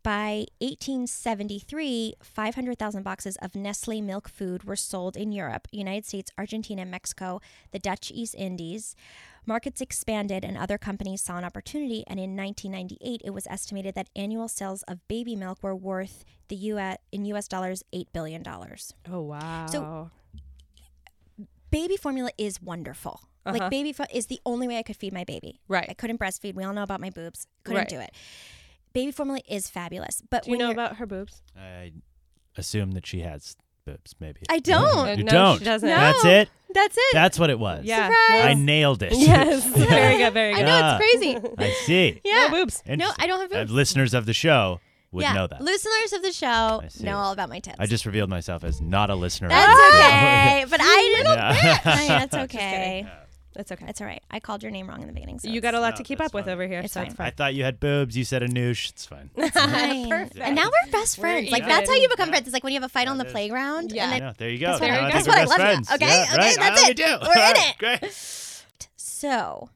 By 0.06 0.46
1873, 0.60 2.14
500,000 2.22 3.02
boxes 3.02 3.34
of 3.42 3.56
Nestle 3.56 4.00
milk 4.00 4.28
food 4.28 4.62
were 4.62 4.76
sold 4.76 5.16
in 5.16 5.32
Europe, 5.32 5.66
United 5.72 6.06
States, 6.06 6.30
Argentina, 6.38 6.84
Mexico, 6.84 7.40
the 7.72 7.80
Dutch 7.80 8.12
East 8.14 8.36
Indies. 8.38 8.94
Markets 9.46 9.80
expanded 9.80 10.44
and 10.44 10.56
other 10.56 10.78
companies 10.78 11.22
saw 11.22 11.38
an 11.38 11.44
opportunity, 11.44 12.04
and 12.06 12.20
in 12.20 12.36
1998, 12.36 13.22
it 13.24 13.30
was 13.30 13.48
estimated 13.48 13.96
that 13.96 14.08
annual 14.14 14.46
sales 14.46 14.84
of 14.84 15.00
baby 15.08 15.34
milk 15.34 15.58
were 15.60 15.74
worth 15.74 16.24
the 16.46 16.54
US 16.70 16.98
in 17.10 17.24
US 17.24 17.48
dollars 17.48 17.82
8 17.92 18.12
billion 18.12 18.44
dollars. 18.44 18.94
Oh, 19.10 19.22
wow. 19.22 19.66
So- 19.66 20.10
Baby 21.72 21.96
formula 21.96 22.30
is 22.38 22.62
wonderful. 22.62 23.22
Like 23.44 23.60
uh-huh. 23.60 23.70
baby 23.70 23.92
fo- 23.92 24.04
is 24.12 24.26
the 24.26 24.38
only 24.46 24.68
way 24.68 24.78
I 24.78 24.84
could 24.84 24.94
feed 24.94 25.12
my 25.12 25.24
baby. 25.24 25.58
Right. 25.66 25.86
I 25.88 25.94
couldn't 25.94 26.20
breastfeed. 26.20 26.54
We 26.54 26.62
all 26.62 26.72
know 26.72 26.84
about 26.84 27.00
my 27.00 27.10
boobs. 27.10 27.48
Couldn't 27.64 27.80
Right. 27.80 27.88
do 27.88 27.98
it. 27.98 28.12
Baby 28.96 29.12
formula 29.12 29.40
is 29.48 29.68
fabulous, 29.68 30.22
but 30.30 30.44
Do 30.44 30.50
you 30.50 30.56
know 30.58 30.70
about 30.70 30.96
her 30.96 31.06
boobs? 31.06 31.42
I 31.56 31.92
assume 32.56 32.92
that 32.92 33.06
she 33.06 33.20
has 33.20 33.56
boobs, 33.84 34.14
maybe. 34.18 34.40
I 34.48 34.58
don't. 34.58 35.08
Uh, 35.08 35.12
You 35.18 35.24
no, 35.24 35.30
don't. 35.32 35.58
she 35.58 35.64
doesn't. 35.64 35.88
No. 35.88 35.94
That's 35.96 36.24
it. 36.24 36.48
That's 36.72 36.96
it. 36.96 37.04
That's 37.12 37.38
what 37.38 37.50
it 37.50 37.58
was. 37.58 37.84
Yeah. 37.84 38.10
I 38.10 38.54
nailed 38.54 39.02
it. 39.02 39.12
Yes. 39.14 39.64
very 39.76 40.16
good. 40.18 40.32
Very 40.32 40.54
good. 40.54 40.64
I 40.64 40.66
know 40.66 40.98
it's 40.98 41.18
crazy. 41.20 41.54
I 41.58 41.70
see. 41.84 42.20
Yeah. 42.24 42.48
No 42.48 42.50
boobs. 42.50 42.82
No, 42.86 43.10
I 43.18 43.26
don't 43.26 43.40
have 43.40 43.52
Uh, 43.52 43.60
boobs. 43.64 43.72
listeners 43.72 44.14
of 44.14 44.26
the 44.26 44.34
show 44.34 44.80
would 45.12 45.22
yeah. 45.22 45.32
know 45.34 45.46
that. 45.46 45.60
Listeners 45.60 46.12
of 46.14 46.22
the 46.22 46.32
show 46.32 46.82
know 47.00 47.16
all 47.18 47.32
about 47.32 47.48
my 47.48 47.60
tits. 47.60 47.76
I 47.78 47.86
just 47.86 48.06
revealed 48.06 48.28
myself 48.30 48.64
as 48.64 48.80
not 48.80 49.10
a 49.10 49.14
listener. 49.14 49.48
That's 49.48 49.94
okay, 49.94 50.64
but 50.68 50.80
I 50.82 51.14
didn't. 51.16 51.36
Yeah. 51.36 51.80
I 51.84 51.98
mean, 51.98 52.08
that's 52.08 52.34
Just 52.34 52.54
okay. 52.54 53.06
Kidding. 53.56 53.64
That's 53.68 53.72
okay. 53.72 53.86
That's 53.86 54.00
all 54.00 54.06
right. 54.06 54.22
I 54.30 54.40
called 54.40 54.62
your 54.62 54.70
name 54.72 54.88
wrong 54.88 55.00
in 55.00 55.06
the 55.06 55.12
beginning. 55.12 55.38
So 55.38 55.48
you 55.48 55.60
got 55.60 55.74
a 55.74 55.80
lot 55.80 55.90
No, 55.94 55.96
to 55.98 56.02
keep 56.02 56.18
that's 56.18 56.28
up 56.30 56.34
with 56.34 56.48
over 56.48 56.66
here, 56.66 56.80
It's 56.80 56.92
so 56.92 57.02
it's 57.02 57.14
fine. 57.14 57.26
I 57.28 57.30
thought 57.30 57.54
you 57.54 57.64
had 57.64 57.80
boobs. 57.80 58.16
You 58.16 58.24
said 58.24 58.42
a 58.42 58.48
noosh. 58.48 58.90
It's 58.90 59.06
fine. 59.06 59.30
fine. 59.52 60.08
Perfect. 60.08 60.38
And 60.38 60.54
now 60.56 60.64
we're 60.66 60.90
best 60.92 61.18
We're 61.18 61.22
friends. 61.22 61.50
Like 61.50 61.64
that's 61.64 61.88
how 61.88 61.96
you 61.96 62.08
become 62.08 62.28
friends. 62.28 62.46
It's 62.46 62.54
like 62.54 62.64
when 62.64 62.72
you 62.72 62.80
have 62.80 62.88
a 62.88 62.92
fight 62.92 63.08
on 63.08 63.18
the 63.18 63.24
That 63.24 63.28
is- 63.28 63.32
playground. 63.32 63.92
Yeah. 63.92 64.04
And 64.04 64.12
then, 64.12 64.20
know. 64.22 64.32
There 64.36 64.50
you 64.50 64.58
go. 64.58 64.78
Guess 64.78 64.80
what? 64.80 64.88
Now 64.90 64.96
I 64.96 65.10
what? 65.10 65.28
I 65.28 65.44
love 65.44 65.48
best 65.48 65.50
you. 65.58 65.64
friends. 65.64 65.92
Okay? 65.92 66.06
Yeah, 66.06 66.24
Okay, 66.32 66.36
right. 66.36 66.56
that's 66.58 66.82
it. 66.82 66.88
we 66.88 66.94
do. 66.94 67.18
We're 67.22 67.48
in 67.50 67.56
it. 67.56 67.78
Great. 67.78 68.12
so 68.96 69.70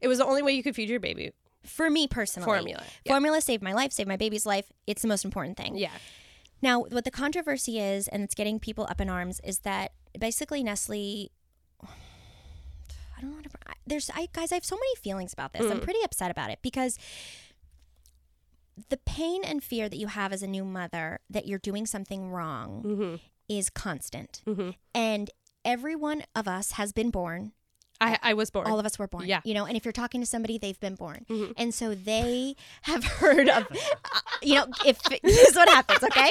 It 0.00 0.08
was 0.08 0.18
the 0.18 0.26
only 0.26 0.42
way 0.42 0.52
you 0.52 0.62
could 0.62 0.74
feed 0.74 0.88
your 0.88 1.00
baby. 1.00 1.32
for 1.64 1.90
me 1.90 2.06
personally, 2.06 2.44
Formula. 2.46 2.82
Formula 3.06 3.40
saved 3.40 3.62
my 3.62 3.72
life, 3.72 3.92
saved 3.92 4.08
my 4.08 4.16
baby's 4.16 4.46
life. 4.46 4.66
It's 4.86 5.02
the 5.02 5.08
most 5.08 5.24
important 5.24 5.56
thing. 5.56 5.76
Yeah. 5.76 5.90
Now, 6.62 6.80
what 6.80 7.04
the 7.04 7.10
controversy 7.10 7.78
is, 7.80 8.08
and 8.08 8.22
it's 8.22 8.34
getting 8.34 8.58
people 8.58 8.86
up 8.88 9.00
in 9.00 9.10
arms, 9.10 9.40
is 9.44 9.58
that 9.60 9.92
basically 10.18 10.62
Nestle. 10.62 11.30
I 13.16 13.20
don't 13.20 13.30
know. 13.30 13.36
What 13.36 13.44
to, 13.44 13.50
there's, 13.86 14.10
I 14.14 14.28
guys, 14.32 14.52
I 14.52 14.56
have 14.56 14.64
so 14.64 14.76
many 14.76 14.94
feelings 15.02 15.32
about 15.32 15.52
this. 15.52 15.70
I'm 15.70 15.80
pretty 15.80 16.00
upset 16.04 16.30
about 16.30 16.50
it 16.50 16.58
because 16.62 16.98
the 18.90 18.98
pain 18.98 19.42
and 19.44 19.62
fear 19.62 19.88
that 19.88 19.96
you 19.96 20.08
have 20.08 20.32
as 20.32 20.42
a 20.42 20.46
new 20.46 20.64
mother 20.64 21.20
that 21.30 21.46
you're 21.46 21.58
doing 21.58 21.86
something 21.86 22.30
wrong 22.30 22.82
Mm-hmm. 22.84 23.14
is 23.48 23.70
constant, 23.70 24.42
Mhm. 24.46 24.74
and 24.94 25.30
every 25.64 25.96
one 25.96 26.24
of 26.34 26.46
us 26.46 26.72
has 26.72 26.92
been 26.92 27.10
born 27.10 27.52
I, 27.98 28.18
I 28.22 28.34
was 28.34 28.50
born. 28.50 28.66
all 28.66 28.78
of 28.78 28.84
us 28.84 28.98
were 28.98 29.08
born. 29.08 29.26
Yeah. 29.26 29.40
You 29.44 29.54
know, 29.54 29.64
and 29.64 29.74
if 29.74 29.86
you're 29.86 29.92
talking 29.92 30.20
to 30.20 30.26
somebody, 30.26 30.58
they've 30.58 30.78
been 30.78 30.96
born. 30.96 31.24
Mhm. 31.30 31.54
And 31.56 31.72
so 31.74 31.94
they 31.94 32.54
have 32.82 33.02
heard 33.22 33.48
of, 33.48 33.66
uh, 33.72 34.20
you 34.42 34.54
know, 34.56 34.66
if 34.84 35.00
this 35.22 35.48
is 35.48 35.56
what 35.56 35.70
happens, 35.70 36.02
okay? 36.04 36.30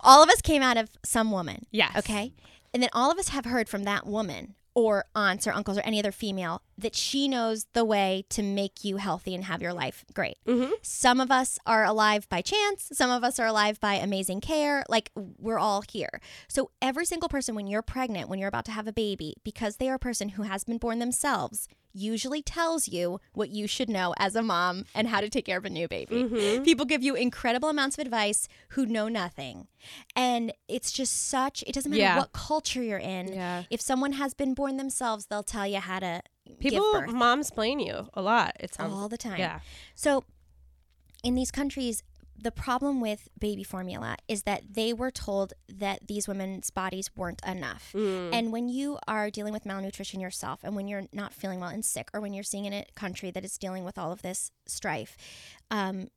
all 0.00 0.24
of 0.24 0.28
us 0.28 0.40
came 0.42 0.60
out 0.62 0.76
of 0.76 0.90
some 1.04 1.30
woman. 1.30 1.66
Yes. 1.70 1.96
Okay. 1.98 2.32
And 2.74 2.82
then 2.82 2.90
all 2.92 3.12
of 3.12 3.18
us 3.18 3.28
have 3.28 3.44
heard 3.44 3.68
from 3.68 3.84
that 3.84 4.06
woman 4.06 4.56
or 4.74 5.04
aunts 5.14 5.46
or 5.46 5.52
uncles 5.52 5.78
or 5.78 5.82
any 5.82 5.98
other 5.98 6.12
female 6.12 6.62
that 6.78 6.94
she 6.94 7.28
knows 7.28 7.66
the 7.72 7.84
way 7.84 8.24
to 8.30 8.42
make 8.42 8.84
you 8.84 8.96
healthy 8.96 9.34
and 9.34 9.44
have 9.44 9.60
your 9.60 9.72
life 9.72 10.04
great. 10.14 10.38
Mhm. 10.46 10.72
Some 10.82 11.20
of 11.20 11.30
us 11.30 11.58
are 11.66 11.84
alive 11.84 12.28
by 12.28 12.40
chance, 12.40 12.88
some 12.92 13.10
of 13.10 13.24
us 13.24 13.38
are 13.38 13.46
alive 13.46 13.80
by 13.80 13.94
amazing 13.94 14.40
care. 14.40 14.84
Like 14.88 15.10
we're 15.14 15.58
all 15.58 15.82
here. 15.82 16.20
So 16.48 16.70
every 16.80 17.04
single 17.04 17.28
person, 17.28 17.54
when 17.54 17.66
you're 17.66 17.82
pregnant, 17.82 18.28
when 18.28 18.38
you're 18.38 18.48
about 18.48 18.64
to 18.66 18.72
have 18.72 18.86
a 18.86 18.92
baby, 18.92 19.34
because 19.44 19.76
they 19.76 19.90
are 19.90 19.94
a 19.94 19.98
person 19.98 20.30
who 20.30 20.42
has 20.42 20.64
been 20.64 20.78
born 20.78 20.98
themselves, 21.00 21.68
usually 21.92 22.42
tells 22.42 22.88
you 22.88 23.20
what 23.32 23.50
you 23.50 23.66
should 23.66 23.88
know 23.88 24.14
as 24.18 24.36
a 24.36 24.42
mom 24.42 24.84
and 24.94 25.08
how 25.08 25.20
to 25.20 25.28
take 25.28 25.44
care 25.44 25.58
of 25.58 25.64
a 25.64 25.70
new 25.70 25.88
baby. 25.88 26.24
Mm-hmm. 26.24 26.62
People 26.62 26.86
give 26.86 27.02
you 27.02 27.14
incredible 27.14 27.68
amounts 27.68 27.96
of 27.98 28.02
advice 28.02 28.48
who 28.70 28.86
know 28.86 29.08
nothing. 29.08 29.66
And 30.14 30.52
it's 30.68 30.92
just 30.92 31.28
such, 31.28 31.62
it 31.66 31.72
doesn't 31.74 31.90
matter 31.90 32.00
Yeah. 32.00 32.18
what 32.18 32.32
culture 32.32 32.82
you're 32.82 32.98
in. 32.98 33.32
Yeah. 33.32 33.64
If 33.70 33.80
someone 33.80 34.12
has 34.12 34.34
been 34.34 34.54
born 34.54 34.76
themselves, 34.76 35.26
they'll 35.26 35.42
tell 35.42 35.66
you 35.66 35.78
how 35.80 35.98
to 36.00 36.22
People 36.58 37.02
moms 37.08 37.50
blame 37.50 37.78
you 37.78 38.08
a 38.14 38.22
lot. 38.22 38.56
It's 38.60 38.78
all 38.80 39.08
the 39.08 39.18
time. 39.18 39.38
Yeah. 39.38 39.60
So 39.94 40.24
in 41.22 41.34
these 41.34 41.50
countries, 41.50 42.02
the 42.42 42.50
problem 42.50 43.00
with 43.00 43.28
baby 43.38 43.62
formula 43.62 44.16
is 44.28 44.44
that 44.44 44.62
they 44.72 44.92
were 44.92 45.10
told 45.10 45.52
that 45.68 46.06
these 46.06 46.26
women's 46.26 46.70
bodies 46.70 47.10
weren't 47.14 47.40
enough. 47.46 47.92
Mm. 47.94 48.30
And 48.32 48.52
when 48.52 48.68
you 48.68 48.98
are 49.06 49.30
dealing 49.30 49.52
with 49.52 49.66
malnutrition 49.66 50.20
yourself, 50.20 50.60
and 50.62 50.74
when 50.74 50.88
you're 50.88 51.04
not 51.12 51.34
feeling 51.34 51.60
well 51.60 51.70
and 51.70 51.84
sick, 51.84 52.08
or 52.14 52.20
when 52.20 52.32
you're 52.32 52.44
seeing 52.44 52.64
in 52.64 52.72
a 52.72 52.84
country 52.94 53.30
that 53.30 53.44
is 53.44 53.58
dealing 53.58 53.84
with 53.84 53.98
all 53.98 54.12
of 54.12 54.22
this 54.22 54.50
strife, 54.66 55.16
um, 55.70 56.08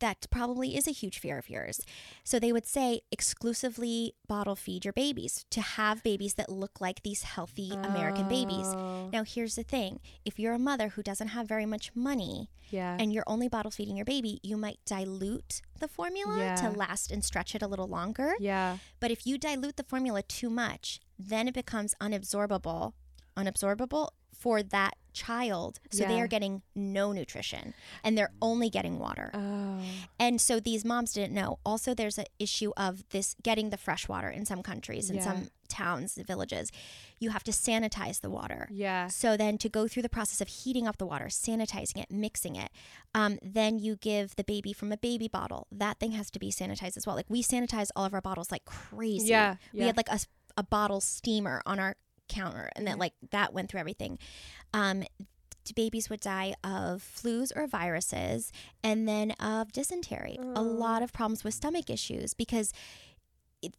that 0.00 0.26
probably 0.30 0.76
is 0.76 0.86
a 0.86 0.90
huge 0.92 1.18
fear 1.18 1.38
of 1.38 1.48
yours. 1.50 1.80
So 2.24 2.38
they 2.38 2.52
would 2.52 2.66
say 2.66 3.00
exclusively 3.10 4.14
bottle 4.26 4.56
feed 4.56 4.84
your 4.84 4.92
babies 4.92 5.44
to 5.50 5.60
have 5.60 6.02
babies 6.02 6.34
that 6.34 6.48
look 6.50 6.80
like 6.80 7.02
these 7.02 7.22
healthy 7.22 7.70
American 7.72 8.28
babies. 8.28 8.66
Oh, 8.68 9.08
Now, 9.12 9.22
here's 9.24 9.54
the 9.56 9.62
thing 9.62 10.00
if 10.24 10.38
you're 10.38 10.54
a 10.54 10.58
mother 10.58 10.88
who 10.90 11.02
doesn't 11.02 11.28
have 11.28 11.46
very 11.48 11.66
much 11.66 11.94
money 11.94 12.50
Yeah. 12.70 12.96
and 12.98 13.12
you're 13.12 13.24
only 13.26 13.48
bottle 13.48 13.70
feeding 13.70 13.96
your 13.96 14.04
baby, 14.04 14.40
you 14.42 14.56
might 14.56 14.78
dilute 14.84 15.60
the 15.78 15.88
formula 15.88 16.38
Yeah. 16.38 16.54
to 16.56 16.70
last 16.70 17.10
and 17.10 17.24
stretch 17.24 17.54
it 17.54 17.62
a 17.62 17.66
little 17.68 17.88
longer. 17.88 18.34
yeah. 18.40 18.78
But 19.00 19.10
if 19.10 19.26
you 19.26 19.38
dilute 19.38 19.76
the 19.76 19.84
formula 19.84 20.22
too 20.22 20.50
much, 20.50 21.00
then 21.18 21.46
it 21.48 21.54
becomes 21.54 21.94
unabsorbable, 22.00 22.92
unabsorbable 23.36 24.08
for 24.46 24.62
that 24.62 24.94
child. 25.12 25.80
So 25.90 26.04
they 26.04 26.20
are 26.20 26.28
getting 26.28 26.62
no 26.76 27.10
nutrition 27.10 27.74
and 28.04 28.16
they're 28.16 28.30
only 28.40 28.70
getting 28.70 29.00
water. 29.00 29.30
Oh. 29.34 29.80
And 30.20 30.40
so 30.40 30.60
these 30.60 30.84
moms 30.84 31.12
didn't 31.14 31.32
know. 31.34 31.58
Also, 31.66 31.94
there's 31.94 32.16
an 32.16 32.26
issue 32.38 32.70
of 32.76 33.02
this 33.08 33.34
getting 33.42 33.70
the 33.70 33.76
fresh 33.76 34.08
water 34.08 34.28
in 34.28 34.46
some 34.46 34.62
countries, 34.62 35.10
in 35.10 35.16
Yeah. 35.16 35.24
some 35.24 35.48
towns, 35.68 36.14
villages. 36.14 36.70
You 37.18 37.30
have 37.30 37.42
to 37.44 37.50
sanitize 37.50 38.20
the 38.20 38.30
water. 38.30 38.68
Yeah. 38.70 39.08
So 39.08 39.36
then 39.36 39.58
to 39.58 39.68
go 39.68 39.88
through 39.88 40.02
the 40.04 40.08
process 40.18 40.40
of 40.40 40.46
heating 40.48 40.86
up 40.86 40.98
the 40.98 41.06
water, 41.06 41.26
sanitizing 41.26 41.96
it, 42.02 42.08
mixing 42.10 42.54
it, 42.54 42.70
um, 43.14 43.38
then 43.42 43.80
you 43.80 43.96
give 43.96 44.36
the 44.36 44.44
baby 44.44 44.72
from 44.72 44.92
a 44.92 44.96
baby 44.96 45.26
bottle. 45.26 45.66
That 45.72 45.98
thing 45.98 46.12
has 46.12 46.30
to 46.30 46.38
be 46.38 46.52
sanitized 46.52 46.96
as 46.96 47.04
well. 47.04 47.16
Like 47.16 47.26
we 47.28 47.42
sanitize 47.42 47.88
all 47.96 48.04
of 48.04 48.14
our 48.14 48.20
bottles 48.20 48.52
like 48.52 48.64
crazy. 48.64 49.28
Yeah, 49.28 49.56
We 49.74 49.80
had 49.80 49.96
like 49.96 50.08
a 50.10 50.20
a 50.58 50.62
bottle 50.62 51.02
steamer 51.02 51.60
on 51.66 51.78
our 51.78 51.96
counter 52.28 52.70
and 52.76 52.86
that 52.86 52.98
like 52.98 53.12
that 53.30 53.52
went 53.52 53.70
through 53.70 53.80
everything. 53.80 54.18
Um, 54.74 55.04
babies 55.74 56.08
would 56.08 56.20
die 56.20 56.54
of 56.62 57.02
flus 57.02 57.50
or 57.56 57.66
viruses 57.66 58.52
and 58.84 59.08
then 59.08 59.32
of 59.32 59.72
dysentery. 59.72 60.38
A 60.54 60.62
lot 60.62 61.02
of 61.02 61.12
problems 61.12 61.42
with 61.42 61.54
stomach 61.54 61.90
issues 61.90 62.34
because 62.34 62.72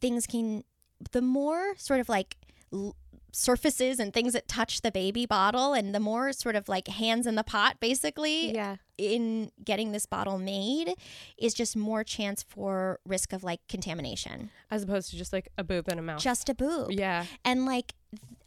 things 0.00 0.26
can 0.26 0.64
the 1.12 1.22
more 1.22 1.74
sort 1.78 2.00
of 2.00 2.08
like 2.10 2.36
l- 2.72 2.94
surfaces 3.32 4.00
and 4.00 4.12
things 4.12 4.32
that 4.32 4.48
touch 4.48 4.80
the 4.80 4.90
baby 4.90 5.24
bottle 5.24 5.72
and 5.72 5.94
the 5.94 6.00
more 6.00 6.32
sort 6.32 6.56
of 6.56 6.68
like 6.68 6.88
hands 6.88 7.26
in 7.26 7.36
the 7.36 7.44
pot 7.44 7.78
basically 7.78 8.52
Yeah. 8.54 8.76
in 8.96 9.50
getting 9.64 9.92
this 9.92 10.06
bottle 10.06 10.38
made 10.38 10.94
is 11.36 11.54
just 11.54 11.76
more 11.76 12.02
chance 12.04 12.42
for 12.42 12.98
risk 13.06 13.32
of 13.32 13.44
like 13.44 13.60
contamination 13.68 14.50
As 14.70 14.82
opposed 14.82 15.10
to 15.10 15.16
just 15.16 15.32
like 15.32 15.48
a 15.56 15.62
boob 15.64 15.88
and 15.88 16.00
a 16.00 16.02
mouth. 16.02 16.20
just 16.20 16.48
a 16.48 16.54
boob 16.54 16.90
yeah. 16.92 17.26
and 17.44 17.64
like 17.66 17.92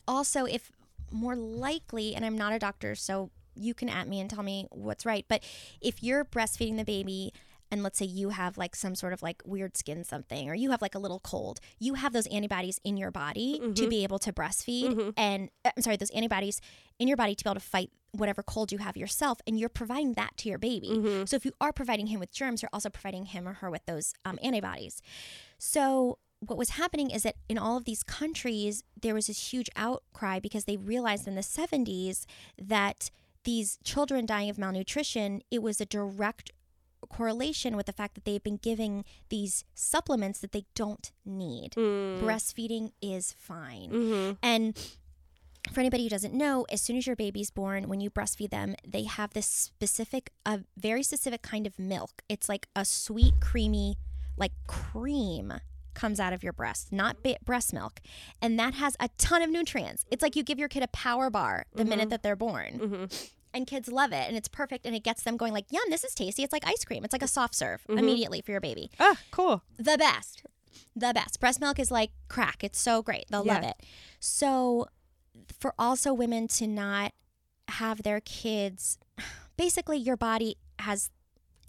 also 0.07 0.45
if 0.45 0.71
more 1.11 1.35
likely 1.35 2.15
and 2.15 2.25
i'm 2.25 2.37
not 2.37 2.53
a 2.53 2.59
doctor 2.59 2.95
so 2.95 3.29
you 3.55 3.73
can 3.73 3.89
at 3.89 4.07
me 4.07 4.19
and 4.19 4.29
tell 4.29 4.43
me 4.43 4.67
what's 4.71 5.05
right 5.05 5.25
but 5.27 5.43
if 5.81 6.01
you're 6.01 6.23
breastfeeding 6.23 6.77
the 6.77 6.85
baby 6.85 7.33
and 7.69 7.83
let's 7.83 7.97
say 7.97 8.05
you 8.05 8.29
have 8.29 8.57
like 8.57 8.75
some 8.75 8.95
sort 8.95 9.13
of 9.13 9.21
like 9.21 9.41
weird 9.45 9.75
skin 9.77 10.03
something 10.03 10.49
or 10.49 10.53
you 10.55 10.71
have 10.71 10.81
like 10.81 10.95
a 10.95 10.99
little 10.99 11.19
cold 11.19 11.59
you 11.79 11.95
have 11.95 12.13
those 12.13 12.27
antibodies 12.27 12.79
in 12.83 12.97
your 12.97 13.11
body 13.11 13.59
to 13.73 13.87
be 13.89 14.03
able 14.03 14.19
to 14.19 14.31
breastfeed 14.31 15.13
and 15.17 15.49
uh, 15.65 15.71
i'm 15.75 15.83
sorry 15.83 15.97
those 15.97 16.09
antibodies 16.11 16.61
in 16.99 17.07
your 17.07 17.17
body 17.17 17.35
to 17.35 17.43
be 17.43 17.49
able 17.49 17.59
to 17.59 17.65
fight 17.65 17.89
whatever 18.13 18.43
cold 18.43 18.73
you 18.73 18.77
have 18.77 18.97
yourself 18.97 19.39
and 19.47 19.57
you're 19.57 19.69
providing 19.69 20.13
that 20.13 20.35
to 20.35 20.49
your 20.49 20.57
baby. 20.57 20.89
So 21.25 21.37
if 21.37 21.45
you 21.45 21.53
are 21.61 21.71
providing 21.71 22.07
him 22.07 22.19
with 22.19 22.31
germs 22.33 22.61
you're 22.61 22.69
also 22.73 22.89
providing 22.89 23.25
him 23.27 23.47
or 23.47 23.53
her 23.53 23.71
with 23.71 23.85
those 23.85 24.13
um, 24.25 24.37
antibodies. 24.43 25.01
So 25.57 26.17
what 26.41 26.57
was 26.57 26.71
happening 26.71 27.11
is 27.11 27.23
that 27.23 27.35
in 27.47 27.57
all 27.57 27.77
of 27.77 27.85
these 27.85 28.03
countries, 28.03 28.83
there 28.99 29.13
was 29.13 29.27
this 29.27 29.53
huge 29.53 29.69
outcry 29.75 30.39
because 30.39 30.65
they 30.65 30.75
realized 30.75 31.27
in 31.27 31.35
the 31.35 31.41
70s 31.41 32.25
that 32.57 33.11
these 33.43 33.77
children 33.83 34.25
dying 34.25 34.49
of 34.49 34.57
malnutrition, 34.57 35.41
it 35.51 35.61
was 35.61 35.79
a 35.79 35.85
direct 35.85 36.51
correlation 37.09 37.75
with 37.75 37.85
the 37.85 37.93
fact 37.93 38.15
that 38.15 38.25
they've 38.25 38.43
been 38.43 38.57
giving 38.57 39.05
these 39.29 39.63
supplements 39.75 40.39
that 40.39 40.51
they 40.51 40.65
don't 40.75 41.11
need. 41.25 41.73
Mm. 41.73 42.21
Breastfeeding 42.21 42.91
is 43.01 43.33
fine. 43.37 43.89
Mm-hmm. 43.91 44.31
And 44.41 44.77
for 45.71 45.79
anybody 45.79 46.03
who 46.03 46.09
doesn't 46.09 46.33
know, 46.33 46.65
as 46.71 46.81
soon 46.81 46.97
as 46.97 47.05
your 47.05 47.15
baby's 47.15 47.51
born, 47.51 47.87
when 47.87 48.01
you 48.01 48.09
breastfeed 48.09 48.49
them, 48.49 48.75
they 48.87 49.03
have 49.03 49.33
this 49.33 49.45
specific, 49.45 50.31
a 50.45 50.61
very 50.75 51.03
specific 51.03 51.43
kind 51.43 51.67
of 51.67 51.77
milk. 51.77 52.23
It's 52.27 52.49
like 52.49 52.67
a 52.75 52.83
sweet, 52.83 53.35
creamy, 53.39 53.97
like 54.37 54.53
cream 54.67 55.53
comes 55.93 56.19
out 56.19 56.33
of 56.33 56.43
your 56.43 56.53
breast, 56.53 56.91
not 56.91 57.17
breast 57.45 57.73
milk. 57.73 58.01
And 58.41 58.57
that 58.59 58.75
has 58.75 58.95
a 58.99 59.09
ton 59.17 59.41
of 59.41 59.49
nutrients. 59.49 60.05
It's 60.11 60.21
like 60.21 60.35
you 60.35 60.43
give 60.43 60.59
your 60.59 60.67
kid 60.67 60.83
a 60.83 60.87
power 60.87 61.29
bar 61.29 61.65
the 61.73 61.83
mm-hmm. 61.83 61.89
minute 61.89 62.09
that 62.09 62.23
they're 62.23 62.35
born. 62.35 62.79
Mm-hmm. 62.79 63.05
And 63.53 63.67
kids 63.67 63.89
love 63.89 64.13
it 64.13 64.27
and 64.27 64.37
it's 64.37 64.47
perfect 64.47 64.85
and 64.85 64.95
it 64.95 65.03
gets 65.03 65.23
them 65.23 65.35
going 65.35 65.51
like, 65.53 65.65
yum, 65.71 65.83
this 65.89 66.03
is 66.03 66.15
tasty. 66.15 66.43
It's 66.43 66.53
like 66.53 66.65
ice 66.65 66.85
cream. 66.85 67.03
It's 67.03 67.13
like 67.13 67.21
a 67.21 67.27
soft 67.27 67.53
serve 67.55 67.81
mm-hmm. 67.83 67.97
immediately 67.97 68.41
for 68.41 68.51
your 68.51 68.61
baby 68.61 68.89
Ah, 68.99 69.17
cool. 69.31 69.61
the 69.77 69.97
best. 69.97 70.43
The 70.95 71.11
best. 71.13 71.39
Breast 71.39 71.59
milk 71.59 71.79
is 71.79 71.91
like 71.91 72.11
crack. 72.27 72.63
It's 72.63 72.79
so 72.79 73.01
great. 73.01 73.25
They'll 73.29 73.43
love 73.43 73.63
it. 73.63 73.75
So, 74.19 74.87
for 75.59 75.73
also 75.77 76.13
women 76.13 76.47
to 76.49 76.67
not 76.67 77.13
have 77.69 78.03
their 78.03 78.19
kids, 78.19 78.97
basically, 79.57 79.97
your 79.97 80.17
body 80.17 80.57
has 80.79 81.09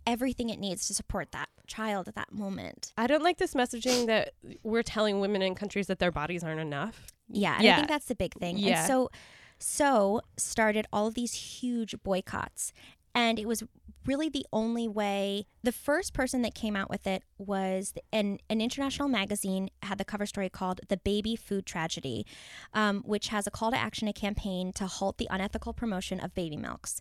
everything 0.07 0.51
it 0.51 0.59
needs 0.59 0.87
to 0.89 0.95
support 0.95 1.33
that 1.33 1.49
child 1.67 2.09
at 2.09 2.15
that 2.15 2.33
moment. 2.33 2.93
I 2.97 3.07
don't 3.07 3.23
like 3.23 3.39
this 3.39 3.55
messaging 3.55 4.07
that 4.07 4.33
we're 4.63 4.83
telling 4.83 5.21
women 5.21 5.43
in 5.43 5.55
countries 5.55 5.87
that 5.87 5.99
their 5.99 6.11
bodies 6.11 6.43
aren't 6.45 6.61
enough. 6.61 7.07
Yeah, 7.29 7.55
and 7.55 7.65
Yeah. 7.65 7.73
I 7.73 7.77
think 7.77 7.89
that's 7.89 8.07
the 8.07 8.15
big 8.15 8.35
thing. 8.35 8.59
Yeah. 8.59 8.79
And 8.79 8.87
so 8.87 9.11
so 9.59 10.21
started 10.37 10.87
all 10.93 11.07
of 11.07 11.15
these 11.15 11.35
huge 11.35 11.95
boycotts. 12.03 12.73
And 13.15 13.39
it 13.39 13.47
was 13.47 13.63
really 14.07 14.29
the 14.29 14.45
only 14.53 14.89
way. 14.89 15.47
The 15.63 15.71
first 15.71 16.13
person 16.13 16.43
that 16.43 16.55
came 16.55 16.75
out 16.75 16.91
with 16.91 17.07
it 17.07 17.23
was 17.39 17.95
an, 18.13 18.39
an 18.51 18.61
international 18.61 19.09
magazine 19.09 19.71
had 19.83 19.99
the 19.99 20.05
cover 20.05 20.27
story 20.27 20.49
called 20.49 20.81
The 20.89 20.97
Baby 20.97 21.37
Food 21.37 21.67
Tragedy, 21.67 22.27
um, 22.75 23.03
which 23.05 23.29
has 23.29 23.47
a 23.47 23.51
call 23.51 23.71
to 23.71 23.77
action, 23.77 24.09
a 24.09 24.13
campaign 24.13 24.73
to 24.73 24.87
halt 24.87 25.19
the 25.19 25.29
unethical 25.31 25.73
promotion 25.73 26.19
of 26.19 26.35
baby 26.35 26.57
milks. 26.57 27.01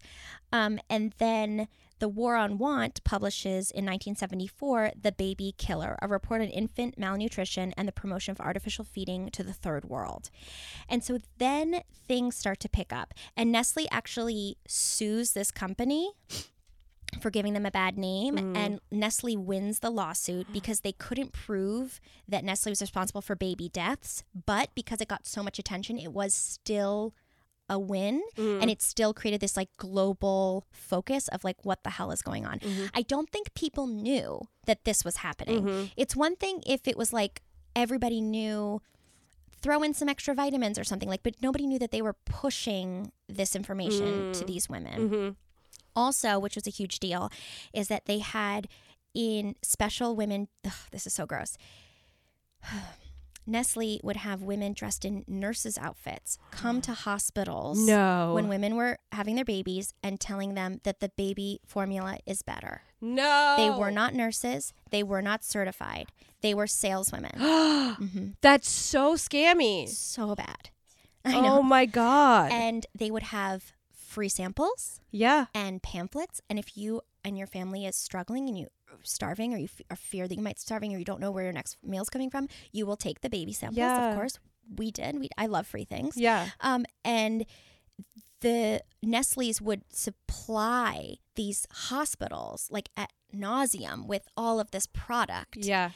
Um, 0.53 0.79
and 0.89 1.13
then 1.17 1.67
the 2.01 2.09
War 2.09 2.35
on 2.35 2.57
Want 2.57 3.03
publishes 3.03 3.69
in 3.69 3.85
1974 3.85 4.93
The 4.99 5.11
Baby 5.11 5.53
Killer, 5.57 5.97
a 6.01 6.07
report 6.07 6.41
on 6.41 6.47
infant 6.47 6.97
malnutrition 6.97 7.73
and 7.77 7.87
the 7.87 7.93
promotion 7.93 8.31
of 8.31 8.41
artificial 8.41 8.83
feeding 8.83 9.29
to 9.29 9.43
the 9.43 9.53
third 9.53 9.85
world. 9.85 10.31
And 10.89 11.03
so 11.03 11.19
then 11.37 11.83
things 12.07 12.35
start 12.35 12.59
to 12.61 12.69
pick 12.69 12.91
up. 12.91 13.13
And 13.37 13.51
Nestle 13.51 13.87
actually 13.91 14.57
sues 14.67 15.33
this 15.33 15.51
company 15.51 16.11
for 17.21 17.29
giving 17.29 17.53
them 17.53 17.67
a 17.67 17.71
bad 17.71 17.97
name 17.97 18.35
mm. 18.35 18.57
and 18.57 18.79
Nestle 18.89 19.37
wins 19.37 19.79
the 19.79 19.91
lawsuit 19.91 20.51
because 20.51 20.79
they 20.79 20.93
couldn't 20.93 21.33
prove 21.33 22.01
that 22.27 22.43
Nestle 22.43 22.71
was 22.71 22.81
responsible 22.81 23.21
for 23.21 23.35
baby 23.35 23.69
deaths, 23.69 24.23
but 24.45 24.69
because 24.73 25.01
it 25.01 25.07
got 25.07 25.27
so 25.27 25.43
much 25.43 25.59
attention, 25.59 25.99
it 25.99 26.13
was 26.13 26.33
still 26.33 27.13
a 27.71 27.79
win 27.79 28.21
and 28.35 28.45
mm-hmm. 28.45 28.69
it 28.69 28.81
still 28.81 29.13
created 29.13 29.39
this 29.39 29.55
like 29.55 29.69
global 29.77 30.67
focus 30.71 31.29
of 31.29 31.43
like 31.43 31.55
what 31.63 31.83
the 31.83 31.89
hell 31.89 32.11
is 32.11 32.21
going 32.21 32.45
on. 32.45 32.59
Mm-hmm. 32.59 32.87
I 32.93 33.01
don't 33.03 33.29
think 33.29 33.53
people 33.55 33.87
knew 33.87 34.41
that 34.65 34.83
this 34.83 35.05
was 35.05 35.17
happening. 35.17 35.63
Mm-hmm. 35.63 35.85
It's 35.95 36.15
one 36.15 36.35
thing 36.35 36.61
if 36.67 36.87
it 36.87 36.97
was 36.97 37.13
like 37.13 37.41
everybody 37.75 38.19
knew 38.19 38.81
throw 39.61 39.81
in 39.83 39.93
some 39.93 40.09
extra 40.09 40.35
vitamins 40.35 40.77
or 40.77 40.83
something 40.83 41.07
like 41.07 41.23
but 41.23 41.35
nobody 41.41 41.65
knew 41.65 41.79
that 41.79 41.91
they 41.91 42.01
were 42.01 42.15
pushing 42.25 43.13
this 43.29 43.55
information 43.55 44.33
to 44.33 44.43
these 44.43 44.67
women. 44.67 45.09
Also, 45.95 46.39
which 46.39 46.55
was 46.55 46.67
a 46.67 46.71
huge 46.71 46.99
deal, 46.99 47.29
is 47.73 47.87
that 47.87 48.05
they 48.05 48.19
had 48.19 48.67
in 49.13 49.55
special 49.61 50.15
women 50.15 50.49
ugh, 50.65 50.73
this 50.91 51.07
is 51.07 51.13
so 51.13 51.25
gross. 51.25 51.57
Nestle 53.51 53.99
would 54.03 54.17
have 54.17 54.41
women 54.41 54.73
dressed 54.73 55.05
in 55.05 55.23
nurses' 55.27 55.77
outfits 55.77 56.37
come 56.51 56.81
to 56.81 56.93
hospitals 56.93 57.85
No. 57.85 58.33
when 58.33 58.47
women 58.47 58.75
were 58.75 58.97
having 59.11 59.35
their 59.35 59.45
babies 59.45 59.93
and 60.01 60.19
telling 60.19 60.53
them 60.53 60.79
that 60.83 60.99
the 60.99 61.09
baby 61.09 61.59
formula 61.65 62.17
is 62.25 62.41
better. 62.41 62.83
No. 63.01 63.55
They 63.57 63.69
were 63.69 63.91
not 63.91 64.13
nurses, 64.13 64.73
they 64.89 65.03
were 65.03 65.21
not 65.21 65.43
certified, 65.43 66.07
they 66.41 66.53
were 66.53 66.67
saleswomen. 66.67 67.31
hmm 67.37 68.27
That's 68.41 68.69
so 68.69 69.15
scammy. 69.15 69.87
So 69.89 70.35
bad. 70.35 70.69
I 71.23 71.39
know. 71.39 71.59
Oh 71.59 71.61
my 71.61 71.85
god. 71.85 72.51
And 72.51 72.85
they 72.95 73.11
would 73.11 73.23
have 73.23 73.73
free 73.93 74.29
samples 74.29 74.99
yeah. 75.11 75.45
and 75.53 75.81
pamphlets. 75.81 76.41
And 76.49 76.57
if 76.57 76.75
you 76.77 77.01
and 77.23 77.37
your 77.37 77.47
family 77.47 77.85
is 77.85 77.95
struggling 77.95 78.47
and 78.47 78.57
you 78.57 78.67
starving 79.03 79.53
or 79.53 79.57
you 79.57 79.67
f- 79.91 79.97
fear 79.99 80.27
that 80.27 80.35
you 80.35 80.41
might 80.41 80.59
starving 80.59 80.93
or 80.95 80.97
you 80.99 81.05
don't 81.05 81.19
know 81.19 81.31
where 81.31 81.43
your 81.43 81.53
next 81.53 81.77
meal's 81.83 82.09
coming 82.09 82.29
from, 82.29 82.47
you 82.71 82.85
will 82.85 82.97
take 82.97 83.21
the 83.21 83.29
baby 83.29 83.53
samples. 83.53 83.77
Yeah. 83.77 84.09
Of 84.11 84.15
course, 84.15 84.39
we 84.75 84.91
did. 84.91 85.19
We 85.19 85.29
I 85.37 85.45
love 85.47 85.67
free 85.67 85.85
things. 85.85 86.17
Yeah. 86.17 86.49
Um, 86.61 86.85
and 87.05 87.45
the 88.41 88.81
Nestle's 89.03 89.61
would 89.61 89.83
supply 89.93 91.15
these 91.35 91.67
hospitals 91.71 92.67
like 92.71 92.89
at 92.97 93.11
nauseum 93.35 94.07
with 94.07 94.23
all 94.35 94.59
of 94.59 94.71
this 94.71 94.87
product 94.87 95.57
Yeah. 95.57 95.91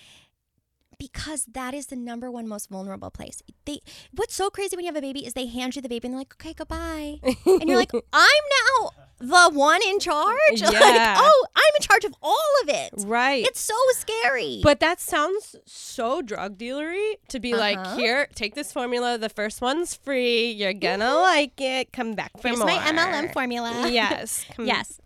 because 0.98 1.46
that 1.52 1.74
is 1.74 1.88
the 1.88 1.96
number 1.96 2.32
one 2.32 2.48
most 2.48 2.70
vulnerable 2.70 3.10
place. 3.12 3.42
They 3.66 3.80
what's 4.14 4.36
so 4.36 4.50
crazy 4.50 4.76
when 4.76 4.86
you 4.86 4.90
have 4.90 4.96
a 4.96 5.02
baby 5.02 5.26
is 5.26 5.34
they 5.34 5.48
hand 5.48 5.76
you 5.76 5.82
the 5.82 5.90
baby 5.90 6.08
and 6.08 6.14
they're 6.14 6.20
like, 6.22 6.36
okay, 6.36 6.54
goodbye, 6.54 7.20
and 7.46 7.68
you're 7.68 7.78
like, 7.78 7.92
I'm 8.14 8.44
now 8.80 8.92
the 9.20 9.50
one 9.54 9.82
in 9.88 10.00
charge. 10.00 10.36
Like, 10.62 10.74
oh, 11.18 11.46
I'm 11.56 11.74
in 11.80 11.82
charge 11.82 12.04
of 12.06 12.14
all 12.22 12.38
of 12.64 12.70
it. 12.70 12.94
Right. 13.06 13.46
It's 13.46 13.62
so 13.62 13.76
scary. 13.94 14.60
But 14.64 14.80
that 14.82 15.00
sounds 15.00 15.56
so 15.66 16.22
drug 16.22 16.58
dealery 16.58 17.14
to 17.30 17.40
be 17.40 17.54
like, 17.56 17.78
Uh-huh. 17.78 17.98
here, 17.98 18.28
take 18.36 18.56
this 18.56 18.72
formula. 18.74 19.18
The 19.18 19.30
first 19.30 19.62
one's 19.62 19.96
free. 19.96 20.52
You're 20.52 20.74
gonna 20.74 21.14
like 21.16 21.60
it. 21.62 21.94
Come 21.94 22.14
back 22.14 22.32
for 22.40 22.50
here's 22.50 22.60
more. 22.60 22.68
my 22.68 22.78
MLM 22.78 23.32
formula. 23.34 23.90
Yes. 23.92 24.46
Come- 24.56 24.66
yes. 24.68 25.00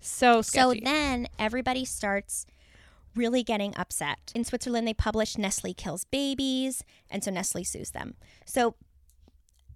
So 0.00 0.40
So 0.42 0.72
then 0.82 1.28
everybody 1.38 1.84
starts 1.84 2.46
really 3.14 3.42
getting 3.42 3.74
upset. 3.76 4.32
In 4.34 4.44
Switzerland, 4.44 4.86
they 4.88 4.94
published 4.94 5.36
Nestle 5.36 5.74
kills 5.74 6.04
babies, 6.04 6.82
and 7.10 7.22
so 7.22 7.30
Nestle 7.30 7.64
sues 7.64 7.90
them. 7.90 8.14
So 8.46 8.76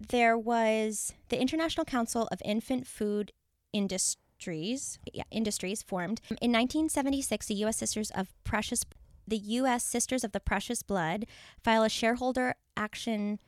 there 0.09 0.37
was 0.37 1.13
the 1.29 1.39
International 1.39 1.85
Council 1.85 2.27
of 2.31 2.41
Infant 2.43 2.87
Food 2.87 3.31
Industries, 3.75 4.99
yeah, 5.13 5.23
industries 5.31 5.83
formed 5.83 6.21
in 6.29 6.51
1976. 6.53 7.47
The 7.47 7.55
U.S. 7.55 7.75
Sisters 7.75 8.09
of 8.11 8.33
Precious, 8.45 8.85
the 9.27 9.37
U.S. 9.37 9.83
Sisters 9.83 10.23
of 10.23 10.31
the 10.31 10.39
Precious 10.39 10.81
Blood, 10.81 11.25
file 11.61 11.83
a 11.83 11.89
shareholder 11.89 12.55
action 12.77 13.39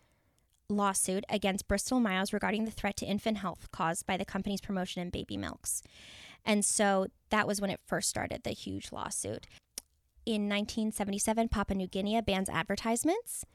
lawsuit 0.69 1.23
against 1.29 1.69
Bristol 1.69 2.01
Myers 2.01 2.33
regarding 2.33 2.65
the 2.65 2.71
threat 2.71 2.97
to 2.97 3.05
infant 3.05 3.37
health 3.37 3.71
caused 3.71 4.05
by 4.05 4.17
the 4.17 4.25
company's 4.25 4.59
promotion 4.59 5.01
in 5.01 5.09
baby 5.11 5.37
milks. 5.37 5.81
And 6.43 6.65
so 6.65 7.07
that 7.29 7.47
was 7.47 7.61
when 7.61 7.69
it 7.69 7.79
first 7.85 8.09
started, 8.09 8.43
the 8.43 8.49
huge 8.49 8.91
lawsuit. 8.91 9.47
In 10.27 10.49
1977, 10.49 11.47
Papua 11.47 11.77
New 11.77 11.87
Guinea 11.87 12.19
bans 12.19 12.49
advertisements. 12.49 13.45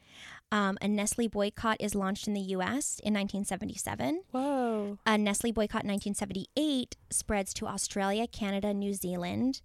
Um, 0.50 0.78
a 0.80 0.88
Nestle 0.88 1.28
boycott 1.28 1.76
is 1.78 1.94
launched 1.94 2.26
in 2.26 2.32
the 2.32 2.40
US 2.40 2.98
in 3.04 3.12
1977. 3.12 4.22
Whoa. 4.30 4.96
A 5.04 5.18
Nestle 5.18 5.52
boycott 5.52 5.84
in 5.84 5.90
1978 5.90 6.96
spreads 7.10 7.52
to 7.52 7.66
Australia, 7.66 8.26
Canada, 8.26 8.72
New 8.72 8.94
Zealand. 8.94 9.60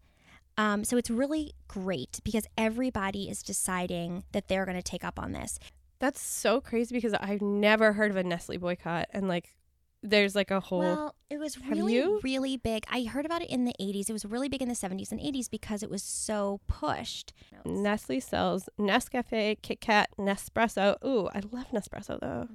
Um, 0.57 0.83
so 0.83 0.97
it's 0.97 1.09
really 1.09 1.53
great 1.69 2.19
because 2.25 2.45
everybody 2.57 3.29
is 3.29 3.41
deciding 3.41 4.25
that 4.33 4.49
they're 4.49 4.65
going 4.65 4.75
to 4.75 4.83
take 4.83 5.05
up 5.05 5.17
on 5.17 5.31
this. 5.31 5.59
That's 5.99 6.19
so 6.19 6.59
crazy 6.59 6.93
because 6.93 7.13
I've 7.13 7.41
never 7.41 7.93
heard 7.93 8.11
of 8.11 8.17
a 8.17 8.23
Nestle 8.25 8.57
boycott 8.57 9.07
and 9.13 9.29
like 9.29 9.55
there's 10.03 10.35
like 10.35 10.51
a 10.51 10.59
whole 10.59 10.79
Well, 10.79 11.15
it 11.29 11.39
was 11.39 11.57
really, 11.65 11.93
you? 11.95 12.19
really 12.23 12.55
big. 12.57 12.85
I 12.89 13.03
heard 13.03 13.25
about 13.25 13.41
it 13.41 13.49
in 13.49 13.65
the 13.65 13.73
80s. 13.81 14.09
It 14.09 14.13
was 14.13 14.25
really 14.25 14.47
big 14.49 14.61
in 14.61 14.69
the 14.69 14.75
70s 14.75 15.11
and 15.11 15.19
80s 15.19 15.49
because 15.49 15.83
it 15.83 15.89
was 15.89 16.03
so 16.03 16.59
pushed. 16.67 17.33
Nestle 17.65 18.19
sells 18.19 18.69
Nescafe, 18.79 19.61
Kit 19.61 19.81
Kat, 19.81 20.09
Nespresso. 20.17 20.95
Ooh, 21.03 21.27
I 21.33 21.41
love 21.51 21.67
Nespresso 21.73 22.19
though. 22.19 22.47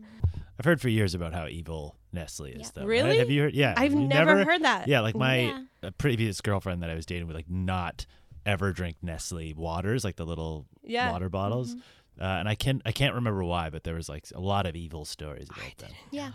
I've 0.59 0.65
heard 0.65 0.81
for 0.81 0.89
years 0.89 1.15
about 1.15 1.33
how 1.35 1.47
evil 1.49 1.97
Nestle 2.13 2.47
is, 2.47 2.61
Yeah. 2.61 2.69
though. 2.75 2.81
right? 2.83 2.89
Really? 2.89 3.19
Have 3.19 3.31
you 3.31 3.43
heard? 3.43 3.55
Yeah. 3.55 3.75
I've 3.77 3.93
you 3.93 4.01
never, 4.01 4.45
heard 4.45 4.63
that. 4.63 4.87
Yeah, 4.87 5.01
like 5.01 5.17
my 5.17 5.55
Yeah. 5.83 5.91
previous 5.99 6.41
girlfriend 6.41 6.83
that 6.83 6.91
I 6.91 6.95
was 6.95 7.07
dating 7.07 7.27
would 7.27 7.37
like 7.37 7.51
not 7.51 8.07
ever 8.47 8.73
drink 8.73 8.97
Nestle 9.03 9.55
waters, 9.55 10.05
like 10.05 10.17
the 10.17 10.27
little 10.27 10.67
Yeah. 10.85 11.11
water 11.11 11.29
bottles. 11.29 11.75
Mm-hmm. 11.75 12.23
Uh, 12.23 12.39
and 12.39 12.49
I 12.49 12.55
can't, 12.55 12.83
I 12.85 12.93
can't 12.93 13.15
remember 13.15 13.43
why, 13.43 13.71
but 13.71 13.85
there 13.85 13.95
was 13.95 14.09
like 14.09 14.27
a 14.35 14.41
lot 14.41 14.67
of 14.67 14.77
evil 14.77 15.05
stories 15.05 15.49
about 15.49 15.77
them. 15.79 15.91
Yeah. 16.11 16.31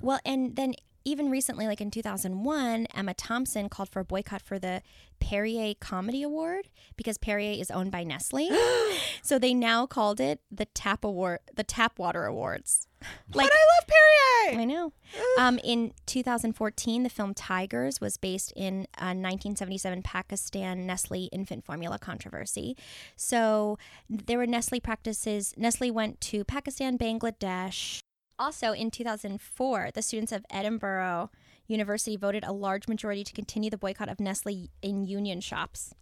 Well, 0.00 0.20
and 0.24 0.56
then 0.56 0.74
even 1.04 1.30
recently, 1.30 1.66
like 1.66 1.80
in 1.80 1.90
2001, 1.90 2.86
Emma 2.94 3.14
Thompson 3.14 3.68
called 3.68 3.88
for 3.88 4.00
a 4.00 4.04
boycott 4.04 4.42
for 4.42 4.58
the 4.58 4.82
Perrier 5.20 5.74
Comedy 5.80 6.22
Award 6.22 6.68
because 6.96 7.18
Perrier 7.18 7.60
is 7.60 7.70
owned 7.70 7.90
by 7.90 8.04
Nestle. 8.04 8.50
so 9.22 9.38
they 9.38 9.54
now 9.54 9.86
called 9.86 10.20
it 10.20 10.40
the 10.50 10.66
Tap 10.66 11.04
Award, 11.04 11.40
the 11.54 11.64
Tap 11.64 11.98
Water 11.98 12.24
Awards. 12.24 12.86
Like 13.34 13.50
But 13.50 13.52
I 13.52 13.64
love 13.74 13.88
Perrier. 13.88 14.60
I 14.60 14.64
know. 14.64 14.92
Um, 15.38 15.58
in 15.64 15.92
2014, 16.06 17.02
the 17.02 17.08
film 17.08 17.34
Tigers 17.34 18.00
was 18.00 18.16
based 18.16 18.52
in 18.54 18.86
a 18.96 19.10
1977 19.14 20.02
Pakistan 20.02 20.86
Nestle 20.86 21.28
infant 21.32 21.64
formula 21.64 21.98
controversy. 21.98 22.76
So 23.16 23.78
there 24.08 24.38
were 24.38 24.46
Nestle 24.46 24.80
practices. 24.80 25.54
Nestle 25.56 25.90
went 25.90 26.20
to 26.22 26.44
Pakistan, 26.44 26.96
Bangladesh. 26.96 28.02
Also, 28.38 28.72
in 28.72 28.90
2004, 28.90 29.90
the 29.94 30.02
students 30.02 30.32
of 30.32 30.44
Edinburgh 30.50 31.30
University 31.66 32.16
voted 32.16 32.44
a 32.44 32.52
large 32.52 32.88
majority 32.88 33.24
to 33.24 33.32
continue 33.32 33.70
the 33.70 33.78
boycott 33.78 34.08
of 34.08 34.20
Nestle 34.20 34.70
in 34.82 35.04
union 35.04 35.40
shops. 35.40 35.94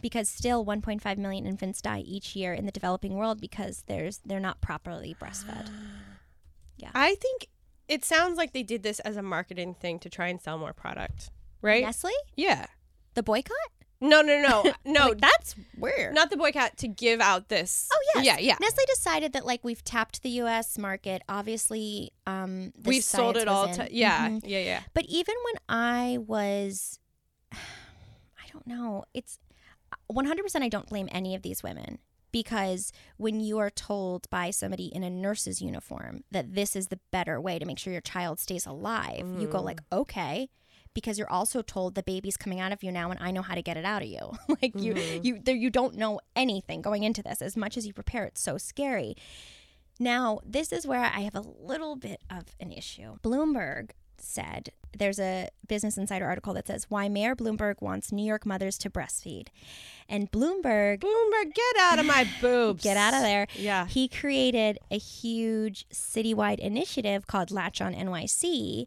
Because 0.00 0.28
still 0.28 0.64
1.5 0.64 1.18
million 1.18 1.44
infants 1.44 1.82
die 1.82 2.00
each 2.00 2.36
year 2.36 2.54
in 2.54 2.66
the 2.66 2.72
developing 2.72 3.14
world 3.14 3.40
because 3.40 3.82
there's 3.88 4.18
they're 4.24 4.38
not 4.40 4.60
properly 4.60 5.16
breastfed. 5.20 5.70
Yeah. 6.80 6.90
I 6.94 7.16
think 7.16 7.48
it 7.88 8.04
sounds 8.04 8.38
like 8.38 8.52
they 8.52 8.62
did 8.62 8.84
this 8.84 9.00
as 9.00 9.16
a 9.16 9.22
marketing 9.22 9.74
thing 9.74 9.98
to 9.98 10.08
try 10.08 10.28
and 10.28 10.40
sell 10.40 10.58
more 10.58 10.72
product, 10.72 11.32
right? 11.60 11.82
Nestle? 11.82 12.12
Yeah. 12.36 12.66
The 13.14 13.24
boycott? 13.24 13.56
No, 14.00 14.22
no, 14.22 14.40
no, 14.40 14.72
no. 14.84 15.08
Like, 15.08 15.20
that's 15.20 15.56
weird. 15.76 16.14
not 16.14 16.30
the 16.30 16.36
boycott 16.36 16.76
to 16.78 16.88
give 16.88 17.20
out 17.20 17.48
this. 17.48 17.88
Oh 17.92 18.00
yes. 18.14 18.24
Yeah, 18.24 18.38
yeah. 18.38 18.56
Nestle 18.60 18.84
decided 18.86 19.32
that 19.32 19.44
like 19.44 19.64
we've 19.64 19.82
tapped 19.82 20.22
the 20.22 20.30
U.S. 20.30 20.78
market. 20.78 21.22
Obviously, 21.28 22.12
um, 22.26 22.72
the 22.78 22.88
We've 22.90 23.02
sold 23.04 23.36
it 23.36 23.48
all 23.48 23.68
to 23.74 23.88
yeah, 23.90 24.28
Mhm. 24.28 24.42
yeah, 24.44 24.60
yeah. 24.60 24.82
But 24.94 25.04
even 25.06 25.34
when 25.44 25.54
I 25.68 26.18
was, 26.18 26.98
I 27.52 27.56
don't 28.52 28.66
know. 28.66 29.04
It's 29.14 29.38
100%. 30.12 30.62
I 30.62 30.68
don't 30.68 30.88
blame 30.88 31.08
any 31.10 31.34
of 31.34 31.42
these 31.42 31.62
women 31.62 31.98
because 32.30 32.92
when 33.16 33.40
you 33.40 33.58
are 33.58 33.70
told 33.70 34.28
by 34.30 34.50
somebody 34.50 34.86
in 34.86 35.02
a 35.02 35.10
nurse's 35.10 35.60
uniform 35.62 36.22
that 36.30 36.54
this 36.54 36.76
is 36.76 36.88
the 36.88 37.00
better 37.10 37.40
way 37.40 37.58
to 37.58 37.64
make 37.64 37.78
sure 37.78 37.92
your 37.92 38.02
child 38.02 38.38
stays 38.38 38.66
alive, 38.66 39.24
you 39.38 39.48
go 39.48 39.60
like, 39.60 39.80
okay. 39.90 40.48
Because 40.98 41.18
you're 41.18 41.30
also 41.30 41.62
told 41.62 41.94
the 41.94 42.02
baby's 42.02 42.36
coming 42.36 42.58
out 42.58 42.72
of 42.72 42.82
you 42.82 42.90
now, 42.90 43.10
and 43.10 43.20
I 43.22 43.30
know 43.30 43.42
how 43.42 43.54
to 43.54 43.62
get 43.62 43.76
it 43.76 43.84
out 43.84 44.02
of 44.02 44.08
you. 44.08 44.32
like 44.48 44.74
you, 44.74 44.94
mm-hmm. 44.94 45.24
you, 45.24 45.40
there, 45.40 45.54
you 45.54 45.70
don't 45.70 45.94
know 45.94 46.20
anything 46.34 46.82
going 46.82 47.04
into 47.04 47.22
this. 47.22 47.40
As 47.40 47.56
much 47.56 47.76
as 47.76 47.86
you 47.86 47.92
prepare, 47.92 48.24
it's 48.24 48.40
so 48.40 48.58
scary. 48.58 49.14
Now, 50.00 50.40
this 50.44 50.72
is 50.72 50.86
where 50.86 51.00
I 51.00 51.20
have 51.20 51.36
a 51.36 51.44
little 51.60 51.94
bit 51.94 52.20
of 52.28 52.56
an 52.58 52.72
issue. 52.72 53.18
Bloomberg 53.22 53.90
said 54.18 54.70
there's 54.96 55.18
a 55.18 55.48
Business 55.66 55.96
Insider 55.96 56.26
article 56.26 56.54
that 56.54 56.66
says 56.66 56.86
why 56.88 57.08
Mayor 57.08 57.34
Bloomberg 57.36 57.80
wants 57.80 58.12
New 58.12 58.24
York 58.24 58.46
mothers 58.46 58.78
to 58.78 58.90
breastfeed. 58.90 59.48
And 60.08 60.30
Bloomberg, 60.30 61.00
Bloomberg, 61.00 61.54
get 61.54 61.76
out 61.80 61.98
of 61.98 62.06
my 62.06 62.26
boobs. 62.40 62.82
get 62.82 62.96
out 62.96 63.14
of 63.14 63.20
there. 63.20 63.46
Yeah. 63.54 63.86
He 63.86 64.08
created 64.08 64.78
a 64.90 64.98
huge 64.98 65.86
citywide 65.90 66.58
initiative 66.58 67.26
called 67.26 67.50
Latch 67.50 67.80
on 67.80 67.94
NYC 67.94 68.86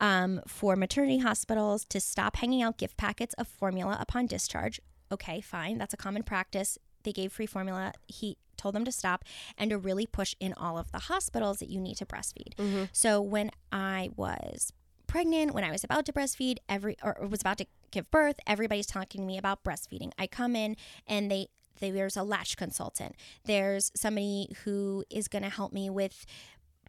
um, 0.00 0.40
for 0.46 0.76
maternity 0.76 1.18
hospitals 1.18 1.84
to 1.86 2.00
stop 2.00 2.36
hanging 2.36 2.62
out 2.62 2.76
gift 2.76 2.96
packets 2.96 3.34
of 3.34 3.48
formula 3.48 3.96
upon 4.00 4.26
discharge. 4.26 4.80
Okay, 5.10 5.40
fine. 5.40 5.78
That's 5.78 5.94
a 5.94 5.98
common 5.98 6.22
practice. 6.22 6.76
They 7.04 7.12
gave 7.12 7.32
free 7.32 7.46
formula. 7.46 7.92
He 8.06 8.36
told 8.58 8.74
them 8.74 8.84
to 8.84 8.92
stop 8.92 9.24
and 9.56 9.70
to 9.70 9.78
really 9.78 10.04
push 10.06 10.34
in 10.40 10.52
all 10.54 10.76
of 10.76 10.90
the 10.92 10.98
hospitals 10.98 11.60
that 11.60 11.68
you 11.70 11.80
need 11.80 11.96
to 11.96 12.04
breastfeed. 12.04 12.88
So 12.92 13.22
when 13.22 13.50
I 13.72 14.10
was 14.16 14.72
pregnant, 15.08 15.52
when 15.52 15.64
I 15.64 15.72
was 15.72 15.82
about 15.82 16.06
to 16.06 16.12
breastfeed, 16.12 16.58
every 16.68 16.96
or 17.02 17.16
was 17.28 17.40
about 17.40 17.58
to 17.58 17.66
give 17.90 18.08
birth, 18.12 18.36
everybody's 18.46 18.86
talking 18.86 19.22
to 19.22 19.26
me 19.26 19.36
about 19.36 19.64
breastfeeding. 19.64 20.12
I 20.16 20.28
come 20.28 20.54
in 20.54 20.76
and 21.06 21.28
they 21.30 21.48
there's 21.80 22.16
a 22.16 22.22
latch 22.22 22.56
consultant. 22.56 23.16
There's 23.44 23.90
somebody 23.94 24.48
who 24.64 25.04
is 25.10 25.28
going 25.28 25.44
to 25.44 25.48
help 25.48 25.72
me 25.72 25.88
with 25.90 26.26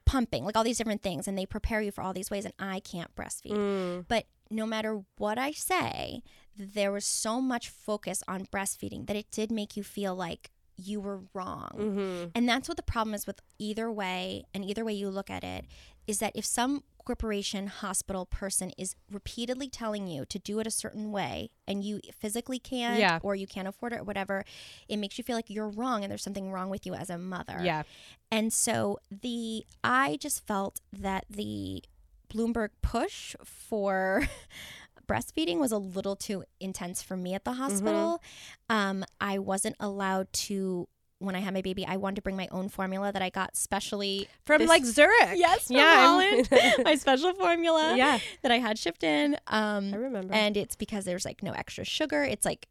pumping, 0.05 0.43
like 0.43 0.57
all 0.57 0.63
these 0.63 0.77
different 0.77 1.03
things, 1.03 1.27
and 1.27 1.37
they 1.37 1.45
prepare 1.45 1.81
you 1.81 1.91
for 1.91 2.01
all 2.01 2.13
these 2.13 2.31
ways. 2.31 2.45
And 2.45 2.53
I 2.59 2.79
can't 2.79 3.13
breastfeed. 3.15 3.51
Mm. 3.51 4.05
But 4.07 4.25
no 4.49 4.65
matter 4.65 5.03
what 5.17 5.37
I 5.37 5.51
say, 5.51 6.23
there 6.57 6.91
was 6.91 7.05
so 7.05 7.39
much 7.39 7.69
focus 7.69 8.23
on 8.27 8.45
breastfeeding 8.47 9.07
that 9.07 9.15
it 9.15 9.29
did 9.31 9.51
make 9.51 9.77
you 9.77 9.83
feel 9.83 10.15
like 10.15 10.49
you 10.79 11.01
were 11.01 11.21
wrong. 11.33 11.69
Mm-hmm. 11.77 12.29
And 12.35 12.47
that's 12.47 12.67
what 12.67 12.77
the 12.77 12.83
problem 12.83 13.13
is 13.13 13.27
with 13.27 13.39
either 13.57 13.91
way, 13.91 14.43
and 14.53 14.63
either 14.63 14.83
way 14.85 14.93
you 14.93 15.09
look 15.09 15.29
at 15.29 15.43
it, 15.43 15.65
is 16.07 16.19
that 16.19 16.31
if 16.35 16.45
some 16.45 16.83
corporation, 17.05 17.67
hospital 17.67 18.25
person 18.25 18.71
is 18.77 18.95
repeatedly 19.11 19.67
telling 19.67 20.07
you 20.07 20.25
to 20.25 20.37
do 20.37 20.59
it 20.59 20.67
a 20.67 20.71
certain 20.71 21.11
way 21.11 21.49
and 21.67 21.83
you 21.83 21.99
physically 22.19 22.59
can't 22.59 22.99
Yeah. 22.99 23.19
or 23.23 23.35
you 23.35 23.47
can't 23.47 23.67
afford 23.67 23.93
it 23.93 23.99
or 24.01 24.03
whatever, 24.03 24.43
it 24.87 24.97
makes 24.97 25.17
you 25.17 25.23
feel 25.23 25.35
like 25.35 25.49
you're 25.49 25.69
wrong 25.69 26.03
and 26.03 26.11
there's 26.11 26.23
something 26.23 26.51
wrong 26.51 26.69
with 26.69 26.85
you 26.85 26.93
as 26.93 27.09
a 27.09 27.17
mother. 27.17 27.59
Yeah. 27.63 27.83
And 28.31 28.53
so 28.53 28.99
the 29.09 29.65
I 29.83 30.17
just 30.19 30.45
felt 30.45 30.81
that 30.93 31.25
the 31.29 31.83
Bloomberg 32.31 32.69
push 32.83 33.35
for 33.43 34.27
breastfeeding 35.09 35.57
was 35.59 35.71
a 35.71 35.77
little 35.77 36.15
too 36.15 36.43
intense 36.59 37.01
for 37.01 37.17
me 37.17 37.33
at 37.33 37.43
the 37.43 37.53
hospital. 37.53 38.21
Um, 38.69 39.03
I 39.19 39.39
wasn't 39.39 39.75
allowed 39.79 40.31
to 40.47 40.87
when 41.21 41.35
I 41.35 41.39
had 41.39 41.53
my 41.53 41.61
baby. 41.61 41.85
I 41.85 41.97
wanted 41.97 42.15
to 42.17 42.21
bring 42.21 42.37
my 42.37 42.47
own 42.51 42.69
formula 42.69 43.11
that 43.11 43.21
I 43.21 43.29
got 43.29 43.57
specially 43.57 44.29
From 44.45 44.59
this- 44.59 44.69
like 44.69 44.85
Zurich. 44.85 45.31
yes 45.35 45.67
from 45.67 45.75
Yeah, 45.77 46.05
Holland, 46.05 46.47
my 46.85 46.95
special 46.95 47.33
formula 47.33 47.95
Yeah. 47.97 48.19
that 48.43 48.51
I 48.53 48.59
had 48.59 48.77
shipped 48.79 49.03
in. 49.03 49.35
Um, 49.47 49.93
I 49.93 49.97
remember. 49.97 50.33
and 50.33 50.55
it's 50.55 50.77
because 50.77 51.03
there's 51.03 51.25
like 51.25 51.43
no 51.43 51.51
extra 51.51 51.83
sugar. 51.83 52.23
It's 52.23 52.45
like 52.45 52.67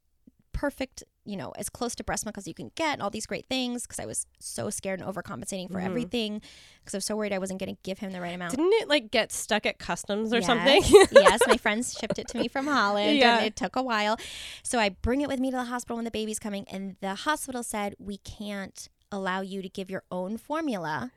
perfect, 0.53 1.05
you 1.29 1.37
know, 1.37 1.53
as 1.59 1.69
close 1.69 1.95
to 1.95 2.03
breast 2.03 2.25
milk 2.25 2.39
as 2.39 2.49
you 2.49 2.55
can 2.55 2.71
get, 2.75 2.95
and 2.95 3.03
all 3.03 3.11
these 3.11 3.27
great 3.27 3.47
things. 3.47 3.83
Because 3.83 3.99
I 4.01 4.07
was 4.07 4.27
so 4.41 4.71
scared 4.71 5.01
and 5.01 5.09
overcompensating 5.15 5.71
for 5.71 5.79
Mhm. 5.79 5.85
everything, 5.85 6.41
because 6.81 6.95
I 6.95 6.97
was 6.97 7.05
so 7.05 7.17
worried 7.17 7.33
I 7.35 7.39
wasn't 7.39 7.61
going 7.61 7.75
to 7.75 7.81
give 7.83 7.99
him 7.99 8.13
the 8.13 8.21
right 8.21 8.35
amount. 8.35 8.53
Didn't 8.57 8.73
it 8.75 8.89
like 8.89 9.11
get 9.11 9.31
stuck 9.31 9.67
at 9.67 9.79
customs 9.79 10.33
or 10.33 10.37
Yes. 10.39 10.47
something? 10.47 10.83
yes, 11.13 11.41
my 11.47 11.57
friends 11.59 11.95
shipped 11.99 12.19
it 12.19 12.29
to 12.29 12.39
me 12.39 12.49
from 12.49 12.67
Holland, 12.67 13.19
Yeah. 13.19 13.37
and 13.39 13.47
it 13.47 13.57
took 13.57 13.77
a 13.77 13.83
while. 13.83 14.17
So 14.63 14.79
I 14.79 14.89
bring 14.89 15.21
it 15.21 15.29
with 15.29 15.39
me 15.39 15.51
to 15.51 15.57
the 15.59 15.65
hospital 15.65 15.97
when 15.97 16.05
the 16.07 16.11
baby's 16.11 16.39
coming, 16.39 16.67
and 16.69 16.97
the 17.01 17.15
hospital 17.15 17.63
said 17.63 17.95
we 17.99 18.17
can't 18.19 18.89
allow 19.13 19.43
you 19.43 19.61
to 19.63 19.69
give 19.69 19.91
your 19.91 20.05
own 20.11 20.39
formula. 20.39 21.13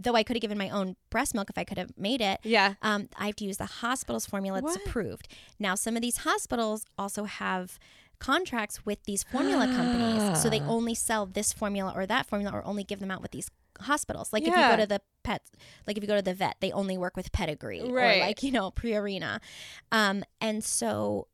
Though 0.00 0.14
I 0.14 0.22
could 0.22 0.36
have 0.36 0.40
given 0.40 0.58
my 0.58 0.70
own 0.70 0.94
breast 1.10 1.34
milk 1.34 1.50
if 1.50 1.58
I 1.58 1.64
could 1.64 1.76
have 1.78 1.90
made 1.98 2.20
it, 2.20 2.38
yeah. 2.44 2.74
um, 2.82 3.08
I 3.16 3.26
have 3.26 3.36
to 3.36 3.44
use 3.44 3.56
the 3.56 3.66
hospital's 3.66 4.26
formula 4.26 4.62
that's 4.62 4.76
approved. 4.76 5.26
Now, 5.58 5.74
some 5.74 5.96
of 5.96 6.02
these 6.02 6.18
hospitals 6.18 6.84
also 6.96 7.24
have 7.24 7.80
contracts 8.18 8.84
with 8.84 9.02
these 9.04 9.22
formula 9.24 9.66
companies, 9.66 10.40
so 10.42 10.48
they 10.50 10.60
only 10.60 10.94
sell 10.94 11.26
this 11.26 11.52
formula 11.52 11.92
or 11.94 12.06
that 12.06 12.26
formula, 12.26 12.52
or 12.56 12.66
only 12.66 12.84
give 12.84 13.00
them 13.00 13.10
out 13.10 13.22
with 13.22 13.30
these 13.30 13.50
hospitals. 13.80 14.32
Like 14.32 14.42
if 14.42 14.48
you 14.48 14.54
go 14.54 14.76
to 14.76 14.86
the 14.86 15.00
pet, 15.22 15.42
like 15.86 15.96
if 15.96 16.02
you 16.02 16.08
go 16.08 16.16
to 16.16 16.22
the 16.22 16.34
vet, 16.34 16.56
they 16.60 16.72
only 16.72 16.98
work 16.98 17.16
with 17.16 17.30
pedigree 17.32 17.80
Right. 17.80 18.16
or 18.18 18.20
like 18.26 18.42
you 18.42 18.50
know 18.50 18.70
Purina. 18.70 19.40
Um, 19.92 20.24
and 20.40 20.64
so 20.64 21.28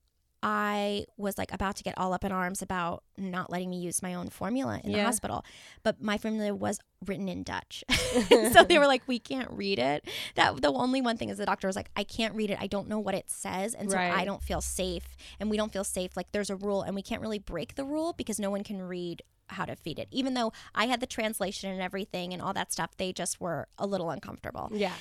I 0.47 1.07
was 1.17 1.39
like 1.39 1.53
about 1.55 1.77
to 1.77 1.83
get 1.83 1.95
all 1.97 2.13
up 2.13 2.23
in 2.23 2.31
arms 2.31 2.61
about 2.61 3.03
not 3.17 3.51
letting 3.51 3.71
me 3.71 3.79
use 3.81 4.03
my 4.03 4.13
own 4.13 4.29
formula 4.29 4.79
in 4.85 4.93
the 4.93 4.99
hospital, 5.07 5.43
but 5.83 6.03
my 6.03 6.19
formula 6.19 6.55
was 6.55 6.79
written 7.07 7.31
in 7.31 7.45
Dutch, 7.45 7.83
so 8.53 8.63
they 8.63 8.79
were 8.79 8.87
like, 8.87 9.03
"We 9.09 9.19
can't 9.19 9.51
read 9.51 9.79
it." 9.79 10.07
That 10.35 10.61
the 10.61 10.71
only 10.71 11.01
one 11.01 11.17
thing 11.17 11.31
is 11.31 11.39
the 11.39 11.47
doctor 11.47 11.67
was 11.67 11.77
like, 11.77 11.91
"I 11.97 12.05
can't 12.05 12.35
read 12.35 12.51
it. 12.51 12.59
I 12.61 12.67
don't 12.67 12.89
know 12.89 12.99
what 12.99 13.15
it 13.15 13.31
says, 13.31 13.75
and 13.75 13.91
so 13.91 13.97
Right. 13.97 14.13
I 14.13 14.27
don't 14.27 14.43
feel 14.43 14.61
safe, 14.61 15.17
and 15.41 15.49
we 15.49 15.57
don't 15.57 15.73
feel 15.73 15.83
safe. 15.85 16.15
Like 16.15 16.31
there's 16.33 16.51
a 16.51 16.57
rule, 16.57 16.83
and 16.83 16.95
we 16.95 17.03
can't 17.03 17.23
really 17.23 17.39
break 17.39 17.75
the 17.77 17.85
rule 17.85 18.13
because 18.13 18.39
no 18.39 18.51
one 18.51 18.63
can 18.65 18.83
read." 18.83 19.23
how 19.49 19.67
to 19.67 19.77
feed 19.77 19.99
it 19.99 20.09
even 20.11 20.33
though 20.33 20.55
i 20.75 20.87
had 20.87 21.01
the 21.01 21.07
translation 21.07 21.69
and 21.71 21.83
everything 21.83 22.33
and 22.33 22.41
all 22.41 22.55
that 22.55 22.73
stuff 22.73 22.97
they 22.97 23.13
just 23.13 23.39
were 23.43 23.69
a 23.79 23.87
little 23.87 24.09
uncomfortable 24.09 24.71
Yeah. 24.73 24.95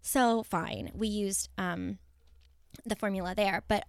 so 0.00 0.42
fine, 0.42 0.90
we 0.94 1.06
used 1.06 1.50
um, 1.58 1.98
the 2.86 2.96
formula 2.96 3.34
there, 3.34 3.62
but 3.68 3.84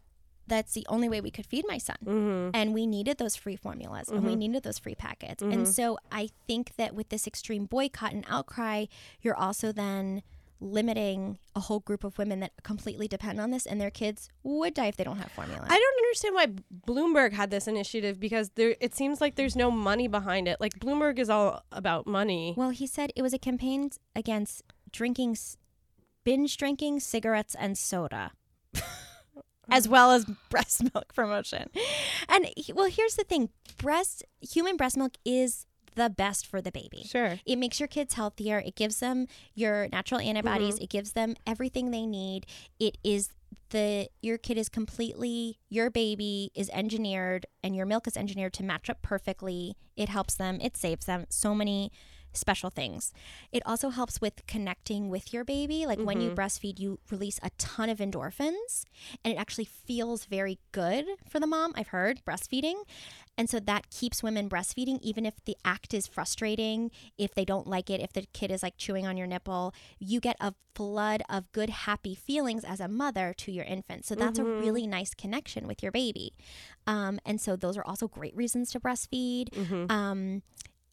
that's 0.47 0.73
the 0.73 0.85
only 0.89 1.09
way 1.09 1.21
we 1.21 1.31
could 1.31 1.45
feed 1.45 1.65
my 1.67 1.77
son. 1.77 1.97
Mm-hmm. 2.03 2.49
And 2.53 2.73
we 2.73 2.85
needed 2.85 3.17
those 3.17 3.35
free 3.35 3.55
formulas 3.55 4.09
and 4.09 4.25
we 4.25 4.35
needed 4.35 4.63
those 4.63 4.79
free 4.79 4.95
packets. 4.95 5.41
And 5.41 5.67
so 5.67 5.97
I 6.11 6.29
think 6.47 6.75
that 6.77 6.93
with 6.93 7.09
this 7.09 7.27
extreme 7.27 7.65
boycott 7.65 8.13
and 8.13 8.25
outcry, 8.29 8.85
you're 9.21 9.35
also 9.35 9.71
then 9.71 10.21
limiting 10.61 11.37
a 11.55 11.59
whole 11.59 11.79
group 11.79 12.03
of 12.03 12.17
women 12.17 12.39
that 12.39 12.51
completely 12.63 13.07
depend 13.07 13.39
on 13.39 13.51
this 13.51 13.65
and 13.65 13.79
their 13.79 13.91
kids 13.91 14.29
would 14.43 14.73
die 14.73 14.87
if 14.87 14.97
they 14.97 15.03
don't 15.03 15.17
have 15.17 15.31
formula. 15.31 15.65
I 15.67 15.77
don't 15.77 16.05
understand 16.05 16.35
why 16.35 16.47
Bloomberg 16.87 17.33
had 17.33 17.51
this 17.51 17.67
initiative 17.67 18.19
because 18.19 18.49
there 18.55 18.75
it 18.79 18.95
seems 18.95 19.21
like 19.21 19.35
there's 19.35 19.55
no 19.55 19.69
money 19.69 20.07
behind 20.07 20.47
it. 20.47 20.59
Like 20.59 20.79
Bloomberg 20.79 21.19
is 21.19 21.29
all 21.29 21.63
about 21.71 22.07
money. 22.07 22.53
well, 22.57 22.69
he 22.69 22.87
said 22.87 23.11
it 23.15 23.21
was 23.21 23.33
a 23.33 23.39
campaign 23.39 23.89
against 24.15 24.63
drinking, 24.91 25.37
binge 26.23 26.57
drinking, 26.57 27.01
cigarettes, 27.01 27.55
and 27.57 27.77
soda. 27.77 28.31
As 29.69 29.87
well 29.87 30.11
as 30.11 30.25
breast 30.49 30.83
milk 30.93 31.13
promotion. 31.13 31.69
And 32.29 32.47
well, 32.73 32.89
here's 32.89 33.15
the 33.15 33.23
thing: 33.23 33.49
breast 33.77 34.23
human 34.41 34.77
breast 34.77 34.97
milk 34.97 35.13
is 35.25 35.65
the 35.95 36.09
best 36.09 36.45
for 36.45 36.61
the 36.61 36.71
baby. 36.71 37.03
Sure. 37.05 37.39
It 37.45 37.55
makes 37.55 37.79
your 37.79 37.87
kids 37.87 38.13
healthier. 38.13 38.59
It 38.59 38.75
gives 38.75 38.99
them 38.99 39.27
your 39.53 39.87
natural 39.91 40.19
antibodies. 40.19 40.75
Mm-hmm. 40.75 40.83
It 40.83 40.89
gives 40.89 41.13
them 41.13 41.35
everything 41.47 41.91
they 41.91 42.05
need. 42.05 42.45
It 42.79 42.97
is 43.03 43.29
the 43.69 44.07
your 44.21 44.37
kid 44.37 44.57
is 44.57 44.69
completely 44.69 45.57
your 45.69 45.89
baby 45.89 46.51
is 46.53 46.69
engineered 46.69 47.45
and 47.63 47.75
your 47.75 47.85
milk 47.85 48.07
is 48.07 48.15
engineered 48.15 48.53
to 48.53 48.63
match 48.63 48.89
up 48.89 49.01
perfectly. 49.01 49.75
It 49.95 50.09
helps 50.09 50.35
them. 50.35 50.59
It 50.61 50.77
saves 50.77 51.05
them 51.05 51.25
so 51.29 51.55
many 51.55 51.91
special 52.35 52.69
things. 52.69 53.11
It 53.51 53.63
also 53.65 53.89
helps 53.89 54.21
with 54.21 54.45
connecting 54.47 55.09
with 55.09 55.33
your 55.33 55.43
baby. 55.43 55.85
Like 55.85 55.99
when 55.99 56.21
you 56.21 56.31
breastfeed, 56.31 56.79
you 56.79 56.99
release 57.09 57.39
a 57.43 57.49
ton 57.57 57.89
of 57.89 57.99
endorphins 57.99 58.83
and 59.23 59.33
it 59.33 59.37
actually 59.37 59.65
feels 59.65 60.25
very 60.25 60.59
good 60.71 61.05
for 61.29 61.39
the 61.39 61.47
mom. 61.47 61.73
I've 61.75 61.89
heard 61.89 62.21
breastfeeding. 62.25 62.75
And 63.37 63.49
so 63.49 63.59
that 63.59 63.89
keeps 63.89 64.23
women 64.23 64.47
breastfeeding, 64.49 64.99
even 65.01 65.25
if 65.25 65.43
the 65.43 65.57
act 65.65 65.93
is 65.93 66.07
frustrating, 66.07 66.89
if 67.17 67.35
they 67.35 67.43
don't 67.43 67.67
like 67.67 67.89
it, 67.89 67.99
if 67.99 68.13
the 68.13 68.25
kid 68.33 68.49
is 68.49 68.63
like 68.63 68.77
chewing 68.77 69.05
on 69.05 69.17
your 69.17 69.27
nipple, 69.27 69.73
you 69.99 70.21
get 70.21 70.37
a 70.39 70.53
flood 70.73 71.21
of 71.29 71.51
good, 71.51 71.69
happy 71.69 72.15
feelings 72.15 72.63
as 72.63 72.79
a 72.79 72.87
mother 72.87 73.33
to 73.37 73.51
your 73.51 73.65
infant. 73.65 74.05
So 74.05 74.15
that's 74.15 74.39
a 74.39 74.43
really 74.61 74.87
nice 74.87 75.13
connection 75.13 75.67
with 75.67 75.83
your 75.83 75.91
baby. 75.91 76.33
Um, 76.87 77.19
and 77.25 77.41
so 77.41 77.55
those 77.57 77.77
are 77.77 77.85
also 77.85 78.07
great 78.07 78.35
reasons 78.35 78.71
to 78.71 78.79
breastfeed. 78.79 79.49
Um, 79.91 80.43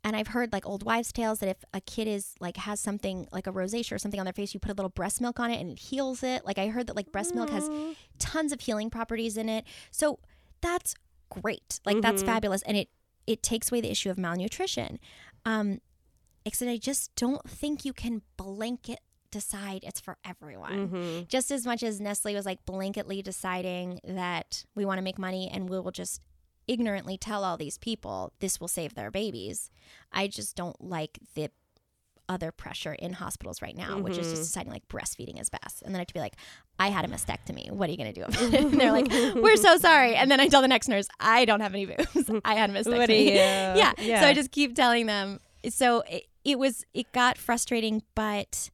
and 0.05 0.16
I've 0.16 0.28
heard 0.28 0.53
like 0.53 0.66
old 0.66 0.82
wives' 0.82 1.12
tales 1.12 1.38
that 1.38 1.48
if 1.48 1.59
a 1.72 1.80
kid 1.80 2.09
is 2.09 2.34
like 2.40 2.57
has 2.57 2.80
something 2.80 3.28
like 3.32 3.46
a 3.46 3.53
rosacea 3.53 3.92
or 3.92 3.98
something 3.98 4.18
on 4.18 4.26
their 4.26 4.32
face, 4.32 4.53
you 4.53 4.61
put 4.61 4.70
a 4.70 4.74
little 4.74 4.90
breast 4.90 5.20
milk 5.20 5.38
on 5.38 5.50
it 5.50 5.61
and 5.61 5.70
it 5.70 5.78
heals 5.78 6.22
it. 6.22 6.44
Like 6.44 6.59
I 6.59 6.68
heard 6.68 6.88
that 6.88 6.96
like 6.96 7.12
breast 7.12 7.34
milk 7.34 7.50
has 7.50 7.70
tons 8.18 8.53
of 8.53 8.61
healing 8.61 8.90
properties 8.90 9.36
in 9.36 9.48
it. 9.48 9.64
So 9.90 10.18
that's 10.61 10.94
great. 11.30 11.80
Like 11.84 12.00
that's 12.00 12.22
fabulous, 12.22 12.62
and 12.62 12.76
it 12.76 12.88
it 13.26 13.42
takes 13.42 13.70
away 13.70 13.80
the 13.80 13.90
issue 13.90 14.11
of 14.11 14.18
malnutrition. 14.18 14.98
Um, 15.44 15.80
except 16.44 16.70
I 16.70 16.76
just 16.76 17.14
don't 17.14 17.48
think 17.48 17.84
you 17.84 17.92
can 17.92 18.22
blanket 18.36 18.98
decide 19.30 19.82
it's 19.82 20.00
for 20.00 20.18
everyone. 20.24 20.88
Mm-hmm. 20.88 21.22
Just 21.28 21.50
as 21.50 21.64
much 21.64 21.82
as 21.82 22.00
Nestle 22.00 22.34
was 22.34 22.44
like 22.44 22.64
blanketly 22.66 23.22
deciding 23.22 23.98
that 24.05 24.64
we 24.74 24.84
want 24.84 24.98
to 24.98 25.03
make 25.03 25.18
money 25.18 25.50
and 25.53 25.68
we 25.68 25.80
will 25.80 25.90
just 25.90 26.20
ignorantly 26.68 27.16
tell 27.16 27.44
all 27.44 27.56
these 27.56 27.78
people 27.78 28.32
this 28.40 28.60
will 28.60 28.68
save 28.68 28.94
their 28.94 29.10
babies. 29.10 29.70
I 30.12 30.28
just 30.28 30.56
don't 30.56 30.80
like 30.82 31.18
the 31.34 31.50
other 32.28 32.50
pressure 32.50 32.94
in 32.94 33.12
hospitals 33.14 33.60
right 33.60 33.76
now, 33.76 33.98
which 33.98 34.12
is 34.12 34.18
just 34.18 34.30
mm-hmm. 34.30 34.42
deciding 34.42 34.72
like 34.72 34.88
breastfeeding 34.88 35.40
is 35.40 35.50
best. 35.50 35.82
And 35.82 35.94
then 35.94 35.98
I 35.98 36.02
have 36.02 36.08
to 36.08 36.14
be 36.14 36.20
like, 36.20 36.36
I 36.78 36.88
had 36.88 37.04
a 37.04 37.08
mastectomy. 37.08 37.70
What 37.70 37.88
are 37.88 37.92
you 37.92 37.98
going 37.98 38.12
to 38.12 38.20
do 38.20 38.24
about 38.24 38.42
it? 38.42 38.54
And 38.72 38.80
they're 38.80 38.92
like, 38.92 39.10
we're 39.34 39.56
so 39.56 39.76
sorry. 39.76 40.14
And 40.14 40.30
then 40.30 40.40
I 40.40 40.48
tell 40.48 40.62
the 40.62 40.68
next 40.68 40.88
nurse, 40.88 41.08
I 41.20 41.44
don't 41.44 41.60
have 41.60 41.74
any 41.74 41.86
boobs. 41.86 42.30
I 42.44 42.54
had 42.54 42.70
a 42.70 42.72
mastectomy. 42.72 42.98
What 42.98 43.06
do 43.06 43.14
you- 43.14 43.32
yeah. 43.32 43.92
yeah. 43.98 44.20
So 44.20 44.26
I 44.26 44.34
just 44.34 44.50
keep 44.50 44.74
telling 44.74 45.06
them. 45.06 45.40
So 45.68 46.02
it, 46.08 46.24
it 46.44 46.58
was, 46.58 46.84
it 46.94 47.12
got 47.12 47.38
frustrating, 47.38 48.02
but 48.14 48.70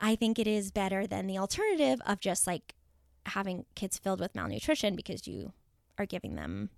I 0.00 0.14
think 0.14 0.38
it 0.38 0.46
is 0.46 0.70
better 0.70 1.06
than 1.06 1.26
the 1.26 1.38
alternative 1.38 2.00
of 2.06 2.20
just 2.20 2.46
like 2.46 2.74
having 3.26 3.64
kids 3.74 3.98
filled 3.98 4.20
with 4.20 4.34
malnutrition 4.34 4.94
because 4.94 5.26
you 5.26 5.52
are 5.98 6.06
giving 6.06 6.34
them, 6.34 6.70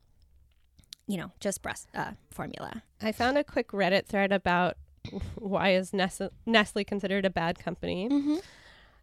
you 1.06 1.16
know, 1.16 1.32
just 1.40 1.62
breast 1.62 1.88
uh, 1.94 2.12
formula. 2.30 2.82
I 3.02 3.12
found 3.12 3.38
a 3.38 3.44
quick 3.44 3.68
Reddit 3.68 4.06
thread 4.06 4.32
about 4.32 4.76
why 5.36 5.70
is 5.70 5.92
Nestle, 5.92 6.30
Nestle 6.46 6.84
considered 6.84 7.24
a 7.24 7.30
bad 7.30 7.58
company. 7.58 8.08
Mm-hmm. 8.08 8.36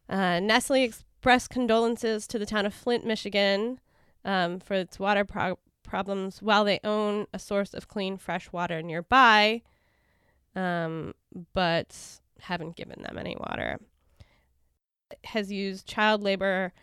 Uh, 0.10 0.40
Nestle 0.40 0.84
expressed 0.84 1.50
condolences 1.50 2.28
to 2.28 2.40
the 2.40 2.46
town 2.46 2.66
of 2.66 2.74
Flint, 2.74 3.06
Michigan, 3.06 3.80
um, 4.24 4.60
for 4.60 4.76
its 4.76 5.00
water 5.00 5.26
pro- 5.26 5.60
problems 5.84 6.42
while 6.42 6.64
they 6.64 6.80
own 6.84 7.26
a 7.34 7.40
source 7.40 7.74
of 7.74 7.88
clean, 7.88 8.18
fresh 8.18 8.52
water 8.52 8.82
nearby, 8.82 9.62
um, 10.56 11.14
but 11.54 12.20
haven't 12.42 12.76
given 12.76 13.02
them 13.02 13.18
any 13.18 13.36
water. 13.40 13.80
It 15.12 15.20
has 15.26 15.52
used 15.52 15.88
child 15.88 16.22
labor, 16.22 16.74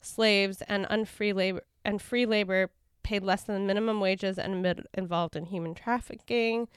slaves, 0.00 0.62
and 0.68 0.86
unfree 0.90 1.32
labor 1.32 1.62
and 1.84 2.02
free 2.02 2.26
labor 2.26 2.70
paid 3.08 3.22
less 3.22 3.42
than 3.42 3.66
minimum 3.66 4.00
wages 4.00 4.38
and 4.38 4.84
involved 4.92 5.34
in 5.34 5.46
human 5.46 5.74
trafficking. 5.74 6.68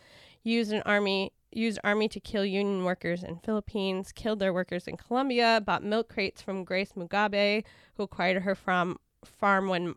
Used 0.44 0.72
an 0.72 0.82
army 0.86 1.34
used 1.52 1.78
army 1.84 2.08
to 2.08 2.22
kill 2.22 2.46
union 2.46 2.86
workers 2.86 3.22
in 3.22 3.36
Philippines, 3.40 4.14
killed 4.14 4.40
their 4.40 4.54
workers 4.54 4.88
in 4.88 4.96
Colombia, 4.96 5.62
bought 5.66 5.84
milk 5.84 6.08
crates 6.08 6.42
from 6.42 6.64
Grace 6.64 6.94
Mugabe, 6.94 7.66
who 7.96 8.04
acquired 8.04 8.44
her 8.44 8.56
from 8.56 8.98
farm 9.26 9.68
when 9.68 9.94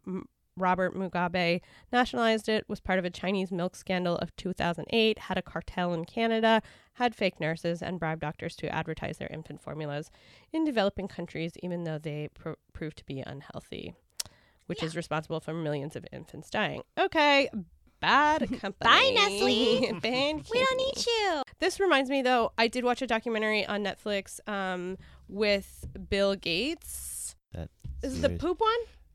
Robert 0.57 0.97
Mugabe 0.97 1.61
nationalized 1.93 2.49
it, 2.49 2.69
was 2.69 2.81
part 2.81 2.99
of 2.99 3.05
a 3.05 3.11
Chinese 3.11 3.53
milk 3.53 3.77
scandal 3.77 4.17
of 4.19 4.35
2008, 4.35 5.19
had 5.21 5.39
a 5.39 5.43
cartel 5.43 5.95
in 5.95 6.05
Canada, 6.05 6.61
had 6.95 7.15
fake 7.15 7.39
nurses, 7.39 7.81
and 7.81 8.01
bribed 8.01 8.23
doctors 8.23 8.57
to 8.57 8.75
advertise 8.75 9.19
their 9.19 9.31
infant 9.33 9.61
formulas 9.61 10.11
in 10.53 10.65
developing 10.65 11.07
countries, 11.07 11.53
even 11.63 11.85
though 11.85 11.99
they 11.99 12.29
pro- 12.35 12.57
proved 12.73 12.99
to 12.99 13.05
be 13.05 13.21
unhealthy, 13.21 13.95
which 14.67 14.83
is 14.83 14.97
responsible 14.97 15.41
for 15.41 15.53
millions 15.55 15.97
of 15.97 16.07
infants 16.13 16.51
dying. 16.51 16.83
Okay, 16.99 17.49
bad 18.01 18.41
company. 18.61 18.73
Bye, 18.81 19.13
Nestle. 19.15 19.93
Bad 20.01 20.45
We 20.53 20.65
don't 20.65 20.77
need 20.77 21.07
you. 21.07 21.43
This 21.59 21.81
reminds 21.81 22.11
me, 22.11 22.23
though, 22.23 22.53
I 22.59 22.69
did 22.69 22.85
watch 22.85 23.01
a 23.03 23.07
documentary 23.07 23.65
on 23.67 23.83
Netflix 23.85 24.41
um, 24.49 24.99
with 25.29 25.87
Bill 26.11 26.35
Gates. 26.35 27.37
That 27.53 27.69
Is 28.03 28.19
it 28.19 28.23
the 28.23 28.39
poop 28.39 28.61
one? 28.61 28.71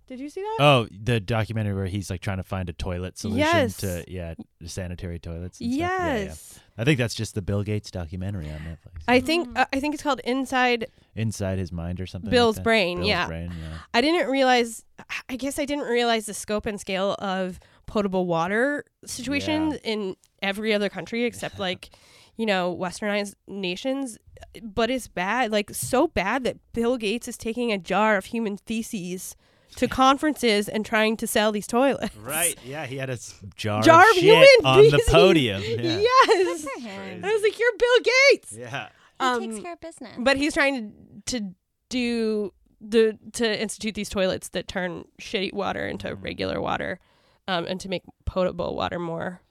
Did 0.07 0.19
you 0.19 0.29
see 0.29 0.41
that? 0.41 0.57
Oh, 0.59 0.87
the 0.89 1.19
documentary 1.19 1.75
where 1.75 1.85
he's 1.85 2.09
like 2.09 2.21
trying 2.21 2.37
to 2.37 2.43
find 2.43 2.67
a 2.67 2.73
toilet 2.73 3.19
solution 3.19 3.39
Yes. 3.39 3.77
to 3.77 4.03
yeah, 4.07 4.33
sanitary 4.65 5.19
toilets. 5.19 5.59
And 5.61 5.71
stuff. 5.71 5.79
Yeah, 5.79 6.17
yeah. 6.17 6.33
I 6.80 6.86
think 6.86 6.97
that's 6.97 7.13
just 7.13 7.36
the 7.36 7.41
Bill 7.41 7.61
Gates 7.61 7.91
documentary 7.91 8.49
on 8.49 8.59
Netflix. 8.59 9.03
I 9.05 9.19
think 9.19 9.59
uh, 9.59 9.65
I 9.73 9.82
think 9.82 9.93
it's 9.93 10.01
called 10.01 10.21
Inside. 10.23 10.88
Inside 11.13 11.59
his 11.59 11.73
mind 11.73 11.99
or 11.99 12.07
something. 12.07 12.32
Bill's 12.32 12.55
like 12.55 12.63
brain, 12.63 12.97
Bill's 12.99 13.09
yeah. 13.09 13.27
brain, 13.27 13.51
yeah. 13.61 13.80
I 13.93 13.99
didn't 13.99 14.30
realize. 14.30 14.86
I 15.27 15.36
guess 15.36 15.59
I 15.59 15.65
didn't 15.65 15.88
realize 15.88 16.25
the 16.25 16.34
scope 16.34 16.65
and 16.65 16.80
scale 16.80 17.17
of 17.19 17.59
potable 17.86 18.27
water 18.27 18.86
situations 19.05 19.75
in 19.84 20.15
every 20.41 20.73
other 20.73 20.88
country 20.88 21.25
except 21.25 21.59
like, 21.67 21.89
you 22.38 22.45
know, 22.45 22.77
westernized 22.80 23.36
nations. 23.45 24.17
But 24.63 24.89
it's 24.89 25.09
bad, 25.09 25.51
like 25.51 25.71
so 25.71 26.07
bad 26.07 26.45
that 26.45 26.57
Bill 26.71 26.95
Gates 26.95 27.27
is 27.27 27.38
taking 27.38 27.73
a 27.73 27.77
jar 27.77 28.15
of 28.15 28.25
human 28.25 28.55
feces 28.55 29.36
to 29.78 29.88
conferences 29.88 30.67
and 30.70 30.86
trying 30.86 31.15
to 31.17 31.28
sell 31.28 31.51
these 31.51 31.67
toilets. 31.67 32.15
Right. 32.17 32.57
Yeah, 32.65 32.86
he 32.86 32.97
had 32.97 33.09
a 33.09 33.13
s- 33.13 33.39
jar, 33.55 33.82
Jar 33.82 34.01
of 34.03 34.09
of 34.09 34.15
shit 34.15 34.24
human 34.24 34.47
on 34.65 34.84
the 34.89 35.01
podium. 35.09 35.61
Yeah. 35.65 35.76
Yes. 35.99 36.63
Good 36.63 36.72
for 36.74 36.80
him. 36.88 37.26
I 37.26 37.34
was 37.34 37.41
like, 37.43 37.57
"You're 37.59 37.72
Bill 37.78 38.13
Gates." 38.32 38.53
Yeah. 38.57 38.88
He 39.20 39.26
Um, 39.26 39.41
takes 39.51 39.59
care 39.63 39.74
of 39.74 39.80
business. 39.82 40.15
But 40.20 40.38
he's 40.38 40.53
trying 40.53 40.93
to 41.26 41.39
to 41.39 41.55
do 41.89 42.53
the 42.82 43.17
to 43.34 43.61
institute 43.61 43.93
these 43.95 44.09
toilets 44.09 44.49
that 44.49 44.67
turn 44.67 45.05
shitty 45.22 45.53
water 45.53 45.88
into 45.88 46.15
regular 46.15 46.61
water, 46.61 46.99
um, 47.47 47.65
and 47.67 47.80
to 47.82 47.89
make 47.89 48.03
potable 48.26 48.76
water 48.76 48.99
more 48.99 49.41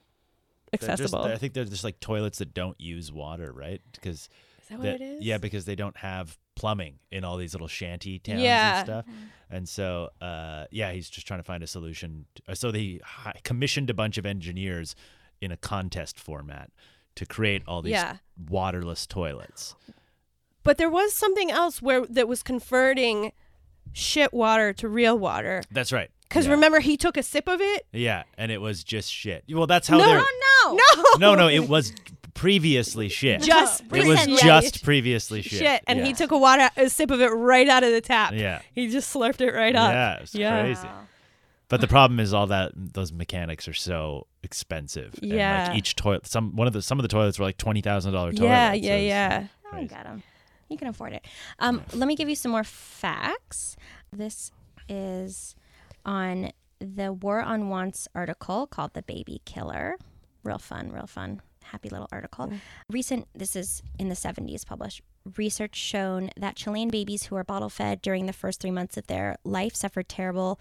They're 0.71 0.79
just- 0.79 0.91
accessible. 1.01 1.23
I 1.25 1.37
think 1.37 1.53
they're 1.53 1.65
just 1.65 1.83
like 1.83 1.99
toilets 1.99 2.39
that 2.39 2.53
don't 2.53 2.79
use 2.81 3.11
water, 3.11 3.51
right? 3.53 3.81
Because 3.93 4.29
Is 4.61 4.69
that 4.69 4.77
what 4.79 4.83
that- 4.85 4.95
it 4.95 5.01
is? 5.01 5.23
yeah, 5.23 5.37
because 5.37 5.65
they 5.65 5.75
don't 5.75 5.97
have 5.97 6.37
plumbing 6.59 6.99
in 7.11 7.23
all 7.23 7.37
these 7.37 7.53
little 7.53 7.67
shanty 7.69 8.19
towns 8.19 8.41
Yeah. 8.41 8.77
and 8.79 8.85
stuff. 8.85 9.05
And 9.49 9.67
so, 9.67 10.09
uh, 10.21 10.65
yeah, 10.69 10.91
he's 10.91 11.09
just 11.09 11.25
trying 11.25 11.39
to 11.39 11.43
find 11.43 11.63
a 11.63 11.67
solution. 11.67 12.25
uh, 12.47 12.53
so 12.53 12.69
they 12.71 12.99
commissioned 13.43 13.89
a 13.89 13.93
bunch 13.93 14.17
of 14.17 14.25
engineers 14.25 14.95
in 15.41 15.51
a 15.51 15.57
contest 15.57 16.19
format 16.19 16.69
to 17.15 17.25
create 17.25 17.63
all 17.65 17.81
these 17.81 17.91
Yeah. 17.93 18.17
waterless 18.37 19.07
toilets. 19.07 19.75
But 20.63 20.77
there 20.77 20.89
was 20.89 21.13
something 21.15 21.49
else 21.49 21.81
where 21.81 22.05
that 22.07 22.27
was 22.27 22.43
converting 22.43 23.31
shit 23.93 24.33
water 24.33 24.73
to 24.73 24.87
real 24.87 25.17
water. 25.17 25.63
That's 25.71 25.91
right. 25.91 26.11
Because 26.27 26.45
yeah. 26.45 26.51
remember, 26.51 26.79
he 26.79 26.95
took 26.97 27.17
a 27.17 27.23
sip 27.23 27.47
of 27.47 27.59
it. 27.61 27.87
yeah, 27.91 28.23
and 28.37 28.51
it 28.51 28.59
was 28.61 28.83
just 28.83 29.11
shit. 29.11 29.45
Well, 29.49 29.65
that's 29.65 29.87
how 29.87 29.97
No, 29.97 30.05
they're. 30.05 30.19
Oh 30.21 30.77
No, 31.17 31.33
No, 31.33 31.35
no, 31.35 31.47
it 31.47 31.67
was 31.67 31.91
previously 32.39 33.09
shit. 33.09 33.41
just 33.41 33.81
it 33.81 33.91
was 33.91 34.05
recently. 34.07 34.37
just 34.41 34.83
previously 34.83 35.41
shit. 35.41 35.59
shit, 35.59 35.83
and 35.87 36.05
he 36.05 36.13
took 36.13 36.31
a 36.31 36.37
water 36.37 36.69
a 36.77 36.89
sip 36.89 37.11
of 37.11 37.21
it 37.21 37.27
right 37.27 37.67
out 37.67 37.83
of 37.83 37.91
the 37.91 38.01
tap. 38.01 38.33
Yeah. 38.33 38.61
he 38.73 38.87
just 38.89 39.13
slurped 39.13 39.41
it 39.41 39.53
right 39.53 39.75
up. 39.75 39.91
Yeah, 39.93 40.15
it's 40.19 40.35
Yeah. 40.35 40.61
crazy. 40.61 40.87
But 41.67 41.81
the 41.81 41.87
problem 41.87 42.19
is 42.19 42.33
all 42.33 42.47
that 42.47 42.71
those 42.75 43.13
mechanics 43.13 43.67
are 43.67 43.73
so 43.73 44.25
expensive. 44.41 45.13
And 45.21 45.31
Yeah. 45.33 45.67
like 45.69 45.77
each 45.77 45.95
toilet, 45.95 46.25
some 46.25 46.55
one 46.55 46.65
of 46.67 46.73
the 46.73 46.81
some 46.81 46.97
of 46.97 47.03
the 47.03 47.09
toilets 47.09 47.37
were 47.37 47.45
like 47.45 47.57
twenty 47.57 47.81
thousand 47.81 48.13
dollar 48.13 48.31
toilets. 48.31 48.41
Yeah, 48.41 48.71
so 48.71 48.75
yeah, 48.77 48.95
it's 48.95 49.07
yeah. 49.07 49.47
Oh, 49.65 49.69
crazy. 49.69 49.87
got 49.87 50.05
'em. 50.07 50.23
You 50.69 50.77
can 50.77 50.87
afford 50.87 51.13
it. 51.13 51.25
Um, 51.59 51.83
let 51.93 52.07
me 52.07 52.15
give 52.15 52.29
you 52.29 52.35
some 52.35 52.51
more 52.51 52.63
facts. 52.63 53.75
This 54.11 54.51
is 54.87 55.55
on 56.05 56.51
the 56.79 57.11
War 57.13 57.41
on 57.41 57.69
Wants 57.69 58.07
article 58.15 58.65
called 58.65 58.93
"The 58.93 59.01
Baby 59.03 59.41
Killer." 59.45 59.97
Real 60.43 60.57
fun, 60.57 60.91
real 60.91 61.05
fun, 61.07 61.41
happy 61.71 61.89
little 61.89 62.07
article. 62.11 62.51
Recent. 62.89 63.27
This 63.33 63.55
is 63.55 63.81
in 63.97 64.09
the 64.09 64.15
'70s 64.15 64.65
published. 64.65 65.01
Research 65.37 65.75
shown 65.75 66.29
that 66.37 66.55
Chilean 66.55 66.89
babies 66.89 67.23
who 67.25 67.35
are 67.35 67.43
bottle 67.43 67.69
fed 67.69 68.01
during 68.01 68.25
the 68.25 68.33
first 68.33 68.61
three 68.61 68.71
months 68.71 68.97
of 68.97 69.07
their 69.07 69.37
life 69.43 69.75
suffered 69.75 70.07
terrible, 70.09 70.59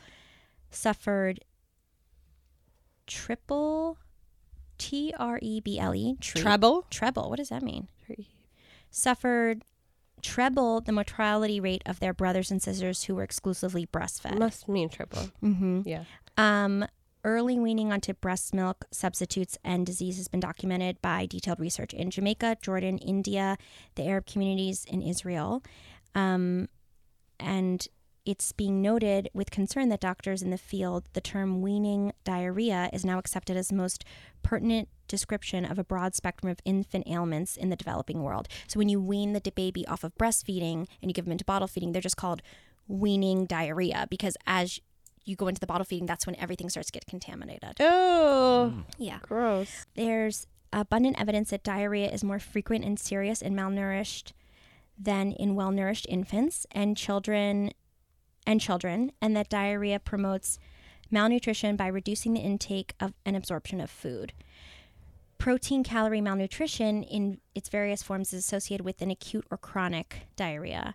suffered 0.71 1.41
triple, 3.07 3.99
T 4.79 5.13
R 5.19 5.39
E 5.43 5.61
B 5.61 5.79
L 5.79 5.95
E, 5.95 6.17
tre- 6.21 6.41
Treble. 6.43 6.85
treble. 6.91 7.29
What 7.31 7.37
does 7.39 7.49
that 7.51 7.63
mean? 7.63 7.89
suffered 8.91 9.65
treble 10.23 10.81
the 10.81 10.91
mortality 10.93 11.61
rate 11.61 11.83
of 11.85 12.01
their 12.01 12.15
brothers 12.15 12.51
and 12.51 12.61
sisters 12.63 13.05
who 13.05 13.15
were 13.15 13.23
exclusively 13.23 13.87
breastfed. 13.87 14.39
Must 14.39 14.67
mean 14.67 14.89
triple. 14.89 15.29
Mm-hmm. 15.43 15.83
Yeah. 15.85 16.05
Um, 16.39 16.87
early 17.25 17.59
weaning 17.59 17.93
onto 17.93 18.15
breast 18.15 18.55
milk 18.55 18.87
substitutes 18.91 19.59
and 19.65 19.87
disease 19.87 20.17
has 20.17 20.29
been 20.29 20.41
documented 20.41 21.01
by 21.03 21.27
detailed 21.27 21.61
research 21.61 21.93
in 21.95 22.11
Jamaica, 22.11 22.59
Jordan, 22.63 22.99
India, 22.99 23.57
the 23.95 24.07
Arab 24.07 24.27
communities 24.27 24.85
in 24.89 25.03
Israel. 25.03 25.63
Um, 26.15 26.69
and 27.41 27.87
it's 28.25 28.53
being 28.53 28.83
noted 28.83 29.31
with 29.33 29.51
concern 29.51 29.89
that 29.89 30.01
doctors 30.01 30.43
in 30.43 30.51
the 30.51 30.59
field, 30.59 31.05
the 31.15 31.21
term 31.21 31.63
weaning 31.63 32.13
diarrhea 32.25 32.91
is 32.93 33.05
now 33.05 33.19
accepted 33.19 33.57
as 33.57 33.69
the 33.69 33.75
most 33.75 34.05
pertinent 34.43 34.89
description 35.07 35.65
of 35.65 35.79
a 35.79 35.85
broad 35.85 36.15
spectrum 36.15 36.51
of 36.51 36.61
infant 36.67 37.09
ailments 37.09 37.57
in 37.57 37.71
the 37.71 37.77
developing 37.77 38.23
world. 38.23 38.47
So 38.67 38.79
when 38.79 38.91
you 38.91 39.01
wean 39.01 39.33
the 39.33 39.41
baby 39.51 39.87
off 39.87 40.05
of 40.05 40.15
breastfeeding 40.17 40.87
and 41.01 41.11
you 41.11 41.15
give 41.15 41.25
them 41.25 41.33
into 41.33 41.45
bottle 41.45 41.69
feeding, 41.69 41.93
they're 41.93 42.03
just 42.03 42.19
called 42.19 42.43
weaning 42.87 43.47
diarrhea 43.47 44.07
because 44.11 44.37
as 44.47 44.81
you 45.29 45.37
go 45.37 45.49
into 45.49 45.61
the 45.61 45.67
bottle 45.67 45.85
feeding, 45.85 46.07
that's 46.07 46.27
when 46.27 46.37
everything 46.37 46.69
starts 46.71 46.87
to 46.89 46.93
get 46.93 47.07
contaminated. 47.07 47.77
Oh, 47.81 48.85
Yeah. 48.97 49.19
gross. 49.23 49.87
There's 49.95 50.47
abundant 50.73 51.21
evidence 51.21 51.51
that 51.51 51.63
diarrhea 51.63 52.11
is 52.11 52.23
more 52.25 52.39
frequent 52.39 52.85
and 52.85 52.99
serious 52.99 53.41
in 53.43 53.55
malnourished 53.55 54.33
than 54.99 55.33
in 55.33 55.55
well-nourished 55.55 56.07
infants 56.09 56.67
and 56.73 56.97
children 56.97 57.71
and 58.47 58.61
children 58.61 59.13
and 59.23 59.37
that 59.37 59.49
diarrhea 59.49 59.99
promotes 59.99 60.59
malnutrition 61.11 61.77
by 61.77 61.87
reducing 61.87 62.35
the 62.35 62.41
intake 62.41 62.95
of 63.01 63.15
and 63.25 63.37
absorption 63.37 63.81
of 63.81 63.91
food. 63.91 64.33
Protein 65.39 65.85
calorie 65.85 66.21
malnutrition 66.21 67.03
in 67.05 67.39
its 67.55 67.69
various 67.69 68.03
forms 68.03 68.33
is 68.33 68.41
associated 68.45 68.85
with 68.85 69.01
an 69.01 69.11
acute 69.11 69.47
or 69.51 69.57
chronic 69.57 70.27
diarrhea. 70.37 70.95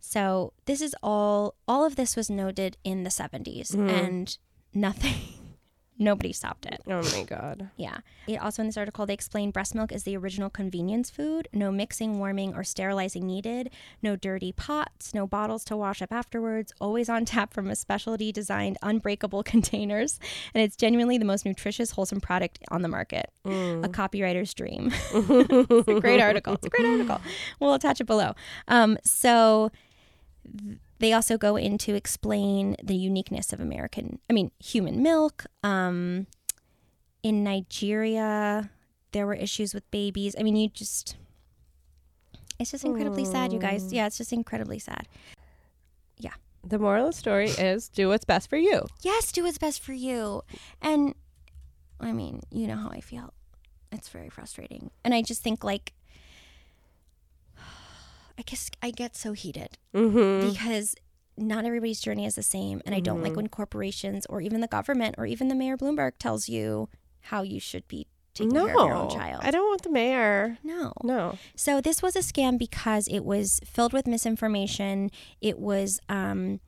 So 0.00 0.52
this 0.66 0.80
is 0.80 0.94
all 1.02 1.54
all 1.66 1.84
of 1.84 1.96
this 1.96 2.16
was 2.16 2.30
noted 2.30 2.76
in 2.84 3.02
the 3.04 3.10
70s 3.10 3.72
mm-hmm. 3.72 3.88
and 3.88 4.38
nothing 4.72 5.14
nobody 5.98 6.32
stopped 6.32 6.66
it. 6.66 6.80
Oh 6.86 7.02
my 7.02 7.24
god. 7.24 7.70
Yeah. 7.76 7.98
It 8.26 8.36
also 8.36 8.62
in 8.62 8.68
this 8.68 8.76
article 8.76 9.06
they 9.06 9.14
explain 9.14 9.50
breast 9.50 9.74
milk 9.74 9.92
is 9.92 10.04
the 10.04 10.16
original 10.16 10.50
convenience 10.50 11.10
food. 11.10 11.48
No 11.52 11.70
mixing, 11.70 12.18
warming, 12.18 12.54
or 12.54 12.64
sterilizing 12.64 13.26
needed. 13.26 13.70
No 14.02 14.16
dirty 14.16 14.52
pots. 14.52 15.14
No 15.14 15.26
bottles 15.26 15.64
to 15.66 15.76
wash 15.76 16.02
up 16.02 16.12
afterwards. 16.12 16.72
Always 16.80 17.08
on 17.08 17.24
tap 17.24 17.52
from 17.52 17.68
a 17.68 17.76
specialty 17.76 18.32
designed 18.32 18.78
unbreakable 18.82 19.42
containers. 19.44 20.18
And 20.54 20.62
it's 20.62 20.76
genuinely 20.76 21.18
the 21.18 21.24
most 21.24 21.44
nutritious, 21.44 21.92
wholesome 21.92 22.20
product 22.20 22.58
on 22.70 22.82
the 22.82 22.88
market. 22.88 23.30
A 23.44 23.88
copywriter's 23.88 24.52
dream. 24.54 24.90
it's 25.12 25.88
a 25.88 26.00
great 26.00 26.20
article. 26.20 26.54
It's 26.54 26.66
a 26.66 26.70
great 26.70 26.86
article. 26.86 27.20
We'll 27.60 27.74
attach 27.74 28.00
it 28.00 28.04
below. 28.04 28.34
Um, 28.68 28.98
so 29.04 29.70
they 30.98 31.12
also 31.12 31.36
go 31.36 31.56
in 31.56 31.78
to 31.78 31.94
explain 31.94 32.76
the 32.82 32.94
uniqueness 32.94 33.52
of 33.52 33.60
American, 33.60 34.18
I 34.30 34.32
mean, 34.32 34.50
human 34.58 35.02
milk. 35.02 35.46
Um, 35.62 36.26
in 37.22 37.42
Nigeria, 37.44 38.70
there 39.12 39.26
were 39.26 39.34
issues 39.34 39.74
with 39.74 39.90
babies. 39.90 40.34
I 40.38 40.42
mean, 40.42 40.56
you 40.56 40.68
just, 40.68 41.16
it's 42.58 42.70
just 42.70 42.84
incredibly 42.84 43.24
sad, 43.24 43.52
you 43.52 43.58
guys. 43.58 43.92
Yeah, 43.92 44.06
it's 44.06 44.18
just 44.18 44.32
incredibly 44.32 44.78
sad. 44.78 45.08
Yeah. 46.18 46.34
The 46.64 46.78
moral 46.78 47.06
of 47.06 47.12
the 47.12 47.18
story 47.18 47.50
is 47.50 47.88
do 47.88 48.08
what's 48.08 48.24
best 48.24 48.48
for 48.48 48.56
you. 48.56 48.86
Yes, 49.02 49.32
do 49.32 49.42
what's 49.44 49.58
best 49.58 49.82
for 49.82 49.92
you. 49.92 50.42
And 50.80 51.14
I 52.00 52.12
mean, 52.12 52.40
you 52.50 52.66
know 52.66 52.76
how 52.76 52.88
I 52.90 53.00
feel. 53.00 53.32
It's 53.92 54.08
very 54.08 54.28
frustrating. 54.28 54.90
And 55.04 55.14
I 55.14 55.22
just 55.22 55.42
think, 55.42 55.62
like, 55.64 55.92
I 58.38 58.42
guess 58.42 58.70
I 58.82 58.90
get 58.90 59.16
so 59.16 59.32
heated 59.32 59.78
Mm-hmm. 59.94 60.50
because 60.50 60.94
not 61.38 61.64
everybody's 61.64 62.00
journey 62.00 62.24
is 62.26 62.34
the 62.34 62.42
same. 62.42 62.80
And 62.86 62.94
I 62.94 63.00
don't 63.00 63.22
like 63.22 63.36
when 63.36 63.48
corporations 63.48 64.26
or 64.26 64.40
even 64.40 64.60
the 64.60 64.66
government 64.68 65.14
or 65.18 65.26
even 65.26 65.48
the 65.48 65.54
Mayor 65.54 65.76
Bloomberg 65.76 66.12
tells 66.18 66.48
you 66.48 66.88
how 67.22 67.42
you 67.42 67.60
should 67.60 67.86
be 67.88 68.06
taking 68.34 68.54
No, 68.54 68.66
care 68.66 68.74
of 68.78 68.86
your 68.88 68.94
own 68.94 69.10
child. 69.10 69.42
I 69.44 69.50
don't 69.50 69.66
want 69.68 69.82
the 69.82 69.90
mayor. 69.90 70.58
No. 70.62 70.92
No. 71.02 71.38
So 71.54 71.80
this 71.80 72.02
was 72.02 72.16
a 72.16 72.20
scam 72.20 72.58
because 72.58 73.06
it 73.08 73.20
was 73.24 73.60
filled 73.64 73.92
with 73.92 74.06
misinformation. 74.06 75.10
It 75.40 75.58
was 75.58 76.00
um, 76.08 76.60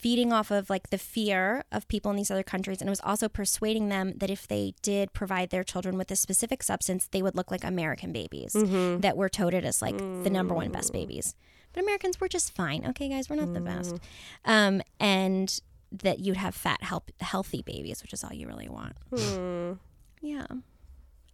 feeding 0.00 0.32
off 0.32 0.50
of 0.50 0.70
like 0.70 0.88
the 0.90 0.98
fear 0.98 1.64
of 1.70 1.86
people 1.88 2.10
in 2.10 2.16
these 2.16 2.30
other 2.30 2.42
countries, 2.42 2.80
and 2.80 2.88
it 2.88 2.90
was 2.90 3.00
also 3.02 3.28
persuading 3.28 3.90
them 3.90 4.14
that 4.16 4.30
if 4.30 4.48
they 4.48 4.72
did 4.82 5.12
provide 5.12 5.50
their 5.50 5.62
children 5.62 5.98
with 5.98 6.10
a 6.10 6.16
specific 6.16 6.62
substance, 6.62 7.06
they 7.10 7.22
would 7.22 7.36
look 7.36 7.50
like 7.50 7.64
American 7.64 8.12
babies 8.12 8.52
that 8.54 9.16
were 9.16 9.28
touted 9.28 9.64
as 9.64 9.82
like 9.82 9.98
the 9.98 10.30
number 10.30 10.54
one 10.54 10.70
best 10.70 10.92
babies. 10.92 11.34
But 11.72 11.82
Americans 11.82 12.20
were 12.20 12.28
just 12.28 12.54
fine. 12.54 12.84
Okay, 12.88 13.08
guys, 13.08 13.28
we're 13.28 13.36
not 13.36 13.52
the 13.52 13.60
best. 13.60 13.96
Um, 14.44 14.82
and 14.98 15.60
that 15.92 16.18
you'd 16.20 16.36
have 16.36 16.54
fat, 16.54 16.82
help, 16.82 17.10
healthy 17.20 17.62
babies, 17.62 18.02
which 18.02 18.12
is 18.12 18.24
all 18.24 18.32
you 18.32 18.46
really 18.46 18.68
want. 18.68 18.96
Hmm. 19.14 19.72
Yeah. 20.20 20.46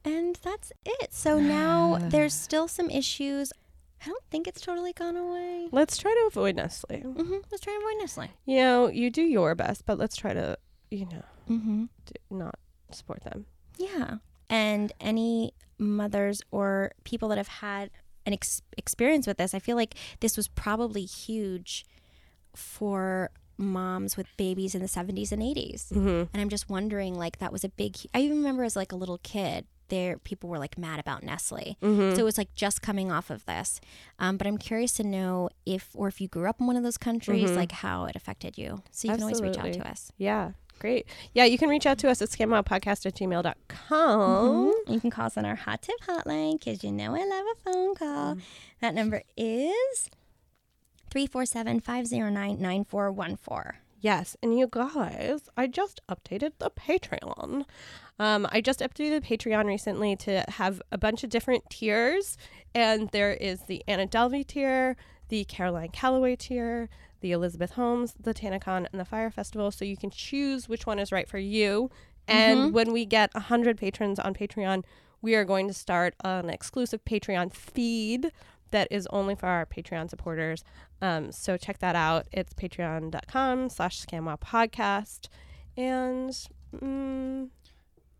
And 0.04 0.38
that's 0.42 0.72
it. 0.84 1.12
So 1.12 1.38
now 1.38 1.98
there's 2.02 2.34
still 2.34 2.68
some 2.68 2.90
issues. 2.90 3.52
I 4.02 4.06
don't 4.06 4.22
think 4.30 4.46
it's 4.46 4.60
totally 4.60 4.92
gone 4.92 5.16
away. 5.16 5.68
Let's 5.72 5.96
try 5.96 6.12
to 6.12 6.26
avoid 6.28 6.56
Nestle. 6.56 6.98
hmm 7.00 7.36
Let's 7.50 7.60
try 7.62 7.72
to 7.72 7.78
avoid 7.78 7.98
Nestle. 8.00 8.28
You 8.44 8.56
know, 8.58 8.88
you 8.88 9.10
do 9.10 9.22
your 9.22 9.54
best, 9.54 9.86
but 9.86 9.98
let's 9.98 10.16
try 10.16 10.32
to, 10.34 10.58
you 10.90 11.06
know, 11.06 11.22
Mm-hmm. 11.50 11.84
do, 12.06 12.12
not 12.36 12.58
support 12.90 13.22
them. 13.22 13.46
Yeah. 13.78 14.16
And 14.50 14.92
any 15.00 15.52
mothers 15.78 16.42
or 16.50 16.90
people 17.04 17.28
that 17.28 17.38
have 17.38 17.48
had 17.48 17.90
an 18.26 18.32
ex- 18.32 18.62
experience 18.76 19.26
with 19.26 19.38
this, 19.38 19.54
I 19.54 19.58
feel 19.60 19.76
like 19.76 19.94
this 20.20 20.36
was 20.36 20.48
probably 20.48 21.04
huge 21.04 21.84
for 22.54 23.30
moms 23.58 24.16
with 24.16 24.26
babies 24.36 24.74
in 24.74 24.82
the 24.82 24.88
70s 24.88 25.32
and 25.32 25.40
80s. 25.42 25.88
Mm-hmm. 25.92 26.08
And 26.32 26.40
I'm 26.42 26.48
just 26.48 26.68
wondering, 26.68 27.14
like, 27.14 27.38
that 27.38 27.52
was 27.52 27.64
a 27.64 27.68
big. 27.68 27.96
I 28.14 28.20
even 28.20 28.38
remember 28.38 28.64
as 28.64 28.76
like 28.76 28.92
a 28.92 28.96
little 28.96 29.18
kid, 29.18 29.66
there 29.88 30.18
people 30.18 30.48
were 30.48 30.58
like 30.58 30.78
mad 30.78 30.98
about 31.00 31.22
Nestle. 31.22 31.76
Mm-hmm. 31.82 32.14
So 32.14 32.20
it 32.20 32.24
was 32.24 32.38
like 32.38 32.54
just 32.54 32.82
coming 32.82 33.10
off 33.12 33.30
of 33.30 33.44
this. 33.46 33.80
Um, 34.18 34.36
but 34.36 34.46
I'm 34.46 34.58
curious 34.58 34.92
to 34.94 35.04
know 35.04 35.50
if, 35.64 35.90
or 35.94 36.08
if 36.08 36.20
you 36.20 36.28
grew 36.28 36.48
up 36.48 36.60
in 36.60 36.66
one 36.66 36.76
of 36.76 36.82
those 36.82 36.98
countries, 36.98 37.50
like 37.52 37.72
how 37.72 38.04
it 38.04 38.16
affected 38.16 38.58
you. 38.58 38.82
So 38.90 39.08
you 39.08 39.14
can 39.14 39.22
always 39.22 39.40
reach 39.40 39.58
out 39.58 39.72
to 39.72 39.88
us. 39.88 40.12
Yeah, 40.18 40.52
great. 40.78 41.06
Yeah, 41.34 41.44
you 41.44 41.58
can 41.58 41.68
reach 41.68 41.86
out 41.86 41.98
to 41.98 42.10
us 42.10 42.20
at 42.22 42.28
scamoutpodcast 42.28 43.06
at 43.06 43.14
gmail.com. 43.14 44.72
You 44.88 45.00
can 45.00 45.10
call 45.10 45.26
us 45.26 45.36
on 45.36 45.44
our 45.44 45.56
hot 45.56 45.82
tip 45.82 46.00
hotline 46.06 46.58
because 46.58 46.82
you 46.84 46.92
know 46.92 47.14
I 47.14 47.24
love 47.24 47.44
a 47.52 47.72
phone 47.72 47.94
call. 47.94 48.38
That 48.80 48.94
number 48.94 49.22
is 49.36 50.10
347 51.10 51.80
509 51.80 52.60
9414. 52.60 53.80
Yes, 54.00 54.36
and 54.42 54.58
you 54.58 54.68
guys, 54.70 55.48
I 55.56 55.66
just 55.66 56.00
updated 56.08 56.52
the 56.58 56.70
Patreon. 56.70 57.64
Um, 58.18 58.46
I 58.50 58.60
just 58.60 58.80
updated 58.80 59.20
the 59.20 59.36
Patreon 59.36 59.64
recently 59.64 60.16
to 60.16 60.44
have 60.48 60.82
a 60.92 60.98
bunch 60.98 61.24
of 61.24 61.30
different 61.30 61.68
tiers, 61.70 62.36
and 62.74 63.08
there 63.10 63.32
is 63.32 63.62
the 63.62 63.82
Anna 63.88 64.06
Delvey 64.06 64.46
tier, 64.46 64.96
the 65.28 65.44
Caroline 65.44 65.88
Calloway 65.90 66.36
tier, 66.36 66.88
the 67.20 67.32
Elizabeth 67.32 67.72
Holmes, 67.72 68.14
the 68.20 68.34
TanaCon, 68.34 68.86
and 68.90 69.00
the 69.00 69.04
Fire 69.04 69.30
Festival. 69.30 69.70
So 69.70 69.84
you 69.84 69.96
can 69.96 70.10
choose 70.10 70.68
which 70.68 70.86
one 70.86 70.98
is 70.98 71.10
right 71.10 71.28
for 71.28 71.38
you. 71.38 71.90
And 72.28 72.74
when 72.74 72.92
we 72.92 73.06
get 73.06 73.32
100 73.34 73.78
patrons 73.78 74.18
on 74.18 74.34
Patreon, 74.34 74.84
we 75.22 75.34
are 75.34 75.44
going 75.44 75.68
to 75.68 75.74
start 75.74 76.14
an 76.24 76.50
exclusive 76.50 77.04
Patreon 77.04 77.52
feed 77.52 78.30
that 78.76 78.88
is 78.90 79.06
only 79.08 79.34
for 79.34 79.46
our 79.46 79.64
Patreon 79.66 80.10
supporters. 80.10 80.62
Um, 81.00 81.32
so 81.32 81.56
check 81.56 81.78
that 81.78 81.96
out. 81.96 82.26
It's 82.30 82.52
patreon.com 82.54 83.70
slash 83.70 84.04
scamwa 84.04 84.38
podcast. 84.38 85.28
And 85.76 86.30
mm, 86.74 87.48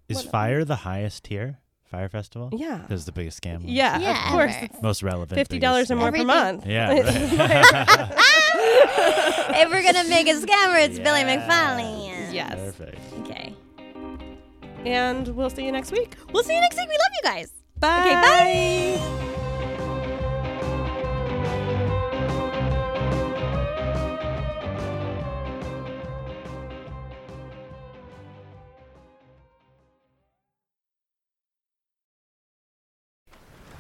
Is 0.08 0.16
What- 0.16 0.26
Fire 0.30 0.64
the 0.64 0.76
highest 0.76 1.24
tier? 1.24 1.58
Fire 1.84 2.08
Festival? 2.08 2.48
yeah. 2.52 2.84
This 2.88 2.98
is 3.00 3.04
the 3.06 3.12
biggest 3.12 3.40
scam. 3.40 3.60
Yeah, 3.64 3.98
Yeah, 3.98 4.26
of 4.26 4.32
course. 4.32 4.54
ever. 4.60 4.72
Most 4.82 5.02
relevant. 5.04 5.48
$50 5.48 5.90
or 5.90 5.96
more 5.96 6.10
scam. 6.10 6.16
per 6.16 6.24
month. 6.24 6.66
Yeah. 6.66 6.88
Right. 6.90 7.06
if 9.62 9.70
we're 9.70 9.82
gonna 9.84 10.08
make 10.08 10.26
a 10.26 10.34
scammer, 10.34 10.84
it's 10.84 10.98
Billy 10.98 11.20
Yeah. 11.20 11.46
McFarland. 11.48 12.32
Yes. 12.34 12.54
Perfect. 12.54 12.98
Okay. 13.20 13.54
And 14.84 15.28
we'll 15.28 15.50
see 15.50 15.64
you 15.64 15.72
next 15.72 15.92
week. 15.92 16.14
We'll 16.32 16.42
see 16.44 16.54
you 16.54 16.60
next 16.60 16.76
week. 16.76 16.88
We 16.88 16.94
love 16.94 17.12
you 17.22 17.30
guys. 17.30 17.52
Bye. 17.78 18.00
Okay, 18.00 18.14
bye. 19.20 19.25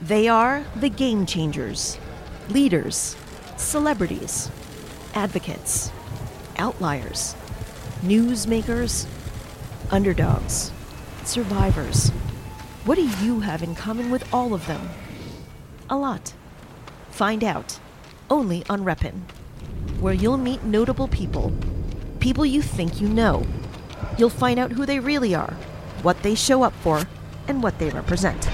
They 0.06 0.28
are 0.28 0.64
the 0.76 0.88
game 0.88 1.26
changers, 1.26 1.98
leaders, 2.48 3.16
celebrities, 3.56 4.52
advocates, 5.14 5.90
outliers, 6.58 7.34
newsmakers, 8.02 9.08
underdogs, 9.90 10.70
survivors. 11.24 12.10
What 12.84 12.94
do 12.94 13.08
you 13.24 13.40
have 13.40 13.64
in 13.64 13.74
common 13.74 14.12
with 14.12 14.32
all 14.32 14.54
of 14.54 14.64
them? 14.68 14.90
A 15.90 15.96
lot. 15.96 16.34
Find 17.10 17.42
out 17.42 17.80
only 18.30 18.64
on 18.70 18.84
Repin, 18.84 19.22
where 19.98 20.14
you'll 20.14 20.36
meet 20.36 20.62
notable 20.62 21.08
people, 21.08 21.52
people 22.20 22.46
you 22.46 22.62
think 22.62 23.00
you 23.00 23.08
know. 23.08 23.44
You'll 24.18 24.30
find 24.30 24.60
out 24.60 24.70
who 24.70 24.86
they 24.86 25.00
really 25.00 25.34
are, 25.34 25.54
what 26.02 26.22
they 26.22 26.36
show 26.36 26.62
up 26.62 26.74
for, 26.74 27.02
and 27.48 27.60
what 27.60 27.80
they 27.80 27.90
represent. 27.90 28.48